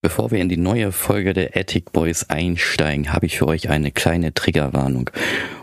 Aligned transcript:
Bevor 0.00 0.30
wir 0.30 0.38
in 0.38 0.48
die 0.48 0.56
neue 0.56 0.92
Folge 0.92 1.32
der 1.32 1.56
Attic 1.56 1.90
Boys 1.90 2.30
einsteigen, 2.30 3.12
habe 3.12 3.26
ich 3.26 3.38
für 3.38 3.48
euch 3.48 3.68
eine 3.68 3.90
kleine 3.90 4.32
Triggerwarnung. 4.32 5.10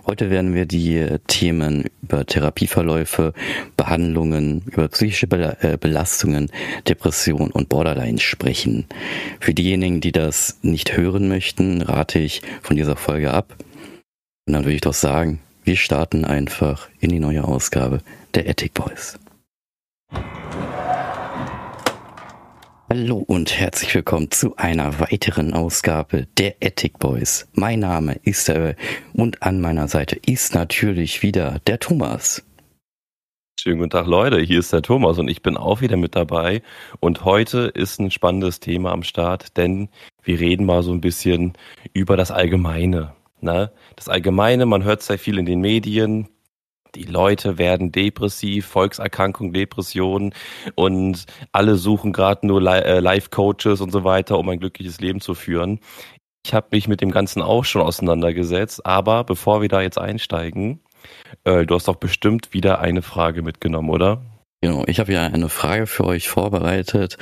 Heute 0.05 0.29
werden 0.29 0.53
wir 0.53 0.65
die 0.65 1.07
Themen 1.27 1.85
über 2.01 2.25
Therapieverläufe, 2.25 3.33
Behandlungen, 3.77 4.63
über 4.65 4.89
psychische 4.89 5.27
äh, 5.31 5.77
Belastungen, 5.77 6.51
Depression 6.85 7.49
und 7.49 7.69
Borderline 7.69 8.19
sprechen. 8.19 8.87
Für 9.39 9.53
diejenigen, 9.53 10.01
die 10.01 10.11
das 10.11 10.57
nicht 10.63 10.97
hören 10.97 11.29
möchten, 11.29 11.81
rate 11.81 12.19
ich 12.19 12.41
von 12.61 12.75
dieser 12.75 12.97
Folge 12.97 13.31
ab. 13.31 13.55
Und 14.47 14.53
dann 14.53 14.65
würde 14.65 14.75
ich 14.75 14.81
doch 14.81 14.93
sagen, 14.93 15.39
wir 15.63 15.77
starten 15.77 16.25
einfach 16.25 16.89
in 16.99 17.09
die 17.09 17.19
neue 17.19 17.45
Ausgabe 17.45 18.01
der 18.33 18.49
Attic 18.49 18.73
Boys. 18.73 19.17
Hallo 22.97 23.17
und 23.27 23.59
herzlich 23.59 23.93
willkommen 23.93 24.31
zu 24.31 24.55
einer 24.55 25.01
weiteren 25.01 25.53
Ausgabe 25.53 26.27
der 26.37 26.63
Ethic 26.63 26.97
Boys. 26.97 27.45
Mein 27.51 27.79
Name 27.79 28.17
ist 28.23 28.47
der 28.47 28.77
und 29.11 29.43
an 29.43 29.59
meiner 29.59 29.89
Seite 29.89 30.15
ist 30.25 30.55
natürlich 30.55 31.21
wieder 31.21 31.59
der 31.67 31.81
Thomas. 31.81 32.41
Schönen 33.59 33.79
guten 33.79 33.89
Tag 33.89 34.07
Leute, 34.07 34.39
hier 34.39 34.59
ist 34.59 34.71
der 34.71 34.81
Thomas 34.81 35.19
und 35.19 35.27
ich 35.27 35.41
bin 35.41 35.57
auch 35.57 35.81
wieder 35.81 35.97
mit 35.97 36.15
dabei 36.15 36.61
und 37.01 37.25
heute 37.25 37.63
ist 37.67 37.99
ein 37.99 38.11
spannendes 38.11 38.61
Thema 38.61 38.93
am 38.93 39.03
Start, 39.03 39.57
denn 39.57 39.89
wir 40.23 40.39
reden 40.39 40.65
mal 40.65 40.81
so 40.81 40.93
ein 40.93 41.01
bisschen 41.01 41.51
über 41.91 42.15
das 42.15 42.31
Allgemeine. 42.31 43.13
Ne? 43.41 43.73
Das 43.97 44.07
Allgemeine, 44.07 44.65
man 44.65 44.85
hört 44.85 45.01
sehr 45.01 45.19
viel 45.19 45.37
in 45.37 45.45
den 45.45 45.59
Medien, 45.59 46.29
die 46.95 47.03
Leute 47.03 47.57
werden 47.57 47.91
depressiv, 47.91 48.65
Volkserkrankung, 48.65 49.53
Depression 49.53 50.33
und 50.75 51.25
alle 51.51 51.75
suchen 51.75 52.13
gerade 52.13 52.47
nur 52.47 52.61
äh, 52.61 52.99
Life-Coaches 52.99 53.81
und 53.81 53.91
so 53.91 54.03
weiter, 54.03 54.39
um 54.39 54.49
ein 54.49 54.59
glückliches 54.59 54.99
Leben 54.99 55.21
zu 55.21 55.35
führen. 55.35 55.79
Ich 56.45 56.53
habe 56.53 56.67
mich 56.71 56.87
mit 56.87 57.01
dem 57.01 57.11
Ganzen 57.11 57.41
auch 57.41 57.65
schon 57.65 57.81
auseinandergesetzt, 57.81 58.85
aber 58.85 59.23
bevor 59.23 59.61
wir 59.61 59.69
da 59.69 59.81
jetzt 59.81 59.97
einsteigen, 59.97 60.81
äh, 61.43 61.65
du 61.65 61.75
hast 61.75 61.87
doch 61.87 61.95
bestimmt 61.95 62.53
wieder 62.53 62.79
eine 62.79 63.01
Frage 63.01 63.41
mitgenommen, 63.41 63.89
oder? 63.89 64.21
Genau, 64.61 64.83
ich 64.87 64.99
habe 64.99 65.13
ja 65.13 65.23
eine 65.23 65.49
Frage 65.49 65.87
für 65.87 66.05
euch 66.05 66.29
vorbereitet 66.29 67.17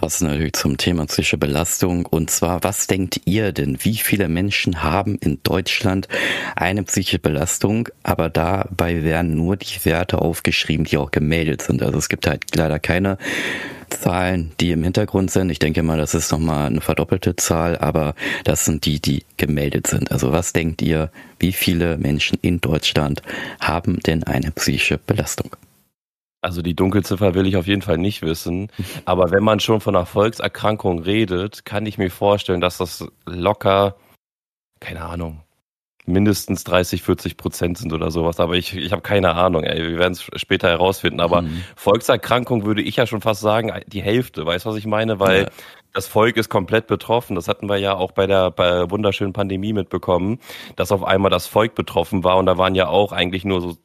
passend 0.00 0.30
natürlich 0.30 0.52
zum 0.52 0.76
Thema 0.76 1.06
psychische 1.06 1.38
Belastung. 1.38 2.06
Und 2.06 2.30
zwar, 2.30 2.62
was 2.62 2.86
denkt 2.86 3.22
ihr 3.24 3.52
denn? 3.52 3.78
Wie 3.82 3.96
viele 3.96 4.28
Menschen 4.28 4.82
haben 4.82 5.16
in 5.16 5.40
Deutschland 5.42 6.06
eine 6.54 6.84
psychische 6.84 7.18
Belastung? 7.18 7.88
Aber 8.04 8.30
dabei 8.30 9.02
werden 9.02 9.34
nur 9.34 9.56
die 9.56 9.84
Werte 9.84 10.20
aufgeschrieben, 10.20 10.86
die 10.86 10.98
auch 10.98 11.10
gemeldet 11.10 11.62
sind. 11.62 11.82
Also 11.82 11.98
es 11.98 12.08
gibt 12.08 12.26
halt 12.26 12.44
leider 12.54 12.78
keine 12.78 13.18
Zahlen, 13.90 14.52
die 14.60 14.70
im 14.70 14.84
Hintergrund 14.84 15.30
sind. 15.30 15.50
Ich 15.50 15.58
denke 15.58 15.82
mal, 15.82 15.98
das 15.98 16.14
ist 16.14 16.30
nochmal 16.30 16.66
eine 16.66 16.80
verdoppelte 16.80 17.34
Zahl, 17.36 17.76
aber 17.78 18.14
das 18.44 18.64
sind 18.64 18.84
die, 18.84 19.00
die 19.00 19.24
gemeldet 19.36 19.88
sind. 19.88 20.12
Also 20.12 20.30
was 20.30 20.52
denkt 20.52 20.80
ihr, 20.82 21.10
wie 21.40 21.52
viele 21.52 21.98
Menschen 21.98 22.38
in 22.40 22.60
Deutschland 22.60 23.22
haben 23.60 23.98
denn 24.00 24.22
eine 24.24 24.52
psychische 24.52 24.98
Belastung? 24.98 25.56
Also 26.40 26.62
die 26.62 26.74
Dunkelziffer 26.74 27.34
will 27.34 27.46
ich 27.46 27.56
auf 27.56 27.66
jeden 27.66 27.82
Fall 27.82 27.98
nicht 27.98 28.22
wissen. 28.22 28.70
Aber 29.04 29.30
wenn 29.30 29.42
man 29.42 29.60
schon 29.60 29.80
von 29.80 29.96
einer 29.96 30.06
Volkserkrankung 30.06 31.00
redet, 31.00 31.64
kann 31.64 31.86
ich 31.86 31.98
mir 31.98 32.10
vorstellen, 32.10 32.60
dass 32.60 32.78
das 32.78 33.06
locker, 33.26 33.96
keine 34.80 35.04
Ahnung, 35.04 35.42
mindestens 36.08 36.64
30, 36.64 37.02
40 37.02 37.36
Prozent 37.36 37.78
sind 37.78 37.92
oder 37.92 38.10
sowas. 38.10 38.40
Aber 38.40 38.54
ich, 38.54 38.74
ich 38.74 38.92
habe 38.92 39.02
keine 39.02 39.34
Ahnung. 39.34 39.64
Ey. 39.64 39.90
Wir 39.90 39.98
werden 39.98 40.14
es 40.14 40.22
später 40.36 40.68
herausfinden. 40.68 41.20
Aber 41.20 41.42
mhm. 41.42 41.62
Volkserkrankung 41.76 42.64
würde 42.64 42.82
ich 42.82 42.96
ja 42.96 43.06
schon 43.06 43.20
fast 43.20 43.40
sagen, 43.40 43.72
die 43.86 44.02
Hälfte. 44.02 44.46
Weißt 44.46 44.64
du, 44.64 44.70
was 44.70 44.76
ich 44.76 44.86
meine? 44.86 45.20
Weil 45.20 45.42
ja. 45.42 45.48
das 45.92 46.06
Volk 46.06 46.36
ist 46.36 46.48
komplett 46.48 46.86
betroffen. 46.86 47.34
Das 47.34 47.46
hatten 47.46 47.68
wir 47.68 47.76
ja 47.76 47.94
auch 47.94 48.12
bei 48.12 48.26
der, 48.26 48.50
bei 48.50 48.68
der 48.68 48.90
wunderschönen 48.90 49.32
Pandemie 49.32 49.72
mitbekommen, 49.72 50.40
dass 50.76 50.92
auf 50.92 51.04
einmal 51.04 51.30
das 51.30 51.46
Volk 51.46 51.74
betroffen 51.74 52.24
war. 52.24 52.38
Und 52.38 52.46
da 52.46 52.56
waren 52.56 52.74
ja 52.74 52.88
auch 52.88 53.12
eigentlich 53.12 53.44
nur 53.44 53.60
so 53.60 53.76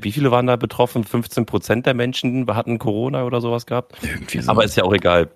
wie 0.00 0.12
viele 0.12 0.30
waren 0.30 0.46
da 0.46 0.56
betroffen? 0.56 1.04
15 1.04 1.46
Prozent 1.46 1.86
der 1.86 1.94
Menschen 1.94 2.46
hatten 2.54 2.78
Corona 2.78 3.24
oder 3.24 3.40
sowas 3.40 3.66
gehabt. 3.66 3.96
So. 4.28 4.50
Aber 4.50 4.64
ist 4.64 4.76
ja 4.76 4.84
auch 4.84 4.92
egal. 4.92 5.30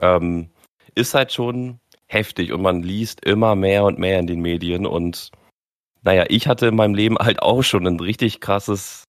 Ähm, 0.00 0.50
ist 0.94 1.14
halt 1.14 1.32
schon 1.32 1.78
heftig 2.06 2.52
und 2.52 2.62
man 2.62 2.82
liest 2.82 3.24
immer 3.24 3.54
mehr 3.54 3.84
und 3.84 3.98
mehr 3.98 4.18
in 4.18 4.26
den 4.26 4.40
Medien 4.40 4.86
und 4.86 5.30
naja, 6.02 6.24
ich 6.28 6.46
hatte 6.48 6.68
in 6.68 6.76
meinem 6.76 6.94
Leben 6.94 7.18
halt 7.18 7.42
auch 7.42 7.62
schon 7.62 7.86
ein 7.86 8.00
richtig 8.00 8.40
krasses, 8.40 9.04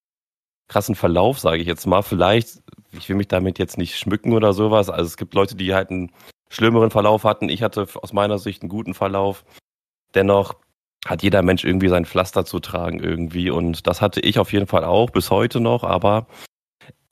krassen 0.68 0.94
Verlauf, 0.94 1.38
sage 1.38 1.58
ich 1.58 1.66
jetzt 1.66 1.86
mal. 1.86 2.02
Vielleicht, 2.02 2.62
ich 2.92 3.08
will 3.08 3.16
mich 3.16 3.28
damit 3.28 3.58
jetzt 3.58 3.78
nicht 3.78 3.98
schmücken 3.98 4.34
oder 4.34 4.52
sowas. 4.52 4.90
Also 4.90 5.06
es 5.06 5.16
gibt 5.16 5.34
Leute, 5.34 5.56
die 5.56 5.74
halt 5.74 5.90
einen 5.90 6.12
schlimmeren 6.50 6.90
Verlauf 6.90 7.24
hatten. 7.24 7.48
Ich 7.48 7.62
hatte 7.62 7.88
aus 8.02 8.12
meiner 8.12 8.38
Sicht 8.38 8.62
einen 8.62 8.68
guten 8.68 8.92
Verlauf. 8.92 9.44
Dennoch 10.14 10.56
hat 11.06 11.22
jeder 11.22 11.42
Mensch 11.42 11.64
irgendwie 11.64 11.88
sein 11.88 12.04
Pflaster 12.04 12.44
zu 12.44 12.60
tragen 12.60 13.00
irgendwie. 13.00 13.50
Und 13.50 13.86
das 13.86 14.00
hatte 14.00 14.20
ich 14.20 14.38
auf 14.38 14.52
jeden 14.52 14.66
Fall 14.66 14.84
auch 14.84 15.10
bis 15.10 15.30
heute 15.30 15.60
noch, 15.60 15.84
aber 15.84 16.26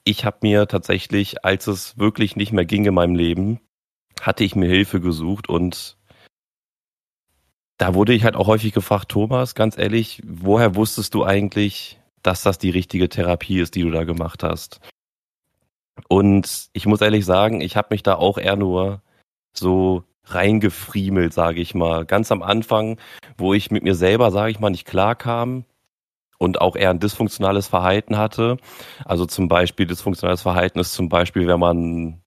ich 0.04 0.24
habe 0.24 0.38
mir 0.42 0.66
tatsächlich, 0.68 1.44
als 1.44 1.66
es 1.66 1.98
wirklich 1.98 2.36
nicht 2.36 2.52
mehr 2.52 2.64
ging 2.64 2.84
in 2.84 2.94
meinem 2.94 3.14
Leben, 3.14 3.60
hatte 4.20 4.44
ich 4.44 4.54
mir 4.54 4.68
Hilfe 4.68 5.00
gesucht 5.00 5.48
und 5.48 5.96
da 7.78 7.94
wurde 7.94 8.12
ich 8.12 8.24
halt 8.24 8.36
auch 8.36 8.46
häufig 8.46 8.72
gefragt, 8.74 9.10
Thomas, 9.10 9.54
ganz 9.54 9.78
ehrlich, 9.78 10.20
woher 10.26 10.74
wusstest 10.76 11.14
du 11.14 11.24
eigentlich, 11.24 11.98
dass 12.22 12.42
das 12.42 12.58
die 12.58 12.68
richtige 12.68 13.08
Therapie 13.08 13.58
ist, 13.60 13.74
die 13.74 13.82
du 13.82 13.90
da 13.90 14.04
gemacht 14.04 14.42
hast? 14.42 14.80
Und 16.08 16.68
ich 16.74 16.84
muss 16.86 17.00
ehrlich 17.00 17.24
sagen, 17.24 17.62
ich 17.62 17.76
habe 17.76 17.88
mich 17.90 18.02
da 18.02 18.16
auch 18.16 18.36
eher 18.36 18.56
nur 18.56 19.02
so 19.54 20.04
reingefriemelt, 20.34 21.32
sage 21.32 21.60
ich 21.60 21.74
mal. 21.74 22.04
Ganz 22.04 22.32
am 22.32 22.42
Anfang, 22.42 22.98
wo 23.36 23.54
ich 23.54 23.70
mit 23.70 23.82
mir 23.82 23.94
selber, 23.94 24.30
sage 24.30 24.50
ich 24.50 24.60
mal, 24.60 24.70
nicht 24.70 24.86
klar 24.86 25.14
kam 25.14 25.64
und 26.38 26.60
auch 26.60 26.76
eher 26.76 26.90
ein 26.90 27.00
dysfunktionales 27.00 27.68
Verhalten 27.68 28.16
hatte. 28.16 28.56
Also 29.04 29.26
zum 29.26 29.48
Beispiel 29.48 29.86
dysfunktionales 29.86 30.42
Verhalten 30.42 30.78
ist 30.78 30.94
zum 30.94 31.08
Beispiel, 31.08 31.46
wenn 31.46 31.60
man 31.60 32.22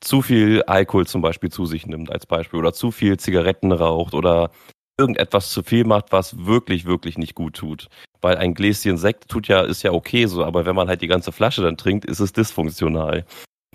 zu 0.00 0.22
viel 0.22 0.62
Alkohol 0.62 1.06
zum 1.06 1.22
Beispiel 1.22 1.50
zu 1.50 1.66
sich 1.66 1.86
nimmt 1.86 2.12
als 2.12 2.26
Beispiel 2.26 2.58
oder 2.60 2.72
zu 2.72 2.92
viel 2.92 3.18
Zigaretten 3.18 3.72
raucht 3.72 4.14
oder 4.14 4.50
irgendetwas 4.98 5.50
zu 5.50 5.62
viel 5.62 5.84
macht, 5.84 6.12
was 6.12 6.46
wirklich, 6.46 6.84
wirklich 6.84 7.18
nicht 7.18 7.34
gut 7.34 7.56
tut. 7.56 7.88
Weil 8.20 8.36
ein 8.36 8.54
Gläschen 8.54 8.96
Sekt 8.96 9.28
tut 9.28 9.48
ja, 9.48 9.62
ist 9.62 9.82
ja 9.82 9.92
okay 9.92 10.26
so, 10.26 10.44
aber 10.44 10.66
wenn 10.66 10.76
man 10.76 10.88
halt 10.88 11.02
die 11.02 11.06
ganze 11.06 11.32
Flasche 11.32 11.62
dann 11.62 11.76
trinkt, 11.76 12.04
ist 12.04 12.20
es 12.20 12.32
dysfunktional. 12.32 13.24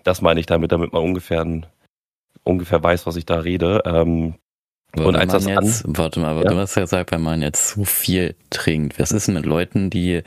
Das 0.03 0.22
meine 0.22 0.40
ich 0.40 0.45
damit, 0.45 0.72
damit 0.72 0.91
man 0.91 1.01
ungefähr 1.01 1.41
ein 1.41 1.66
ungefähr 2.44 2.84
weiß, 2.84 3.06
was 3.06 3.16
ich 3.16 3.26
da 3.26 3.40
rede. 3.40 3.81
Ähm, 3.86 4.36
und 4.96 5.16
als 5.16 5.31
das 5.31 5.46
jetzt, 5.46 5.86
an, 5.86 5.98
warte 5.98 6.20
mal, 6.20 6.30
aber 6.30 6.44
ja? 6.44 6.52
du 6.52 6.58
hast 6.58 6.76
ja 6.76 6.84
gesagt, 6.84 7.12
wenn 7.12 7.22
man 7.22 7.42
jetzt 7.42 7.70
zu 7.70 7.84
viel 7.84 8.36
trinkt, 8.52 9.00
was 9.00 9.12
ist 9.12 9.28
denn 9.28 9.36
mit 9.36 9.46
Leuten, 9.46 9.90
die 9.90 10.22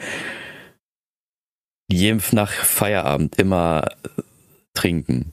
jedem 1.88 2.21
nach 2.32 2.50
Feierabend 2.50 3.38
immer 3.38 3.87
trinken? 4.75 5.32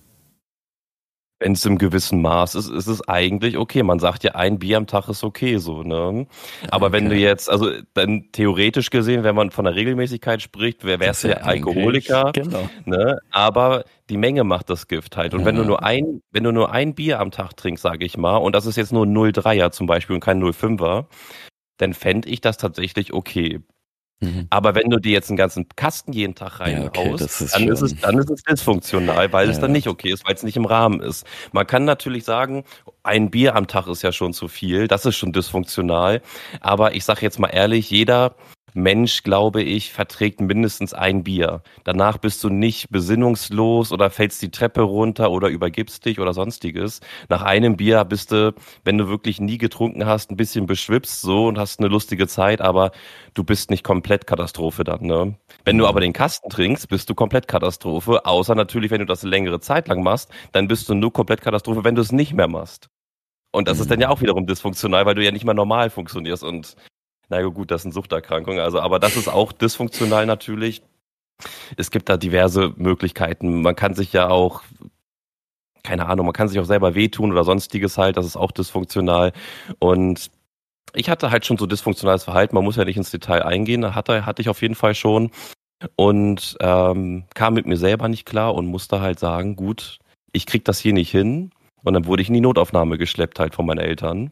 Es 1.51 1.65
im 1.65 1.77
gewissen 1.77 2.21
Maß 2.21 2.55
ist, 2.55 2.69
ist 2.69 2.87
es 2.87 3.07
eigentlich 3.07 3.57
okay. 3.57 3.83
Man 3.83 3.99
sagt 3.99 4.23
ja, 4.23 4.31
ein 4.31 4.59
Bier 4.59 4.77
am 4.77 4.87
Tag 4.87 5.09
ist 5.09 5.23
okay, 5.23 5.57
so, 5.57 5.83
ne? 5.83 6.25
Aber 6.71 6.87
okay. 6.87 6.95
wenn 6.95 7.09
du 7.09 7.15
jetzt, 7.15 7.49
also 7.49 7.69
dann 7.93 8.31
theoretisch 8.31 8.89
gesehen, 8.89 9.23
wenn 9.23 9.35
man 9.35 9.51
von 9.51 9.65
der 9.65 9.75
Regelmäßigkeit 9.75 10.41
spricht, 10.41 10.85
wer 10.85 10.99
wärst 10.99 11.25
du 11.25 11.27
ja 11.29 11.37
Alkoholiker, 11.37 12.31
genau. 12.31 12.69
ne? 12.85 13.19
Aber 13.31 13.83
die 14.09 14.17
Menge 14.17 14.43
macht 14.43 14.69
das 14.69 14.87
Gift 14.87 15.17
halt. 15.17 15.33
Und 15.33 15.41
ja. 15.41 15.45
wenn 15.47 15.55
du 15.55 15.65
nur 15.65 15.83
ein, 15.83 16.21
wenn 16.31 16.45
du 16.45 16.51
nur 16.51 16.71
ein 16.71 16.95
Bier 16.95 17.19
am 17.19 17.31
Tag 17.31 17.57
trinkst, 17.57 17.83
sage 17.83 18.05
ich 18.05 18.17
mal, 18.17 18.37
und 18.37 18.55
das 18.55 18.65
ist 18.65 18.77
jetzt 18.77 18.93
nur 18.93 19.05
0,3er 19.05 19.71
zum 19.71 19.85
Beispiel 19.85 20.15
und 20.15 20.21
kein 20.21 20.41
0,5er, 20.41 21.05
dann 21.77 21.93
fände 21.93 22.29
ich 22.29 22.39
das 22.39 22.57
tatsächlich 22.57 23.13
okay. 23.13 23.59
Mhm. 24.23 24.47
Aber 24.49 24.75
wenn 24.75 24.89
du 24.89 24.99
dir 24.99 25.11
jetzt 25.11 25.29
einen 25.29 25.37
ganzen 25.37 25.67
Kasten 25.75 26.13
jeden 26.13 26.35
Tag 26.35 26.59
reinhaust, 26.59 26.95
ja, 26.95 27.03
okay, 27.03 27.23
ist 27.23 27.53
dann, 27.53 27.67
ist 27.67 27.81
es, 27.81 27.95
dann 27.99 28.17
ist 28.17 28.29
es 28.29 28.43
dysfunktional, 28.43 29.31
weil 29.31 29.47
ja, 29.47 29.51
es 29.51 29.59
dann 29.59 29.71
nicht 29.71 29.87
okay 29.87 30.11
ist, 30.11 30.25
weil 30.25 30.35
es 30.35 30.43
nicht 30.43 30.57
im 30.57 30.65
Rahmen 30.65 31.01
ist. 31.01 31.25
Man 31.51 31.67
kann 31.67 31.85
natürlich 31.85 32.23
sagen, 32.23 32.63
ein 33.03 33.29
Bier 33.29 33.55
am 33.55 33.67
Tag 33.67 33.87
ist 33.87 34.01
ja 34.01 34.11
schon 34.11 34.33
zu 34.33 34.47
viel, 34.47 34.87
das 34.87 35.05
ist 35.05 35.17
schon 35.17 35.33
dysfunktional. 35.33 36.21
Aber 36.61 36.95
ich 36.95 37.03
sage 37.05 37.21
jetzt 37.21 37.39
mal 37.39 37.49
ehrlich, 37.49 37.89
jeder 37.89 38.35
Mensch, 38.73 39.23
glaube 39.23 39.61
ich, 39.61 39.91
verträgt 39.91 40.41
mindestens 40.41 40.93
ein 40.93 41.23
Bier. 41.23 41.61
Danach 41.83 42.17
bist 42.17 42.43
du 42.43 42.49
nicht 42.49 42.89
besinnungslos 42.89 43.91
oder 43.91 44.09
fällst 44.09 44.41
die 44.41 44.51
Treppe 44.51 44.81
runter 44.81 45.31
oder 45.31 45.49
übergibst 45.49 46.05
dich 46.05 46.19
oder 46.19 46.33
sonstiges. 46.33 47.01
Nach 47.29 47.41
einem 47.41 47.77
Bier 47.77 48.03
bist 48.05 48.31
du, 48.31 48.53
wenn 48.83 48.97
du 48.97 49.07
wirklich 49.07 49.39
nie 49.39 49.57
getrunken 49.57 50.05
hast, 50.05 50.31
ein 50.31 50.37
bisschen 50.37 50.65
beschwipst 50.65 51.21
so 51.21 51.47
und 51.47 51.57
hast 51.57 51.79
eine 51.79 51.89
lustige 51.89 52.27
Zeit, 52.27 52.61
aber 52.61 52.91
du 53.33 53.43
bist 53.43 53.69
nicht 53.69 53.83
komplett 53.83 54.27
Katastrophe 54.27 54.83
dann. 54.83 55.01
Ne? 55.01 55.35
Wenn 55.65 55.77
du 55.77 55.87
aber 55.87 56.01
den 56.01 56.13
Kasten 56.13 56.49
trinkst, 56.49 56.87
bist 56.89 57.09
du 57.09 57.15
komplett 57.15 57.47
Katastrophe. 57.47 58.25
Außer 58.25 58.55
natürlich, 58.55 58.91
wenn 58.91 58.99
du 58.99 59.05
das 59.05 59.23
längere 59.23 59.59
Zeit 59.59 59.87
lang 59.87 60.03
machst, 60.03 60.31
dann 60.51 60.67
bist 60.67 60.89
du 60.89 60.93
nur 60.93 61.13
komplett 61.13 61.41
Katastrophe, 61.41 61.83
wenn 61.83 61.95
du 61.95 62.01
es 62.01 62.11
nicht 62.11 62.33
mehr 62.33 62.47
machst. 62.47 62.89
Und 63.51 63.67
das 63.67 63.79
ist 63.79 63.91
dann 63.91 64.01
ja 64.01 64.09
auch 64.09 64.19
wiederum 64.21 64.47
dysfunktional, 64.47 65.05
weil 65.05 65.13
du 65.13 65.23
ja 65.23 65.31
nicht 65.31 65.45
mehr 65.45 65.53
normal 65.53 65.91
funktionierst. 65.91 66.43
Und 66.43 66.75
na 67.29 67.41
gut, 67.41 67.71
das 67.71 67.83
sind 67.83 67.93
Suchterkrankungen, 67.93 68.59
also, 68.59 68.79
aber 68.79 68.99
das 68.99 69.15
ist 69.15 69.27
auch 69.27 69.51
dysfunktional 69.51 70.25
natürlich. 70.25 70.83
Es 71.77 71.91
gibt 71.91 72.09
da 72.09 72.17
diverse 72.17 72.73
Möglichkeiten. 72.77 73.61
Man 73.61 73.75
kann 73.75 73.95
sich 73.95 74.13
ja 74.13 74.29
auch 74.29 74.61
keine 75.83 76.07
Ahnung, 76.07 76.25
man 76.25 76.33
kann 76.33 76.47
sich 76.47 76.59
auch 76.59 76.65
selber 76.65 76.95
wehtun 76.95 77.31
oder 77.31 77.43
sonstiges 77.43 77.97
halt, 77.97 78.17
das 78.17 78.25
ist 78.25 78.37
auch 78.37 78.51
dysfunktional. 78.51 79.33
Und 79.79 80.31
ich 80.93 81.09
hatte 81.09 81.31
halt 81.31 81.45
schon 81.45 81.57
so 81.57 81.65
dysfunktionales 81.65 82.23
Verhalten, 82.23 82.55
man 82.55 82.63
muss 82.63 82.77
ja 82.77 82.85
nicht 82.85 82.97
ins 82.97 83.11
Detail 83.11 83.43
eingehen, 83.43 83.93
hatte, 83.93 84.25
hatte 84.25 84.41
ich 84.41 84.49
auf 84.49 84.61
jeden 84.61 84.75
Fall 84.75 84.95
schon 84.95 85.31
und 85.95 86.55
ähm, 86.61 87.25
kam 87.35 87.53
mit 87.55 87.65
mir 87.65 87.77
selber 87.77 88.07
nicht 88.07 88.25
klar 88.25 88.55
und 88.55 88.67
musste 88.67 89.01
halt 89.01 89.19
sagen, 89.19 89.55
gut, 89.55 89.99
ich 90.31 90.45
krieg 90.45 90.63
das 90.65 90.79
hier 90.79 90.93
nicht 90.93 91.11
hin. 91.11 91.51
Und 91.83 91.93
dann 91.93 92.05
wurde 92.05 92.21
ich 92.21 92.29
in 92.29 92.33
die 92.33 92.41
Notaufnahme 92.41 92.97
geschleppt 92.97 93.39
halt 93.39 93.53
von 93.55 93.65
meinen 93.65 93.79
Eltern. 93.79 94.31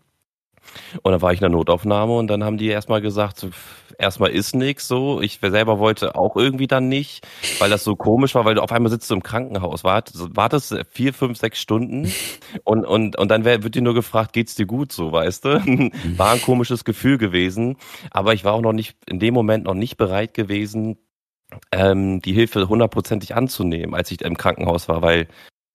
Und 1.01 1.11
dann 1.11 1.21
war 1.21 1.31
ich 1.31 1.39
in 1.39 1.43
der 1.43 1.49
Notaufnahme 1.49 2.13
und 2.13 2.27
dann 2.27 2.43
haben 2.43 2.57
die 2.57 2.67
erstmal 2.67 3.01
gesagt, 3.01 3.45
erstmal 3.97 4.31
ist 4.31 4.55
nix 4.55 4.87
so. 4.87 5.21
Ich 5.21 5.39
selber 5.41 5.79
wollte 5.79 6.15
auch 6.15 6.35
irgendwie 6.35 6.67
dann 6.67 6.87
nicht, 6.87 7.27
weil 7.59 7.69
das 7.69 7.83
so 7.83 7.95
komisch 7.95 8.35
war, 8.35 8.45
weil 8.45 8.55
du 8.55 8.61
auf 8.61 8.71
einmal 8.71 8.91
sitzt 8.91 9.09
du 9.09 9.15
im 9.15 9.23
Krankenhaus, 9.23 9.83
wartest, 9.83 10.35
wartest 10.35 10.75
vier, 10.91 11.13
fünf, 11.13 11.37
sechs 11.37 11.59
Stunden 11.59 12.11
und, 12.63 12.85
und, 12.85 13.17
und 13.17 13.29
dann 13.29 13.45
wird 13.45 13.75
dir 13.75 13.81
nur 13.81 13.93
gefragt, 13.93 14.33
geht's 14.33 14.55
dir 14.55 14.65
gut 14.65 14.91
so, 14.91 15.11
weißt 15.11 15.45
du? 15.45 15.49
War 16.17 16.31
ein 16.31 16.41
komisches 16.41 16.83
Gefühl 16.83 17.17
gewesen, 17.17 17.77
aber 18.11 18.33
ich 18.33 18.43
war 18.43 18.53
auch 18.53 18.61
noch 18.61 18.73
nicht, 18.73 18.97
in 19.07 19.19
dem 19.19 19.33
Moment 19.33 19.65
noch 19.65 19.73
nicht 19.73 19.97
bereit 19.97 20.33
gewesen, 20.33 20.97
ähm, 21.71 22.21
die 22.21 22.33
Hilfe 22.33 22.67
hundertprozentig 22.69 23.35
anzunehmen, 23.35 23.93
als 23.93 24.11
ich 24.11 24.21
im 24.21 24.37
Krankenhaus 24.37 24.87
war, 24.87 25.01
weil 25.01 25.27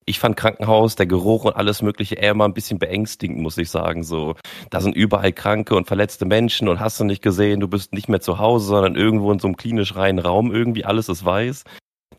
ich 0.07 0.19
fand 0.19 0.37
Krankenhaus, 0.37 0.95
der 0.95 1.05
Geruch 1.05 1.43
und 1.43 1.57
alles 1.57 1.81
Mögliche 1.81 2.15
eher 2.15 2.33
mal 2.33 2.45
ein 2.45 2.53
bisschen 2.53 2.79
beängstigend, 2.79 3.39
muss 3.39 3.57
ich 3.57 3.69
sagen. 3.69 4.03
So, 4.03 4.35
da 4.69 4.79
sind 4.79 4.95
überall 4.95 5.33
kranke 5.33 5.75
und 5.75 5.85
verletzte 5.85 6.25
Menschen 6.25 6.69
und 6.69 6.79
hast 6.79 6.99
du 6.99 7.03
nicht 7.03 7.21
gesehen, 7.21 7.59
du 7.59 7.67
bist 7.67 7.91
nicht 7.91 8.07
mehr 8.07 8.21
zu 8.21 8.39
Hause, 8.39 8.67
sondern 8.67 8.95
irgendwo 8.95 9.31
in 9.33 9.39
so 9.39 9.47
einem 9.47 9.57
klinisch 9.57 9.95
reinen 9.95 10.19
Raum, 10.19 10.51
irgendwie 10.51 10.85
alles 10.85 11.09
ist 11.09 11.25
weiß. 11.25 11.65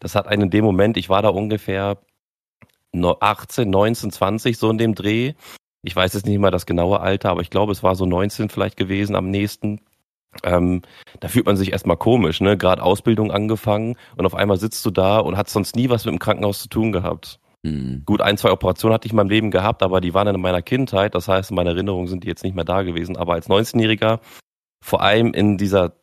Das 0.00 0.14
hat 0.14 0.28
einen 0.28 0.42
in 0.42 0.50
dem 0.50 0.66
Moment, 0.66 0.98
ich 0.98 1.08
war 1.08 1.22
da 1.22 1.30
ungefähr 1.30 1.96
18, 2.94 3.70
19, 3.70 4.10
20 4.10 4.58
so 4.58 4.70
in 4.70 4.78
dem 4.78 4.94
Dreh. 4.94 5.32
Ich 5.82 5.96
weiß 5.96 6.12
jetzt 6.12 6.26
nicht 6.26 6.38
mal 6.38 6.50
das 6.50 6.66
genaue 6.66 7.00
Alter, 7.00 7.30
aber 7.30 7.40
ich 7.40 7.50
glaube, 7.50 7.72
es 7.72 7.82
war 7.82 7.94
so 7.94 8.04
19 8.04 8.50
vielleicht 8.50 8.76
gewesen 8.76 9.16
am 9.16 9.30
nächsten. 9.30 9.80
Ähm, 10.44 10.82
da 11.20 11.28
fühlt 11.28 11.46
man 11.46 11.56
sich 11.56 11.72
erstmal 11.72 11.96
komisch, 11.96 12.42
ne? 12.42 12.58
Gerade 12.58 12.82
Ausbildung 12.82 13.32
angefangen 13.32 13.96
und 14.16 14.26
auf 14.26 14.34
einmal 14.34 14.58
sitzt 14.58 14.84
du 14.84 14.90
da 14.90 15.18
und 15.20 15.38
hast 15.38 15.52
sonst 15.52 15.74
nie 15.74 15.88
was 15.88 16.04
mit 16.04 16.12
dem 16.12 16.18
Krankenhaus 16.18 16.60
zu 16.60 16.68
tun 16.68 16.92
gehabt. 16.92 17.40
Mhm. 17.62 18.02
Gut, 18.04 18.20
ein, 18.20 18.36
zwei 18.36 18.50
Operationen 18.52 18.94
hatte 18.94 19.06
ich 19.06 19.12
in 19.12 19.16
meinem 19.16 19.30
Leben 19.30 19.50
gehabt, 19.50 19.82
aber 19.82 20.00
die 20.00 20.14
waren 20.14 20.28
in 20.28 20.40
meiner 20.40 20.62
Kindheit. 20.62 21.14
Das 21.14 21.28
heißt, 21.28 21.50
in 21.50 21.56
meiner 21.56 21.70
Erinnerung 21.70 22.06
sind 22.06 22.24
die 22.24 22.28
jetzt 22.28 22.44
nicht 22.44 22.54
mehr 22.54 22.64
da 22.64 22.82
gewesen. 22.82 23.16
Aber 23.16 23.34
als 23.34 23.48
19-Jähriger, 23.48 24.20
vor 24.84 25.02
allem 25.02 25.34
in 25.34 25.58
dieser 25.58 25.94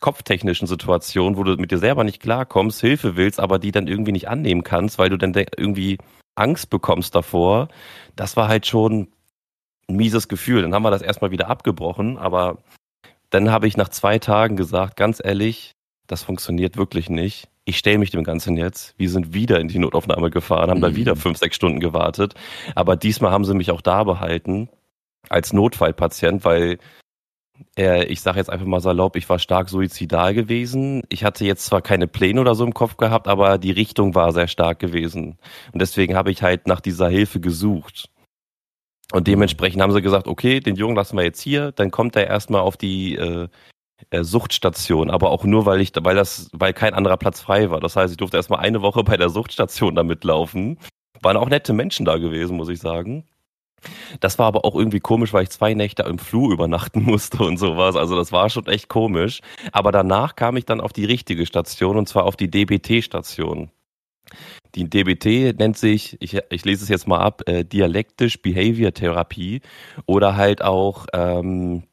kopftechnischen 0.00 0.68
Situation, 0.68 1.36
wo 1.36 1.44
du 1.44 1.56
mit 1.56 1.70
dir 1.70 1.78
selber 1.78 2.04
nicht 2.04 2.20
klarkommst, 2.20 2.80
Hilfe 2.80 3.16
willst, 3.16 3.40
aber 3.40 3.58
die 3.58 3.72
dann 3.72 3.88
irgendwie 3.88 4.12
nicht 4.12 4.28
annehmen 4.28 4.62
kannst, 4.62 4.98
weil 4.98 5.10
du 5.10 5.16
dann 5.16 5.34
irgendwie 5.34 5.98
Angst 6.36 6.70
bekommst 6.70 7.14
davor, 7.14 7.68
das 8.14 8.36
war 8.36 8.48
halt 8.48 8.66
schon 8.66 9.08
ein 9.88 9.96
mieses 9.96 10.28
Gefühl. 10.28 10.62
Dann 10.62 10.74
haben 10.74 10.84
wir 10.84 10.90
das 10.90 11.02
erstmal 11.02 11.32
wieder 11.32 11.48
abgebrochen, 11.48 12.16
aber 12.16 12.58
dann 13.30 13.50
habe 13.50 13.66
ich 13.66 13.76
nach 13.76 13.88
zwei 13.88 14.18
Tagen 14.18 14.56
gesagt, 14.56 14.96
ganz 14.96 15.20
ehrlich, 15.22 15.72
das 16.06 16.22
funktioniert 16.22 16.76
wirklich 16.76 17.10
nicht 17.10 17.48
ich 17.68 17.76
stelle 17.76 17.98
mich 17.98 18.10
dem 18.10 18.24
Ganzen 18.24 18.56
jetzt. 18.56 18.94
Wir 18.96 19.10
sind 19.10 19.34
wieder 19.34 19.60
in 19.60 19.68
die 19.68 19.78
Notaufnahme 19.78 20.30
gefahren, 20.30 20.70
haben 20.70 20.78
mhm. 20.78 20.82
da 20.82 20.96
wieder 20.96 21.16
fünf, 21.16 21.36
sechs 21.36 21.54
Stunden 21.54 21.80
gewartet. 21.80 22.34
Aber 22.74 22.96
diesmal 22.96 23.30
haben 23.30 23.44
sie 23.44 23.54
mich 23.54 23.70
auch 23.70 23.82
da 23.82 24.04
behalten 24.04 24.70
als 25.28 25.52
Notfallpatient, 25.52 26.46
weil 26.46 26.78
ich 27.76 28.20
sage 28.20 28.38
jetzt 28.38 28.50
einfach 28.50 28.66
mal 28.66 28.80
salopp, 28.80 29.16
ich 29.16 29.28
war 29.28 29.38
stark 29.38 29.68
suizidal 29.68 30.32
gewesen. 30.32 31.02
Ich 31.08 31.24
hatte 31.24 31.44
jetzt 31.44 31.66
zwar 31.66 31.82
keine 31.82 32.06
Pläne 32.06 32.40
oder 32.40 32.54
so 32.54 32.64
im 32.64 32.72
Kopf 32.72 32.96
gehabt, 32.96 33.26
aber 33.26 33.58
die 33.58 33.72
Richtung 33.72 34.14
war 34.14 34.32
sehr 34.32 34.46
stark 34.46 34.78
gewesen. 34.78 35.38
Und 35.72 35.82
deswegen 35.82 36.14
habe 36.14 36.30
ich 36.30 36.42
halt 36.42 36.68
nach 36.68 36.80
dieser 36.80 37.08
Hilfe 37.08 37.40
gesucht. 37.40 38.10
Und 39.12 39.26
dementsprechend 39.26 39.82
haben 39.82 39.92
sie 39.92 40.02
gesagt, 40.02 40.28
okay, 40.28 40.60
den 40.60 40.76
Jungen 40.76 40.96
lassen 40.96 41.16
wir 41.16 41.24
jetzt 41.24 41.40
hier, 41.40 41.72
dann 41.72 41.90
kommt 41.90 42.14
er 42.14 42.28
erstmal 42.28 42.60
auf 42.60 42.76
die 42.76 43.16
äh, 43.16 43.48
Suchtstation, 44.12 45.10
aber 45.10 45.30
auch 45.30 45.44
nur, 45.44 45.66
weil 45.66 45.80
ich, 45.80 45.92
weil 46.00 46.16
das, 46.16 46.48
weil 46.52 46.72
kein 46.72 46.94
anderer 46.94 47.16
Platz 47.16 47.40
frei 47.40 47.70
war. 47.70 47.80
Das 47.80 47.96
heißt, 47.96 48.12
ich 48.12 48.16
durfte 48.16 48.36
erstmal 48.36 48.60
eine 48.60 48.82
Woche 48.82 49.02
bei 49.04 49.16
der 49.16 49.28
Suchtstation 49.28 49.94
da 49.94 50.02
mitlaufen. 50.02 50.78
Waren 51.20 51.36
auch 51.36 51.48
nette 51.48 51.72
Menschen 51.72 52.06
da 52.06 52.18
gewesen, 52.18 52.56
muss 52.56 52.68
ich 52.68 52.80
sagen. 52.80 53.24
Das 54.20 54.38
war 54.38 54.46
aber 54.46 54.64
auch 54.64 54.74
irgendwie 54.74 55.00
komisch, 55.00 55.32
weil 55.32 55.44
ich 55.44 55.50
zwei 55.50 55.74
Nächte 55.74 56.02
im 56.04 56.18
Flur 56.18 56.52
übernachten 56.52 57.02
musste 57.04 57.42
und 57.42 57.58
sowas. 57.58 57.96
Also 57.96 58.16
das 58.16 58.32
war 58.32 58.50
schon 58.50 58.66
echt 58.66 58.88
komisch. 58.88 59.40
Aber 59.72 59.92
danach 59.92 60.36
kam 60.36 60.56
ich 60.56 60.64
dann 60.64 60.80
auf 60.80 60.92
die 60.92 61.04
richtige 61.04 61.46
Station 61.46 61.96
und 61.96 62.08
zwar 62.08 62.24
auf 62.24 62.36
die 62.36 62.50
DBT-Station. 62.50 63.70
Die 64.74 64.88
DBT 64.88 65.58
nennt 65.58 65.78
sich, 65.78 66.16
ich, 66.20 66.38
ich 66.50 66.64
lese 66.64 66.82
es 66.82 66.88
jetzt 66.90 67.08
mal 67.08 67.20
ab, 67.20 67.42
äh, 67.46 67.64
dialektisch 67.64 68.42
Behavior 68.42 68.92
Therapie 68.92 69.62
oder 70.06 70.36
halt 70.36 70.62
auch 70.62 71.06
ähm, 71.14 71.84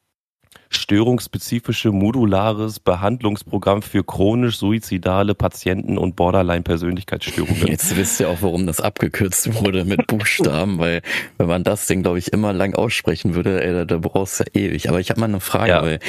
störungsspezifische 0.75 1.91
modulares 1.91 2.79
Behandlungsprogramm 2.79 3.81
für 3.81 4.03
chronisch 4.03 4.57
suizidale 4.57 5.35
Patienten 5.35 5.97
und 5.97 6.15
Borderline-Persönlichkeitsstörungen. 6.15 7.67
Jetzt 7.67 7.95
wisst 7.95 8.19
ihr 8.19 8.29
auch, 8.29 8.41
warum 8.41 8.67
das 8.67 8.81
abgekürzt 8.81 9.53
wurde 9.61 9.85
mit 9.85 10.07
Buchstaben, 10.07 10.77
weil 10.79 11.01
wenn 11.37 11.47
man 11.47 11.63
das 11.63 11.87
Ding, 11.87 12.03
glaube 12.03 12.19
ich, 12.19 12.33
immer 12.33 12.53
lang 12.53 12.75
aussprechen 12.75 13.35
würde, 13.35 13.63
ey, 13.63 13.73
da, 13.73 13.85
da 13.85 13.97
brauchst 13.97 14.39
du 14.39 14.43
ja 14.43 14.61
ewig. 14.61 14.89
Aber 14.89 14.99
ich 14.99 15.09
habe 15.09 15.19
mal 15.19 15.27
eine 15.27 15.39
Frage, 15.39 15.69
ja. 15.69 15.81
weil 15.81 15.99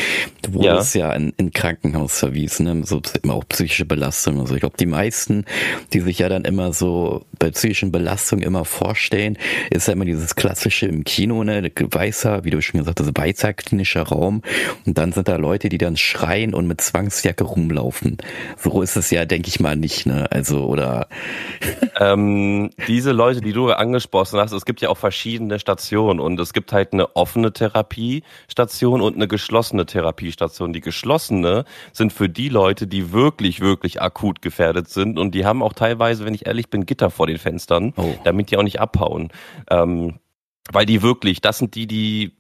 du 0.43 0.55
wurdest 0.55 0.95
ja, 0.95 1.09
ja 1.09 1.15
in, 1.15 1.33
in 1.37 1.53
Krankenhaus 1.53 2.19
verwiesen, 2.19 2.67
ne? 2.67 2.87
so 2.87 3.01
immer 3.23 3.35
auch 3.35 3.45
psychische 3.49 3.85
Belastung. 3.85 4.41
Also 4.41 4.55
ich 4.55 4.61
glaube, 4.61 4.77
die 4.79 4.87
meisten, 4.87 5.45
die 5.93 6.01
sich 6.01 6.19
ja 6.19 6.29
dann 6.29 6.45
immer 6.45 6.73
so 6.73 7.25
bei 7.39 7.51
psychischen 7.51 7.93
Belastungen 7.93 8.45
immer 8.45 8.65
vorstellen, 8.65 9.39
ist 9.71 9.89
ja 9.89 9.93
immer 9.93 10.05
dieses 10.05 10.37
klassische 10.37 10.87
im 10.87 11.05
Kino, 11.05 11.45
ne, 11.45 11.71
weißer, 11.79 12.45
wie 12.45 12.51
du 12.51 12.61
schon 12.63 12.81
gesagt 12.81 13.01
hast, 13.01 13.17
weißer 13.17 13.53
klinischer 13.53 14.03
Raum 14.03 14.43
und 14.85 14.99
dann 14.99 15.13
sind 15.13 15.29
da 15.29 15.37
Leute, 15.37 15.69
die 15.69 15.79
dann 15.79 15.97
schreien 15.97 16.55
und 16.55 16.67
mit 16.67 16.81
Zwangsjacke 16.81 17.45
rumlaufen. 17.45 18.19
So 18.57 18.83
ist 18.83 18.97
es 18.97 19.11
ja, 19.11 19.25
denke 19.25 19.49
ich 19.49 19.61
mal, 19.61 19.77
nicht, 19.77 20.07
ne? 20.07 20.31
Also, 20.31 20.65
oder. 20.65 21.09
Ähm, 21.99 22.71
diese 22.89 23.13
Leute, 23.13 23.41
die 23.41 23.53
du 23.53 23.71
angesprochen 23.71 24.39
hast, 24.39 24.53
es 24.53 24.65
gibt 24.65 24.81
ja 24.81 24.89
auch 24.89 24.99
verschiedene 24.99 25.59
Stationen 25.59 26.21
und 26.21 26.39
es 26.41 26.53
gibt 26.53 26.73
halt 26.73 26.93
eine 26.93 27.17
offene 27.17 27.53
Therapiestation 27.53 29.01
und 29.01 29.17
eine 29.17 29.29
geschlossene 29.29 29.87
Therapiestation. 29.87 30.73
Die 30.73 30.81
geschlossene 30.81 31.65
sind 31.93 32.13
für 32.13 32.29
die 32.29 32.49
Leute, 32.49 32.87
die 32.87 33.13
wirklich, 33.13 33.61
wirklich 33.61 34.03
akut 34.03 34.43
gefährdet 34.43 34.89
sind 34.89 35.19
und 35.19 35.35
die 35.35 35.45
haben 35.45 35.63
auch 35.63 35.73
teilweise, 35.73 36.25
wenn 36.25 36.35
ich 36.35 36.47
ehrlich 36.47 36.69
bin, 36.69 36.87
Gitter 36.87 37.11
vor 37.11 37.27
den 37.27 37.39
Fenstern, 37.39 37.93
oh. 37.97 38.15
damit 38.25 38.51
die 38.51 38.57
auch 38.57 38.63
nicht 38.63 38.81
abhauen. 38.81 39.31
Ähm, 39.71 40.19
weil 40.73 40.87
die 40.87 41.03
wirklich, 41.03 41.41
das 41.41 41.59
sind 41.59 41.75
die, 41.75 41.87
die 41.87 42.37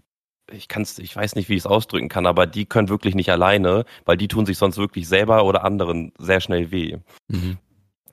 ich 0.51 0.69
kann's, 0.69 0.99
ich 0.99 1.15
weiß 1.15 1.35
nicht, 1.35 1.49
wie 1.49 1.55
ich 1.55 1.61
es 1.61 1.67
ausdrücken 1.67 2.09
kann, 2.09 2.27
aber 2.27 2.47
die 2.47 2.67
können 2.67 2.89
wirklich 2.89 3.15
nicht 3.15 3.31
alleine, 3.31 3.85
weil 4.05 4.17
die 4.17 4.29
tun 4.29 4.47
sich 4.47 4.59
sonst 4.59 4.79
wirklich 4.79 5.09
selber 5.09 5.45
oder 5.45 5.65
anderen 5.65 6.13
sehr 6.19 6.41
schnell 6.41 6.71
weh. 6.71 6.99
Mhm. 7.29 7.59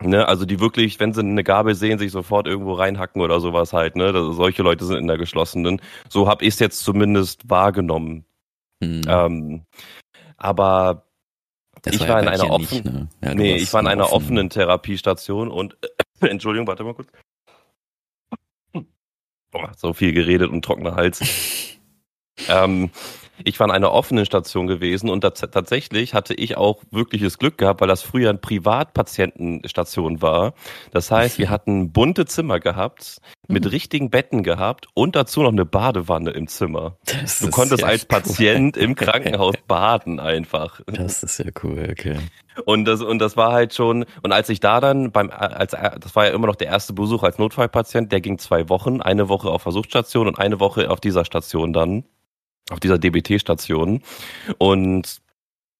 Ne, 0.01 0.27
also 0.27 0.45
die 0.45 0.59
wirklich, 0.59 0.99
wenn 0.99 1.13
sie 1.13 1.21
eine 1.21 1.43
Gabel 1.43 1.75
sehen, 1.75 1.97
sich 1.97 2.11
sofort 2.11 2.47
irgendwo 2.47 2.73
reinhacken 2.73 3.21
oder 3.21 3.39
sowas 3.39 3.71
halt, 3.71 3.95
ne? 3.95 4.11
Das, 4.11 4.35
solche 4.35 4.61
Leute 4.61 4.83
sind 4.85 4.97
in 4.97 5.07
der 5.07 5.17
geschlossenen. 5.17 5.81
So 6.09 6.27
habe 6.27 6.43
ich 6.43 6.55
es 6.55 6.59
jetzt 6.59 6.83
zumindest 6.83 7.49
wahrgenommen. 7.49 8.25
Mhm. 8.81 9.01
Ähm, 9.07 9.65
aber 10.35 11.05
das 11.83 11.95
ich 11.95 12.01
war, 12.01 12.09
war 12.09 12.21
in 12.23 12.27
einer 12.27 12.49
offenen, 12.49 12.93
ne? 12.93 13.09
ja, 13.21 13.33
nee, 13.33 13.55
ich 13.55 13.71
war 13.71 13.81
in 13.81 13.87
einer 13.87 14.05
offen. 14.05 14.15
offenen 14.15 14.49
Therapiestation 14.49 15.49
und 15.49 15.77
Entschuldigung, 16.19 16.67
warte 16.67 16.83
mal 16.83 16.95
kurz. 16.95 17.07
Boah, 19.51 19.71
so 19.77 19.93
viel 19.93 20.13
geredet 20.13 20.49
und 20.49 20.65
trockener 20.65 20.95
Hals. 20.95 21.21
Ähm, 22.47 22.91
ich 23.43 23.59
war 23.59 23.67
in 23.67 23.71
einer 23.71 23.91
offenen 23.91 24.25
Station 24.25 24.67
gewesen 24.67 25.09
und 25.09 25.21
tatsächlich 25.21 26.13
hatte 26.13 26.33
ich 26.33 26.55
auch 26.55 26.83
wirkliches 26.91 27.39
Glück 27.39 27.57
gehabt, 27.57 27.81
weil 27.81 27.87
das 27.87 28.01
früher 28.01 28.29
eine 28.29 28.37
Privatpatientenstation 28.37 30.21
war. 30.21 30.53
Das 30.91 31.11
heißt, 31.11 31.39
wir 31.39 31.49
hatten 31.49 31.91
bunte 31.91 32.25
Zimmer 32.25 32.59
gehabt, 32.59 33.21
mit 33.47 33.65
hm. 33.65 33.71
richtigen 33.71 34.09
Betten 34.09 34.43
gehabt 34.43 34.87
und 34.93 35.15
dazu 35.15 35.41
noch 35.41 35.51
eine 35.51 35.65
Badewanne 35.65 36.31
im 36.31 36.47
Zimmer. 36.47 36.97
Das 37.05 37.39
du 37.39 37.49
konntest 37.49 37.83
als 37.83 38.05
Patient 38.05 38.77
cool. 38.77 38.83
im 38.83 38.95
Krankenhaus 38.95 39.55
baden 39.67 40.19
einfach. 40.19 40.81
Das 40.85 41.23
ist 41.23 41.39
ja 41.39 41.51
cool, 41.63 41.89
okay. 41.91 42.17
Und 42.65 42.85
das, 42.85 43.01
und 43.01 43.19
das 43.19 43.35
war 43.35 43.51
halt 43.51 43.73
schon, 43.73 44.05
und 44.21 44.31
als 44.31 44.47
ich 44.49 44.59
da 44.59 44.79
dann 44.79 45.11
beim, 45.11 45.31
als, 45.31 45.71
das 45.71 46.15
war 46.15 46.27
ja 46.27 46.31
immer 46.33 46.47
noch 46.47 46.55
der 46.55 46.67
erste 46.67 46.93
Besuch 46.93 47.23
als 47.23 47.39
Notfallpatient, 47.39 48.11
der 48.11 48.21
ging 48.21 48.37
zwei 48.37 48.69
Wochen, 48.69 49.01
eine 49.01 49.27
Woche 49.27 49.49
auf 49.49 49.63
Versuchsstation 49.63 50.27
und 50.27 50.37
eine 50.37 50.59
Woche 50.59 50.91
auf 50.91 51.01
dieser 51.01 51.25
Station 51.25 51.73
dann 51.73 52.05
auf 52.69 52.79
dieser 52.79 52.97
DBT-Station. 52.97 54.01
Und 54.57 55.21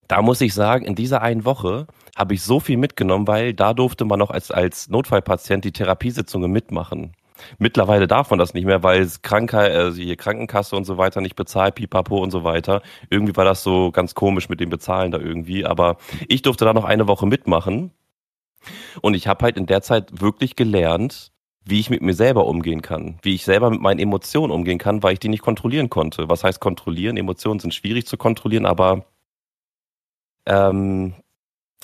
da 0.07 0.21
muss 0.21 0.41
ich 0.41 0.53
sagen, 0.53 0.85
in 0.85 0.95
dieser 0.95 1.21
einen 1.21 1.45
Woche 1.45 1.87
habe 2.15 2.33
ich 2.33 2.43
so 2.43 2.59
viel 2.59 2.77
mitgenommen, 2.77 3.27
weil 3.27 3.53
da 3.53 3.73
durfte 3.73 4.05
man 4.05 4.19
noch 4.19 4.29
als, 4.29 4.51
als 4.51 4.89
Notfallpatient 4.89 5.65
die 5.65 5.71
Therapiesitzungen 5.71 6.51
mitmachen. 6.51 7.13
Mittlerweile 7.57 8.07
darf 8.07 8.29
man 8.29 8.39
das 8.39 8.53
nicht 8.53 8.65
mehr, 8.65 8.83
weil 8.83 9.01
es 9.01 9.21
Krankheit, 9.21 9.71
also 9.71 10.01
hier 10.01 10.15
Krankenkasse 10.15 10.75
und 10.75 10.85
so 10.85 10.97
weiter 10.97 11.21
nicht 11.21 11.35
bezahlt, 11.35 11.75
pipapo 11.75 12.17
und 12.17 12.31
so 12.31 12.43
weiter. 12.43 12.81
Irgendwie 13.09 13.35
war 13.35 13.45
das 13.45 13.63
so 13.63 13.91
ganz 13.91 14.13
komisch 14.13 14.49
mit 14.49 14.59
dem 14.59 14.69
Bezahlen 14.69 15.11
da 15.11 15.17
irgendwie. 15.17 15.65
Aber 15.65 15.97
ich 16.27 16.41
durfte 16.41 16.65
da 16.65 16.73
noch 16.73 16.85
eine 16.85 17.07
Woche 17.07 17.25
mitmachen. 17.25 17.91
Und 19.01 19.13
ich 19.13 19.27
habe 19.27 19.43
halt 19.43 19.57
in 19.57 19.65
der 19.65 19.81
Zeit 19.81 20.21
wirklich 20.21 20.55
gelernt, 20.55 21.32
wie 21.65 21.79
ich 21.79 21.89
mit 21.89 22.01
mir 22.01 22.13
selber 22.13 22.45
umgehen 22.45 22.81
kann, 22.81 23.19
wie 23.21 23.35
ich 23.35 23.45
selber 23.45 23.69
mit 23.69 23.81
meinen 23.81 23.99
Emotionen 23.99 24.51
umgehen 24.51 24.77
kann, 24.77 25.03
weil 25.03 25.13
ich 25.13 25.19
die 25.19 25.29
nicht 25.29 25.41
kontrollieren 25.41 25.89
konnte. 25.89 26.29
Was 26.29 26.43
heißt 26.43 26.59
kontrollieren? 26.59 27.17
Emotionen 27.17 27.59
sind 27.59 27.73
schwierig 27.73 28.05
zu 28.05 28.17
kontrollieren, 28.17 28.65
aber 28.65 29.05
ähm, 30.45 31.13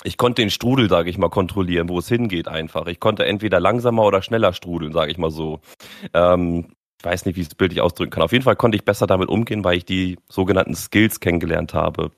ich 0.02 0.16
konnte 0.16 0.42
den 0.42 0.50
Strudel, 0.50 0.88
sage 0.88 1.10
ich 1.10 1.18
mal, 1.18 1.28
kontrollieren, 1.28 1.88
wo 1.88 1.98
es 1.98 2.08
hingeht 2.08 2.48
einfach. 2.48 2.86
Ich 2.86 3.00
konnte 3.00 3.24
entweder 3.26 3.60
langsamer 3.60 4.04
oder 4.04 4.22
schneller 4.22 4.52
strudeln, 4.52 4.92
sage 4.92 5.12
ich 5.12 5.18
mal 5.18 5.30
so. 5.30 5.60
Ähm, 6.14 6.74
ich 6.98 7.04
weiß 7.04 7.24
nicht, 7.24 7.36
wie 7.36 7.40
ich 7.40 7.48
es 7.48 7.54
bildlich 7.54 7.80
ausdrücken 7.80 8.10
kann. 8.10 8.22
Auf 8.22 8.32
jeden 8.32 8.44
Fall 8.44 8.56
konnte 8.56 8.76
ich 8.76 8.84
besser 8.84 9.06
damit 9.06 9.28
umgehen, 9.28 9.64
weil 9.64 9.78
ich 9.78 9.84
die 9.84 10.18
sogenannten 10.28 10.74
Skills 10.74 11.20
kennengelernt 11.20 11.72
habe. 11.72 12.10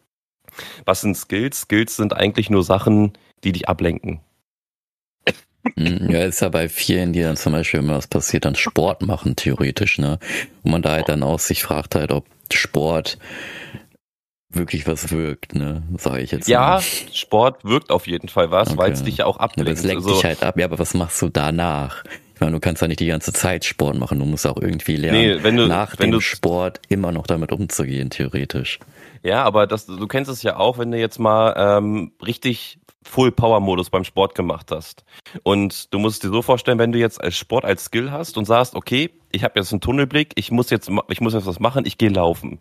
Was 0.85 1.01
sind 1.01 1.17
Skills? 1.17 1.63
Skills 1.63 1.97
sind 1.97 2.15
eigentlich 2.15 2.51
nur 2.51 2.65
Sachen, 2.65 3.13
die 3.45 3.53
dich 3.53 3.69
ablenken. 3.69 4.21
Hm, 5.77 6.11
ja, 6.11 6.25
ist 6.25 6.41
ja 6.41 6.49
bei 6.49 6.69
vielen, 6.69 7.13
die 7.13 7.23
dann 7.23 7.37
zum 7.37 7.53
Beispiel, 7.53 7.81
wenn 7.81 7.89
was 7.91 8.09
passiert, 8.09 8.45
dann 8.45 8.57
Sport 8.57 9.03
machen, 9.03 9.37
theoretisch, 9.37 9.99
ne? 9.99 10.19
Wo 10.63 10.71
man 10.71 10.83
da 10.83 10.91
halt 10.93 11.09
dann 11.09 11.23
auch 11.23 11.39
sich 11.39 11.63
fragt 11.63 11.95
halt, 11.95 12.11
ob 12.11 12.27
Sport 12.53 13.19
wirklich 14.51 14.87
was 14.87 15.11
wirkt, 15.13 15.55
ne? 15.55 15.83
Sage 15.99 16.23
ich 16.23 16.33
jetzt. 16.33 16.49
Ja, 16.49 16.61
mal. 16.61 16.83
Sport 17.13 17.65
wirkt 17.65 17.91
auf 17.91 18.07
jeden 18.07 18.29
Fall 18.29 18.51
was, 18.51 18.71
okay. 18.71 18.79
weil 18.79 18.93
es 18.93 19.03
dich 19.03 19.19
ja 19.19 19.27
auch 19.27 19.39
ablenkt. 19.39 19.69
Ja, 19.69 19.75
das 19.75 19.85
lenkt 19.85 20.05
also, 20.05 20.15
dich 20.15 20.25
halt 20.25 20.43
ab. 20.43 20.59
Ja, 20.59 20.67
aber 20.67 20.79
was 20.79 20.95
machst 20.95 21.23
du 21.23 21.29
danach? 21.29 22.05
Ich 22.35 22.41
meine, 22.41 22.53
du 22.53 22.61
kannst 22.61 22.83
ja 22.83 22.89
nicht 22.89 23.01
die 23.01 23.07
ganze 23.07 23.33
Zeit 23.33 23.65
Sport 23.65 23.97
machen. 23.97 24.19
Du 24.19 24.25
musst 24.25 24.47
auch 24.47 24.57
irgendwie 24.57 24.97
lernen, 24.97 25.37
nee, 25.37 25.43
wenn 25.45 25.57
du, 25.57 25.69
nach 25.69 25.99
wenn 25.99 26.11
dem 26.11 26.15
du, 26.15 26.21
Sport 26.21 26.81
immer 26.89 27.13
noch 27.13 27.27
damit 27.29 27.53
umzugehen, 27.53 28.11
theoretisch. 28.11 28.81
Ja, 29.23 29.45
aber 29.45 29.69
das, 29.69 29.87
du 29.87 30.07
kennst 30.09 30.29
es 30.29 30.43
ja 30.43 30.57
auch, 30.57 30.79
wenn 30.79 30.91
du 30.91 30.99
jetzt 30.99 31.21
mal 31.21 31.55
ähm, 31.57 32.13
richtig 32.25 32.81
Full-Power-Modus 33.05 33.91
beim 33.91 34.05
Sport 34.05 34.35
gemacht 34.35 34.71
hast. 34.71 35.05
Und 35.43 35.93
du 35.93 35.99
musst 35.99 36.17
es 36.17 36.21
dir 36.21 36.35
so 36.35 36.43
vorstellen, 36.43 36.79
wenn 36.79 36.93
du 36.93 36.99
jetzt 36.99 37.23
als 37.23 37.37
Sport 37.37 37.65
als 37.65 37.85
Skill 37.85 38.11
hast 38.11 38.37
und 38.39 38.45
sagst, 38.45 38.75
okay, 38.75 39.11
ich 39.31 39.45
habe 39.45 39.59
jetzt 39.59 39.73
einen 39.73 39.81
Tunnelblick, 39.81 40.33
ich 40.37 40.51
muss 40.51 40.71
jetzt, 40.71 40.91
ich 41.09 41.21
muss 41.21 41.35
jetzt 41.35 41.47
was 41.47 41.61
machen, 41.61 41.85
ich 41.87 41.99
gehe 41.99 42.11
laufen. 42.11 42.61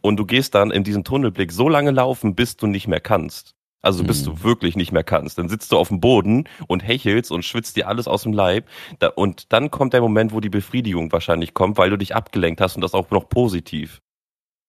Und 0.00 0.16
du 0.16 0.26
gehst 0.26 0.54
dann 0.54 0.70
in 0.70 0.84
diesem 0.84 1.04
Tunnelblick 1.04 1.52
so 1.52 1.68
lange 1.68 1.90
laufen, 1.90 2.34
bis 2.34 2.56
du 2.56 2.66
nicht 2.66 2.88
mehr 2.88 3.00
kannst. 3.00 3.54
Also 3.80 4.02
bis 4.02 4.22
mhm. 4.22 4.26
du 4.26 4.42
wirklich 4.42 4.76
nicht 4.76 4.92
mehr 4.92 5.04
kannst. 5.04 5.38
Dann 5.38 5.48
sitzt 5.48 5.70
du 5.70 5.78
auf 5.78 5.88
dem 5.88 6.00
Boden 6.00 6.48
und 6.66 6.80
hechelst 6.80 7.30
und 7.30 7.44
schwitzt 7.44 7.76
dir 7.76 7.88
alles 7.88 8.08
aus 8.08 8.24
dem 8.24 8.32
Leib. 8.32 8.66
und 9.14 9.52
dann 9.52 9.70
kommt 9.70 9.92
der 9.92 10.00
Moment, 10.00 10.32
wo 10.32 10.40
die 10.40 10.50
Befriedigung 10.50 11.12
wahrscheinlich 11.12 11.54
kommt, 11.54 11.78
weil 11.78 11.90
du 11.90 11.96
dich 11.96 12.14
abgelenkt 12.14 12.60
hast 12.60 12.74
und 12.76 12.82
das 12.82 12.94
auch 12.94 13.10
noch 13.10 13.28
positiv. 13.28 14.00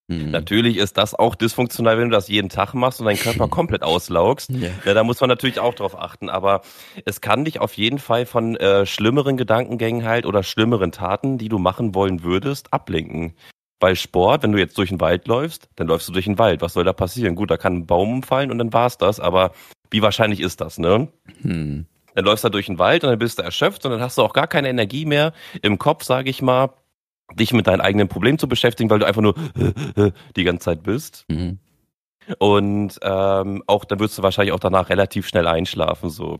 Mhm. 0.10 0.32
Natürlich 0.32 0.78
ist 0.78 0.98
das 0.98 1.14
auch 1.14 1.36
dysfunktional, 1.36 1.98
wenn 1.98 2.10
du 2.10 2.16
das 2.16 2.28
jeden 2.28 2.50
Tag 2.50 2.74
machst 2.74 3.00
und 3.00 3.06
deinen 3.06 3.20
Körper 3.20 3.48
komplett 3.50 3.84
auslaugst. 3.84 4.50
Ja. 4.50 4.70
ja. 4.84 4.94
da 4.96 5.04
muss 5.04 5.22
man 5.22 5.30
natürlich 5.30 5.60
auch 5.60 5.76
drauf 5.76 5.98
achten. 5.98 6.30
Aber 6.30 6.62
es 7.06 7.22
kann 7.22 7.46
dich 7.46 7.62
auf 7.62 7.76
jeden 7.76 8.00
Fall 8.00 8.26
von 8.26 8.56
äh, 8.58 8.88
schlimmeren 8.88 9.38
Gedankengängen 9.38 10.06
halt 10.06 10.26
oder 10.26 10.42
schlimmeren 10.42 10.92
Taten, 10.92 11.38
die 11.38 11.48
du 11.48 11.60
machen 11.60 11.94
wollen 11.94 12.24
würdest, 12.24 12.74
ablenken. 12.74 13.36
Weil 13.80 13.96
Sport, 13.96 14.44
wenn 14.44 14.52
du 14.52 14.58
jetzt 14.58 14.78
durch 14.78 14.90
den 14.90 15.00
Wald 15.00 15.28
läufst, 15.28 15.70
dann 15.76 15.88
läufst 15.88 16.10
du 16.10 16.12
durch 16.12 16.26
den 16.26 16.40
Wald. 16.40 16.62
Was 16.62 16.74
soll 16.74 16.84
da 16.84 16.92
passieren? 16.92 17.36
Gut, 17.36 17.52
da 17.52 17.58
kann 17.58 17.76
ein 17.76 17.86
Baum 17.86 18.12
umfallen 18.12 18.52
und 18.52 18.58
dann 18.58 18.74
war's 18.74 18.98
das. 18.98 19.20
Aber 19.20 19.52
wie 19.92 20.02
wahrscheinlich 20.02 20.40
ist 20.40 20.60
das, 20.60 20.80
ne? 20.80 21.08
Hm. 21.44 21.86
Dann 22.16 22.26
läufst 22.26 22.44
du 22.44 22.50
durch 22.50 22.66
den 22.66 22.80
Wald 22.80 23.04
und 23.04 23.12
dann 23.12 23.20
bist 23.20 23.38
du 23.38 23.44
erschöpft 23.44 23.86
und 23.86 23.92
dann 23.92 24.02
hast 24.02 24.18
du 24.18 24.24
auch 24.24 24.34
gar 24.34 24.48
keine 24.48 24.70
Energie 24.70 25.06
mehr 25.06 25.34
im 25.62 25.78
Kopf, 25.78 26.04
sage 26.04 26.32
ich 26.32 26.42
mal, 26.42 26.72
dich 27.34 27.54
mit 27.54 27.68
deinen 27.68 27.82
eigenen 27.82 28.08
Problemen 28.08 28.40
zu 28.40 28.48
beschäftigen, 28.48 28.90
weil 28.90 29.00
du 29.00 29.06
einfach 29.06 29.22
nur 29.22 29.36
die 30.36 30.44
ganze 30.44 30.66
Zeit 30.66 30.84
bist. 30.84 31.26
Mhm. 31.30 31.60
Und 32.38 33.00
ähm, 33.02 33.64
auch 33.66 33.86
dann 33.86 34.00
wirst 34.00 34.18
du 34.18 34.24
wahrscheinlich 34.24 34.54
auch 34.54 34.60
danach 34.60 34.90
relativ 34.90 35.28
schnell 35.28 35.48
einschlafen. 35.48 36.10
So. 36.10 36.40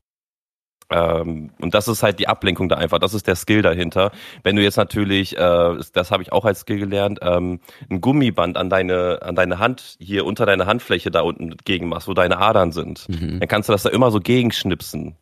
Ähm, 0.92 1.52
und 1.62 1.74
das 1.74 1.88
ist 1.88 2.04
halt 2.04 2.20
die 2.20 2.28
Ablenkung 2.28 2.70
da 2.70 2.76
einfach. 2.76 3.00
Das 3.00 3.14
ist 3.14 3.28
der 3.28 3.36
Skill 3.36 3.62
dahinter. 3.62 4.12
Wenn 4.44 4.56
du 4.56 4.64
jetzt 4.64 4.78
natürlich, 4.78 5.38
äh, 5.38 5.78
das 5.94 6.12
habe 6.12 6.24
ich 6.24 6.32
auch 6.32 6.46
als 6.46 6.62
Skill 6.62 6.80
gelernt, 6.80 7.20
ähm, 7.22 7.60
ein 7.90 8.02
Gummiband 8.02 8.58
an 8.58 8.70
deine 8.70 9.20
an 9.22 9.36
deine 9.36 9.60
Hand 9.60 9.98
hier 10.00 10.26
unter 10.26 10.46
deine 10.46 10.66
Handfläche 10.66 11.12
da 11.12 11.22
unten 11.22 11.56
gegen 11.64 11.88
machst, 11.90 12.08
wo 12.08 12.14
deine 12.14 12.38
Adern 12.38 12.72
sind, 12.72 13.08
mhm. 13.10 13.40
dann 13.40 13.48
kannst 13.48 13.70
du 13.70 13.74
das 13.74 13.84
da 13.84 13.90
immer 13.90 14.12
so 14.12 14.20
gegenschnipsen. 14.20 15.16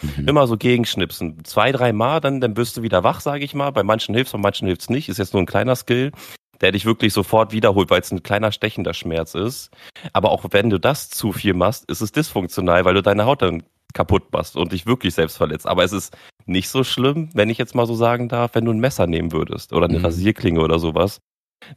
Mhm. 0.00 0.28
Immer 0.28 0.46
so 0.46 0.56
gegenschnipsen. 0.56 1.44
Zwei, 1.44 1.72
drei 1.72 1.92
Mal, 1.92 2.20
dann, 2.20 2.40
dann 2.40 2.56
wirst 2.56 2.76
du 2.76 2.82
wieder 2.82 3.04
wach, 3.04 3.20
sage 3.20 3.44
ich 3.44 3.54
mal. 3.54 3.70
Bei 3.70 3.82
manchen 3.82 4.14
hilft's, 4.14 4.32
bei 4.32 4.38
manchen 4.38 4.66
hilft's 4.66 4.90
nicht. 4.90 5.08
Ist 5.08 5.18
jetzt 5.18 5.34
nur 5.34 5.42
ein 5.42 5.46
kleiner 5.46 5.76
Skill, 5.76 6.12
der 6.60 6.72
dich 6.72 6.84
wirklich 6.84 7.12
sofort 7.12 7.52
wiederholt, 7.52 7.90
weil 7.90 8.00
es 8.00 8.10
ein 8.10 8.22
kleiner 8.22 8.52
stechender 8.52 8.94
Schmerz 8.94 9.34
ist. 9.34 9.70
Aber 10.12 10.30
auch 10.30 10.44
wenn 10.50 10.70
du 10.70 10.78
das 10.78 11.10
zu 11.10 11.32
viel 11.32 11.54
machst, 11.54 11.88
ist 11.90 12.00
es 12.00 12.12
dysfunktional, 12.12 12.84
weil 12.84 12.94
du 12.94 13.02
deine 13.02 13.26
Haut 13.26 13.42
dann 13.42 13.62
kaputt 13.94 14.32
machst 14.32 14.56
und 14.56 14.72
dich 14.72 14.86
wirklich 14.86 15.14
selbst 15.14 15.36
verletzt. 15.36 15.66
Aber 15.66 15.84
es 15.84 15.92
ist 15.92 16.16
nicht 16.46 16.68
so 16.68 16.82
schlimm, 16.82 17.28
wenn 17.34 17.50
ich 17.50 17.58
jetzt 17.58 17.74
mal 17.74 17.86
so 17.86 17.94
sagen 17.94 18.28
darf, 18.28 18.54
wenn 18.54 18.64
du 18.64 18.72
ein 18.72 18.80
Messer 18.80 19.06
nehmen 19.06 19.32
würdest 19.32 19.72
oder 19.72 19.86
eine 19.86 19.98
mhm. 19.98 20.06
Rasierklinge 20.06 20.60
oder 20.60 20.78
sowas. 20.78 21.20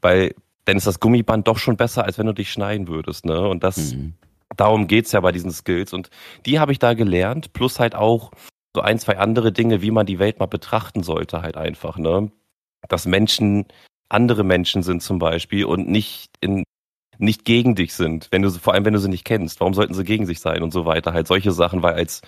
Weil 0.01 0.33
dann 0.63 0.77
ist 0.77 0.87
das 0.87 0.99
Gummiband 0.99 1.47
doch 1.47 1.59
schon 1.59 1.77
besser, 1.77 2.05
als 2.05 2.17
wenn 2.17 2.25
du 2.25 2.33
dich 2.33 2.51
schneiden 2.51 2.87
würdest. 2.87 3.25
Ne? 3.25 3.47
Und 3.47 3.63
das 3.63 3.93
mhm 3.93 4.13
darum 4.57 4.87
geht's 4.87 5.11
ja 5.11 5.19
bei 5.21 5.31
diesen 5.31 5.51
Skills. 5.51 5.93
Und 5.93 6.09
die 6.45 6.59
habe 6.59 6.71
ich 6.71 6.79
da 6.79 6.93
gelernt, 6.93 7.53
plus 7.53 7.79
halt 7.79 7.95
auch 7.95 8.31
so 8.75 8.81
ein, 8.81 8.99
zwei 8.99 9.17
andere 9.17 9.51
Dinge, 9.51 9.81
wie 9.81 9.91
man 9.91 10.05
die 10.05 10.19
Welt 10.19 10.39
mal 10.39 10.47
betrachten 10.47 11.03
sollte, 11.03 11.41
halt 11.41 11.57
einfach, 11.57 11.97
ne? 11.97 12.31
Dass 12.87 13.05
Menschen 13.05 13.65
andere 14.09 14.43
Menschen 14.43 14.83
sind 14.83 15.01
zum 15.01 15.19
Beispiel 15.19 15.65
und 15.65 15.89
nicht 15.89 16.29
in 16.41 16.63
nicht 17.17 17.45
gegen 17.45 17.75
dich 17.75 17.93
sind, 17.93 18.27
wenn 18.31 18.41
du 18.41 18.51
vor 18.51 18.73
allem 18.73 18.85
wenn 18.85 18.93
du 18.93 18.99
sie 18.99 19.09
nicht 19.09 19.25
kennst, 19.25 19.61
warum 19.61 19.73
sollten 19.73 19.93
sie 19.93 20.03
gegen 20.03 20.25
sich 20.25 20.41
sein 20.41 20.61
und 20.63 20.71
so 20.71 20.85
weiter, 20.85 21.13
halt 21.13 21.27
solche 21.27 21.51
Sachen, 21.51 21.81
weil 21.81 21.93
als 21.93 22.21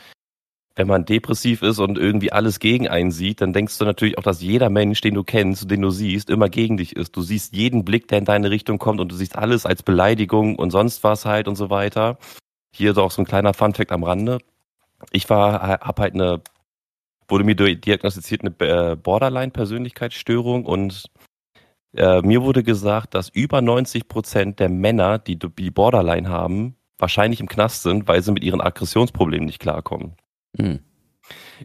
wenn 0.78 0.88
man 0.88 1.06
depressiv 1.06 1.64
ist 1.64 1.80
und 1.80 1.98
irgendwie 1.98 2.32
alles 2.32 2.60
gegen 2.60 2.88
einen 2.88 3.10
sieht, 3.10 3.42
dann 3.42 3.52
denkst 3.52 3.80
du 3.80 3.86
natürlich 3.86 4.20
auch, 4.20 4.24
dass 4.24 4.44
jeder 4.44 4.70
Mensch, 4.70 5.02
den 5.02 5.16
du 5.16 5.24
kennst, 5.24 5.72
den 5.72 5.82
du 5.82 5.90
siehst, 5.90 6.30
immer 6.30 6.50
gegen 6.50 6.78
dich 6.78 6.96
ist. 6.96 7.16
Du 7.16 7.24
siehst 7.24 7.56
jeden 7.56 7.84
Blick, 7.84 8.08
der 8.08 8.20
in 8.20 8.26
deine 8.26 8.52
Richtung 8.52 8.78
kommt 8.78 9.00
und 9.00 9.12
du 9.12 9.16
siehst 9.16 9.36
alles 9.36 9.66
als 9.66 9.82
Beleidigung 9.82 10.56
und 10.56 10.70
sonst 10.70 11.04
was 11.04 11.26
halt 11.26 11.48
und 11.48 11.56
so 11.56 11.72
weiter. 11.72 12.20
Hier 12.72 12.96
auch 13.00 13.10
so 13.10 13.24
ein 13.24 13.26
kleiner 13.26 13.56
Funfact 13.56 13.92
am 13.92 14.04
Rande. 14.04 14.38
Ich 15.12 15.28
war, 15.32 15.62
hab 15.62 16.00
halt 16.00 16.14
eine, 16.14 16.42
wurde 17.28 17.44
mir 17.44 17.56
diagnostiziert 17.56 18.42
eine 18.42 18.92
äh, 18.92 18.96
Borderline-Persönlichkeitsstörung 18.96 20.64
und 20.64 21.06
äh, 21.96 22.22
mir 22.22 22.44
wurde 22.44 22.62
gesagt, 22.62 23.16
dass 23.16 23.30
über 23.30 23.64
90 23.64 24.08
Prozent 24.08 24.60
der 24.60 24.70
Männer, 24.70 25.18
die 25.18 25.40
die 25.40 25.72
Borderline 25.72 26.30
haben, 26.30 26.76
wahrscheinlich 27.00 27.40
im 27.40 27.48
Knast 27.48 27.82
sind, 27.82 28.08
weil 28.08 28.22
sie 28.22 28.32
mit 28.32 28.44
ihren 28.44 28.62
Aggressionsproblemen 28.62 29.48
nicht 29.48 29.60
klarkommen. 29.60 30.18
Hm. 30.56 30.80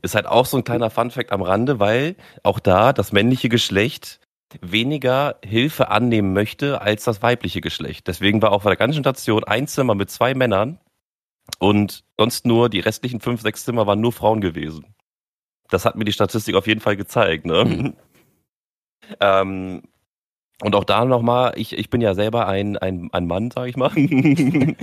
Ist 0.00 0.14
halt 0.14 0.26
auch 0.26 0.46
so 0.46 0.56
ein 0.56 0.64
kleiner 0.64 0.90
Funfact 0.90 1.32
am 1.32 1.42
Rande, 1.42 1.78
weil 1.78 2.16
auch 2.42 2.58
da 2.58 2.92
das 2.92 3.12
männliche 3.12 3.48
Geschlecht 3.48 4.20
weniger 4.60 5.38
Hilfe 5.44 5.88
annehmen 5.88 6.32
möchte 6.32 6.80
als 6.82 7.04
das 7.04 7.22
weibliche 7.22 7.60
Geschlecht. 7.60 8.06
Deswegen 8.06 8.42
war 8.42 8.52
auch 8.52 8.64
bei 8.64 8.70
der 8.70 8.76
ganzen 8.76 9.02
Station 9.02 9.44
ein 9.44 9.66
Zimmer 9.66 9.94
mit 9.94 10.10
zwei 10.10 10.34
Männern 10.34 10.78
und 11.58 12.04
sonst 12.18 12.46
nur 12.46 12.68
die 12.68 12.80
restlichen 12.80 13.20
fünf, 13.20 13.40
sechs 13.40 13.64
Zimmer 13.64 13.86
waren 13.86 14.00
nur 14.00 14.12
Frauen 14.12 14.40
gewesen. 14.40 14.94
Das 15.68 15.84
hat 15.84 15.96
mir 15.96 16.04
die 16.04 16.12
Statistik 16.12 16.54
auf 16.54 16.66
jeden 16.66 16.80
Fall 16.80 16.96
gezeigt. 16.96 17.46
Ne? 17.46 17.64
Mhm. 17.64 17.96
ähm, 19.20 19.82
und 20.62 20.76
auch 20.76 20.84
da 20.84 21.04
nochmal, 21.04 21.52
ich, 21.56 21.76
ich 21.76 21.90
bin 21.90 22.00
ja 22.00 22.14
selber 22.14 22.46
ein, 22.46 22.76
ein, 22.78 23.08
ein 23.12 23.26
Mann, 23.26 23.50
sag 23.50 23.66
ich 23.66 23.76
mal, 23.76 23.90
ähm, 23.96 24.76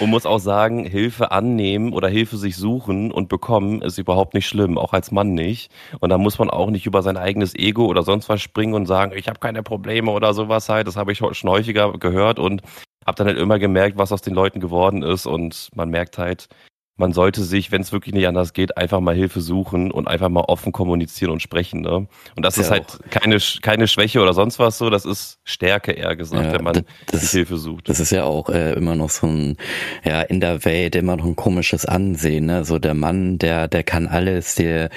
und 0.00 0.10
muss 0.10 0.26
auch 0.26 0.40
sagen, 0.40 0.84
Hilfe 0.84 1.30
annehmen 1.30 1.92
oder 1.92 2.08
Hilfe 2.08 2.36
sich 2.36 2.56
suchen 2.56 3.12
und 3.12 3.28
bekommen 3.28 3.80
ist 3.82 3.98
überhaupt 3.98 4.34
nicht 4.34 4.48
schlimm, 4.48 4.76
auch 4.76 4.92
als 4.92 5.12
Mann 5.12 5.34
nicht. 5.34 5.70
Und 6.00 6.10
da 6.10 6.18
muss 6.18 6.38
man 6.38 6.50
auch 6.50 6.70
nicht 6.70 6.84
über 6.84 7.02
sein 7.02 7.16
eigenes 7.16 7.54
Ego 7.54 7.86
oder 7.86 8.02
sonst 8.02 8.28
was 8.28 8.42
springen 8.42 8.74
und 8.74 8.86
sagen, 8.86 9.12
ich 9.14 9.28
habe 9.28 9.38
keine 9.38 9.62
Probleme 9.62 10.10
oder 10.10 10.34
sowas 10.34 10.68
halt. 10.68 10.88
Das 10.88 10.96
habe 10.96 11.12
ich 11.12 11.18
schon 11.18 11.50
häufiger 11.50 11.92
gehört 11.92 12.38
und 12.40 12.62
habe 13.06 13.16
dann 13.16 13.28
halt 13.28 13.38
immer 13.38 13.60
gemerkt, 13.60 13.98
was 13.98 14.10
aus 14.10 14.22
den 14.22 14.34
Leuten 14.34 14.58
geworden 14.60 15.02
ist. 15.02 15.26
Und 15.26 15.70
man 15.76 15.90
merkt 15.90 16.18
halt, 16.18 16.48
man 16.96 17.12
sollte 17.12 17.42
sich, 17.42 17.70
wenn 17.72 17.82
es 17.82 17.92
wirklich 17.92 18.14
nicht 18.14 18.26
anders 18.26 18.54
geht, 18.54 18.76
einfach 18.76 19.00
mal 19.00 19.14
Hilfe 19.14 19.40
suchen 19.40 19.90
und 19.90 20.08
einfach 20.08 20.30
mal 20.30 20.42
offen 20.42 20.72
kommunizieren 20.72 21.30
und 21.30 21.42
sprechen. 21.42 21.82
Ne? 21.82 22.06
Und 22.36 22.44
das 22.44 22.56
ja 22.56 22.62
ist 22.62 22.70
halt 22.70 22.98
keine, 23.10 23.38
keine 23.60 23.86
Schwäche 23.86 24.20
oder 24.20 24.32
sonst 24.32 24.58
was 24.58 24.78
so, 24.78 24.88
das 24.88 25.04
ist 25.04 25.38
Stärke 25.44 25.92
eher 25.92 26.16
gesagt, 26.16 26.46
ja, 26.46 26.52
wenn 26.54 26.64
man 26.64 26.84
das, 27.06 27.20
sich 27.20 27.30
Hilfe 27.30 27.58
sucht. 27.58 27.88
Das 27.88 28.00
ist 28.00 28.12
ja 28.12 28.24
auch 28.24 28.48
äh, 28.48 28.72
immer 28.72 28.94
noch 28.94 29.10
so 29.10 29.26
ein, 29.26 29.56
ja, 30.04 30.22
in 30.22 30.40
der 30.40 30.64
Welt 30.64 30.96
immer 30.96 31.16
noch 31.16 31.26
ein 31.26 31.36
komisches 31.36 31.84
Ansehen. 31.84 32.46
Ne? 32.46 32.64
So 32.64 32.78
der 32.78 32.94
Mann, 32.94 33.38
der, 33.38 33.68
der 33.68 33.82
kann 33.82 34.06
alles, 34.06 34.54
der, 34.54 34.88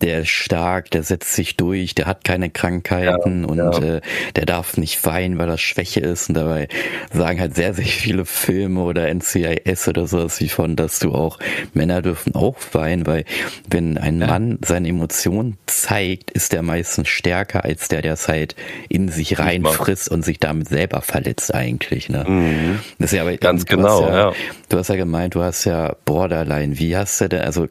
der 0.00 0.20
ist 0.20 0.28
stark, 0.28 0.90
der 0.90 1.02
setzt 1.02 1.34
sich 1.34 1.56
durch, 1.56 1.94
der 1.94 2.06
hat 2.06 2.24
keine 2.24 2.50
Krankheiten 2.50 3.42
ja, 3.42 3.48
und 3.48 3.58
ja. 3.58 3.96
Äh, 3.96 4.00
der 4.34 4.46
darf 4.46 4.76
nicht 4.76 5.04
weinen, 5.06 5.38
weil 5.38 5.46
das 5.46 5.60
Schwäche 5.60 6.00
ist. 6.00 6.28
Und 6.28 6.34
dabei 6.34 6.68
sagen 7.12 7.40
halt 7.40 7.54
sehr, 7.54 7.74
sehr 7.74 7.84
viele 7.84 8.24
Filme 8.24 8.82
oder 8.82 9.12
NCIS 9.12 9.88
oder 9.88 10.06
sowas 10.06 10.40
wie 10.40 10.48
von, 10.48 10.76
dass 10.76 10.98
du 10.98 11.12
auch, 11.12 11.38
Männer 11.72 12.02
dürfen 12.02 12.34
auch 12.34 12.56
weinen, 12.72 13.06
weil 13.06 13.24
wenn 13.70 13.96
ein 13.96 14.20
ja. 14.20 14.26
Mann 14.26 14.58
seine 14.64 14.88
Emotionen 14.88 15.56
zeigt, 15.66 16.30
ist 16.30 16.52
der 16.52 16.62
meistens 16.62 17.08
stärker 17.08 17.64
als 17.64 17.88
der, 17.88 18.02
der 18.02 18.14
es 18.14 18.28
halt 18.28 18.54
in 18.88 19.08
sich 19.08 19.38
reinfrisst 19.38 20.10
und 20.10 20.24
sich 20.24 20.40
damit 20.40 20.68
selber 20.68 21.00
verletzt 21.00 21.54
eigentlich. 21.54 22.08
Ne? 22.08 22.24
Mhm. 22.26 22.80
Das 22.98 23.12
ist 23.12 23.16
ja 23.16 23.22
aber, 23.22 23.36
Ganz 23.36 23.64
genau, 23.64 24.02
ja, 24.08 24.16
ja. 24.16 24.32
Du 24.68 24.78
hast 24.78 24.88
ja 24.88 24.96
gemeint, 24.96 25.34
du 25.34 25.42
hast 25.42 25.64
ja 25.64 25.96
Borderline. 26.04 26.78
Wie 26.78 26.96
hast 26.96 27.20
du 27.20 27.28
denn, 27.28 27.40
also 27.40 27.68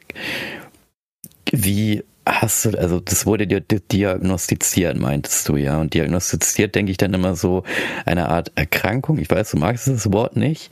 wie 1.52 2.04
hast 2.26 2.66
du, 2.66 2.78
also 2.78 3.00
das 3.00 3.26
wurde 3.26 3.48
dir 3.48 3.62
diagnostiziert, 3.62 4.98
meintest 4.98 5.48
du, 5.50 5.58
ja. 5.58 5.80
Und 5.80 5.94
diagnostiziert 5.94 6.76
denke 6.76 6.92
ich 6.92 6.98
dann 6.98 7.14
immer 7.14 7.36
so 7.36 7.64
eine 8.06 8.30
Art 8.30 8.52
Erkrankung. 8.56 9.20
Ich 9.20 9.30
weiß, 9.30 9.52
du 9.52 9.58
magst 9.58 9.88
das 9.88 10.12
Wort 10.12 10.36
nicht, 10.36 10.72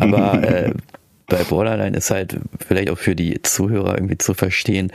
aber 0.00 0.42
äh, 0.42 0.74
bei 1.26 1.44
Borderline 1.44 1.96
ist 1.96 2.10
halt 2.10 2.38
vielleicht 2.66 2.90
auch 2.90 2.98
für 2.98 3.14
die 3.14 3.40
Zuhörer 3.42 3.94
irgendwie 3.94 4.18
zu 4.18 4.34
verstehen, 4.34 4.92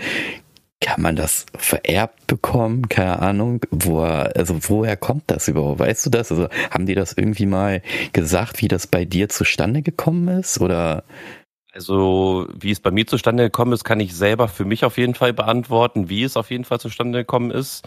kann 0.81 1.01
man 1.01 1.15
das 1.15 1.45
vererbt 1.55 2.27
bekommen? 2.27 2.89
Keine 2.89 3.19
Ahnung. 3.19 3.61
Wo, 3.71 4.01
also 4.01 4.57
woher 4.67 4.97
kommt 4.97 5.23
das 5.27 5.47
überhaupt? 5.47 5.79
Weißt 5.79 6.05
du 6.05 6.09
das? 6.09 6.31
Also 6.31 6.49
haben 6.69 6.85
die 6.85 6.95
das 6.95 7.13
irgendwie 7.13 7.45
mal 7.45 7.81
gesagt, 8.13 8.61
wie 8.61 8.67
das 8.67 8.85
bei 8.85 9.05
dir 9.05 9.29
zustande 9.29 9.81
gekommen 9.81 10.27
ist? 10.27 10.59
Oder? 10.59 11.03
Also, 11.75 12.47
wie 12.57 12.71
es 12.71 12.79
bei 12.79 12.89
mir 12.89 13.05
zustande 13.05 13.43
gekommen 13.43 13.73
ist, 13.73 13.83
kann 13.83 13.99
ich 13.99 14.15
selber 14.15 14.47
für 14.47 14.63
mich 14.63 14.85
auf 14.85 14.97
jeden 14.97 15.13
Fall 15.13 15.33
beantworten, 15.33 16.07
wie 16.07 16.23
es 16.23 16.37
auf 16.37 16.49
jeden 16.49 16.63
Fall 16.63 16.79
zustande 16.79 17.19
gekommen 17.19 17.51
ist. 17.51 17.85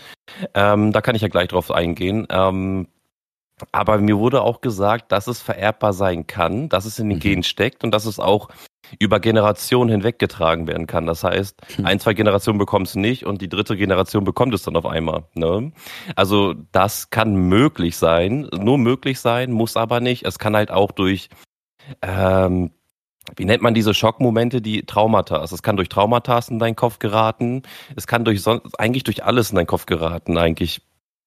Ähm, 0.53 0.93
da 0.93 1.01
kann 1.01 1.15
ich 1.15 1.23
ja 1.23 1.29
gleich 1.29 1.49
drauf 1.49 1.71
eingehen. 1.71 2.27
Ähm, 2.29 2.89
aber 3.73 3.97
mir 3.97 4.19
wurde 4.19 4.43
auch 4.43 4.61
gesagt, 4.61 5.11
dass 5.11 5.27
es 5.27 5.41
vererbbar 5.41 5.95
sein 5.95 6.27
kann, 6.27 6.69
dass 6.69 6.85
es 6.85 6.99
in 6.99 7.09
den 7.09 7.17
mhm. 7.17 7.23
Genen 7.23 7.43
steckt 7.43 7.83
und 7.83 7.91
dass 7.91 8.05
es 8.05 8.21
auch 8.21 8.51
über 8.99 9.21
Generationen 9.21 9.91
hinweggetragen 9.91 10.67
werden 10.67 10.87
kann. 10.87 11.07
Das 11.07 11.25
heißt, 11.25 11.61
hm. 11.77 11.85
ein, 11.85 12.01
zwei 12.01 12.15
Generationen 12.15 12.59
bekommt 12.59 12.89
es 12.89 12.95
nicht 12.95 13.27
und 13.27 13.43
die 13.43 13.49
dritte 13.49 13.77
Generation 13.77 14.25
bekommt 14.25 14.55
es 14.55 14.63
dann 14.63 14.77
auf 14.77 14.87
einmal. 14.87 15.25
Ne? 15.35 15.73
Also 16.17 16.55
das 16.73 17.11
kann 17.11 17.35
möglich 17.35 17.97
sein, 17.97 18.49
nur 18.53 18.79
möglich 18.79 19.21
sein, 19.21 19.53
muss 19.53 19.77
aber 19.77 20.01
nicht. 20.01 20.25
Es 20.25 20.39
kann 20.39 20.57
halt 20.57 20.71
auch 20.71 20.91
durch, 20.93 21.29
ähm, 22.01 22.71
wie 23.37 23.45
nennt 23.45 23.63
man 23.63 23.75
diese 23.75 23.95
Schockmomente, 23.95 24.61
die 24.61 24.83
Traumata. 24.83 25.37
Also 25.39 25.55
es 25.55 25.63
kann 25.63 25.77
durch 25.77 25.89
Traumata 25.89 26.41
in 26.49 26.59
deinen 26.59 26.77
Kopf 26.77 26.99
geraten. 26.99 27.63
Es 27.97 28.07
kann 28.07 28.25
durch 28.25 28.43
sonst, 28.43 28.79
eigentlich 28.79 29.05
durch 29.05 29.25
alles 29.25 29.51
in 29.51 29.57
deinen 29.57 29.67
Kopf 29.67 29.87
geraten, 29.87 30.39
eigentlich 30.39 30.83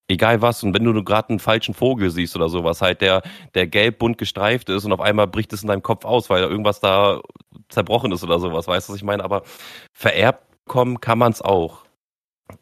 egal 0.07 0.41
was. 0.41 0.63
Und 0.63 0.73
wenn 0.73 0.83
du 0.83 1.03
gerade 1.03 1.29
einen 1.29 1.39
falschen 1.39 1.73
Vogel 1.73 2.09
siehst 2.09 2.35
oder 2.35 2.49
sowas, 2.49 2.81
halt, 2.81 3.01
der, 3.01 3.21
der 3.55 3.67
gelb 3.67 3.99
bunt 3.99 4.17
gestreift 4.17 4.69
ist 4.69 4.85
und 4.85 4.93
auf 4.93 5.01
einmal 5.01 5.27
bricht 5.27 5.53
es 5.53 5.61
in 5.61 5.67
deinem 5.67 5.83
Kopf 5.83 6.05
aus, 6.05 6.29
weil 6.29 6.43
irgendwas 6.43 6.79
da 6.79 7.21
zerbrochen 7.69 8.11
ist 8.11 8.23
oder 8.23 8.39
sowas, 8.39 8.67
weißt 8.67 8.89
du, 8.89 8.93
was 8.93 8.97
ich 8.97 9.03
meine? 9.03 9.23
Aber 9.23 9.43
vererbt 9.93 10.43
kommen 10.67 11.01
kann 11.01 11.17
man 11.17 11.31
es 11.31 11.41
auch. 11.41 11.85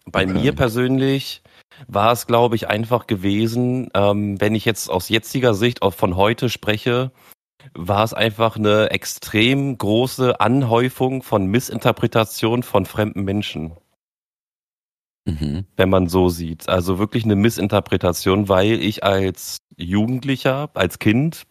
Bei 0.06 0.24
okay. 0.24 0.34
mir 0.34 0.54
persönlich 0.54 1.42
war 1.88 2.12
es, 2.12 2.28
glaube 2.28 2.56
ich, 2.56 2.68
einfach 2.68 3.08
gewesen, 3.08 3.90
ähm, 3.94 4.40
wenn 4.40 4.56
ich 4.56 4.66
jetzt 4.66 4.90
aus 4.90 5.10
jetziger 5.10 5.54
Sicht 5.54 5.82
auch 5.82 5.94
von 5.94 6.16
heute 6.16 6.50
spreche, 6.50 7.12
war 7.74 8.04
es 8.04 8.14
einfach 8.14 8.56
eine 8.56 8.92
extrem 8.92 9.78
große 9.78 10.40
Anhäufung 10.40 11.24
von 11.24 11.46
Missinterpretation 11.48 12.64
von 12.64 12.86
fremden 12.86 13.24
Menschen. 13.24 13.74
Mhm. 15.26 15.66
Wenn 15.76 15.90
man 15.90 16.08
so 16.08 16.30
sieht. 16.30 16.70
Also 16.70 16.98
wirklich 17.00 17.26
eine 17.26 17.36
Missinterpretation, 17.36 18.50
weil 18.50 18.82
ich 18.82 19.04
als 19.04 19.58
Jugendlicher, 19.78 20.70
als 20.74 21.00
Kind, 21.00 21.44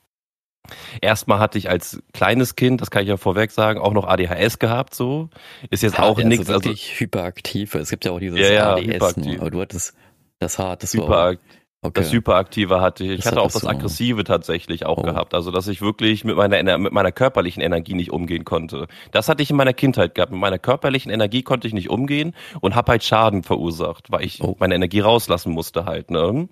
erstmal 1.00 1.38
hatte 1.38 1.59
ich 1.59 1.71
als 1.71 2.03
kleines 2.12 2.57
Kind, 2.57 2.81
das 2.81 2.91
kann 2.91 3.03
ich 3.03 3.09
ja 3.09 3.17
vorweg 3.17 3.50
sagen, 3.50 3.81
auch 3.81 3.93
noch 3.93 4.07
ADHS 4.07 4.59
gehabt, 4.59 4.95
so. 4.95 5.29
Ist 5.71 5.83
jetzt 5.83 5.99
auch 5.99 6.17
also 6.17 6.29
nichts. 6.29 6.49
Also 6.49 6.65
wirklich 6.65 6.99
hyperaktiv. 6.99 7.75
Es 7.75 7.91
gibt 7.91 8.05
ja 8.05 8.12
auch 8.12 8.19
dieses 8.19 8.38
ja, 8.38 8.50
ja, 8.50 8.73
ADS, 8.75 8.87
hyperaktiv. 8.87 9.41
aber 9.41 9.50
du 9.50 9.61
hattest 9.61 9.95
das 10.38 10.59
hart, 10.59 10.83
das 10.83 10.95
Hyperak 10.95 11.38
war 11.38 11.58
Okay. 11.80 12.00
Das 12.00 12.12
Hyperaktive 12.12 12.80
hatte 12.80 13.04
ich. 13.04 13.20
Ich 13.20 13.26
hatte 13.26 13.40
auch 13.40 13.52
das 13.52 13.64
Aggressive 13.64 14.25
tatsächlich 14.25 14.85
auch 14.85 14.99
oh. 14.99 15.02
gehabt. 15.02 15.32
Also, 15.32 15.52
dass 15.52 15.68
ich 15.68 15.80
wirklich 15.80 16.25
mit 16.25 16.37
meiner, 16.37 16.76
mit 16.76 16.92
meiner 16.92 17.12
körperlichen 17.12 17.62
Energie 17.62 17.94
nicht 17.94 18.11
umgehen 18.11 18.44
konnte. 18.44 18.88
Das 19.12 19.28
hatte 19.28 19.44
ich 19.44 19.50
in 19.50 19.56
meiner 19.56 19.73
Kindheit 19.73 20.16
gehabt. 20.16 20.32
Mit 20.32 20.40
meiner 20.40 20.58
körperlichen 20.58 21.12
Energie 21.12 21.44
konnte 21.44 21.68
ich 21.68 21.75
nicht 21.75 21.88
umgehen 21.88 22.35
und 22.61 22.75
habe 22.75 22.90
halt 22.92 23.04
Schaden 23.04 23.44
verursacht, 23.44 24.11
weil 24.11 24.25
ich 24.25 24.42
oh. 24.42 24.56
meine 24.58 24.75
Energie 24.75 25.00
rauslassen 25.00 25.52
musste 25.52 25.85
halt. 25.85 26.11
Ne? 26.11 26.49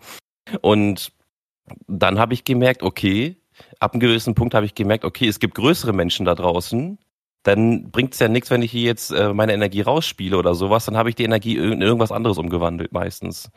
Und 0.61 1.13
dann 1.89 2.21
habe 2.21 2.35
ich 2.35 2.45
gemerkt, 2.45 2.85
okay, 2.85 3.37
ab 3.81 3.93
einem 3.93 4.01
gewissen 4.01 4.37
Punkt 4.37 4.55
habe 4.55 4.67
ich 4.67 4.75
gemerkt, 4.75 5.05
okay, 5.05 5.27
es 5.27 5.41
gibt 5.41 5.57
größere 5.57 5.93
Menschen 5.93 6.25
da 6.25 6.37
draußen, 6.37 6.99
dann 7.43 7.91
bringt 7.91 8.15
es 8.15 8.21
ja 8.21 8.29
nichts, 8.29 8.51
wenn 8.51 8.63
ich 8.63 8.71
hier 8.71 8.83
jetzt 8.83 9.11
äh, 9.11 9.33
meine 9.33 9.55
Energie 9.55 9.81
rausspiele 9.81 10.37
oder 10.37 10.55
sowas, 10.55 10.85
dann 10.85 10.97
habe 10.97 11.09
ich 11.09 11.15
die 11.15 11.25
Energie 11.25 11.57
in 11.57 11.81
irgendwas 11.81 12.13
anderes 12.13 12.39
umgewandelt 12.39 12.93
meistens. 12.93 13.51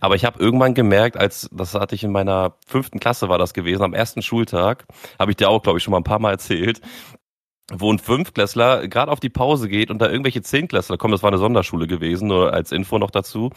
Aber 0.00 0.14
ich 0.14 0.24
habe 0.24 0.38
irgendwann 0.38 0.74
gemerkt, 0.74 1.16
als 1.16 1.48
das 1.52 1.74
hatte 1.74 1.94
ich 1.94 2.04
in 2.04 2.12
meiner 2.12 2.54
fünften 2.66 3.00
Klasse 3.00 3.28
war 3.28 3.38
das 3.38 3.54
gewesen, 3.54 3.82
am 3.82 3.94
ersten 3.94 4.22
Schultag, 4.22 4.86
habe 5.18 5.30
ich 5.30 5.36
dir 5.36 5.48
auch, 5.48 5.62
glaube 5.62 5.78
ich, 5.78 5.84
schon 5.84 5.92
mal 5.92 5.98
ein 5.98 6.04
paar 6.04 6.18
Mal 6.18 6.32
erzählt, 6.32 6.80
wo 7.72 7.90
ein 7.90 7.98
Fünfklässler 7.98 8.88
gerade 8.88 9.10
auf 9.10 9.20
die 9.20 9.30
Pause 9.30 9.68
geht 9.70 9.90
und 9.90 9.98
da 9.98 10.10
irgendwelche 10.10 10.42
Zehnklässler 10.42 10.98
kommen, 10.98 11.12
das 11.12 11.22
war 11.22 11.30
eine 11.30 11.38
Sonderschule 11.38 11.86
gewesen, 11.86 12.28
nur 12.28 12.52
als 12.52 12.72
Info 12.72 12.98
noch 12.98 13.10
dazu, 13.10 13.50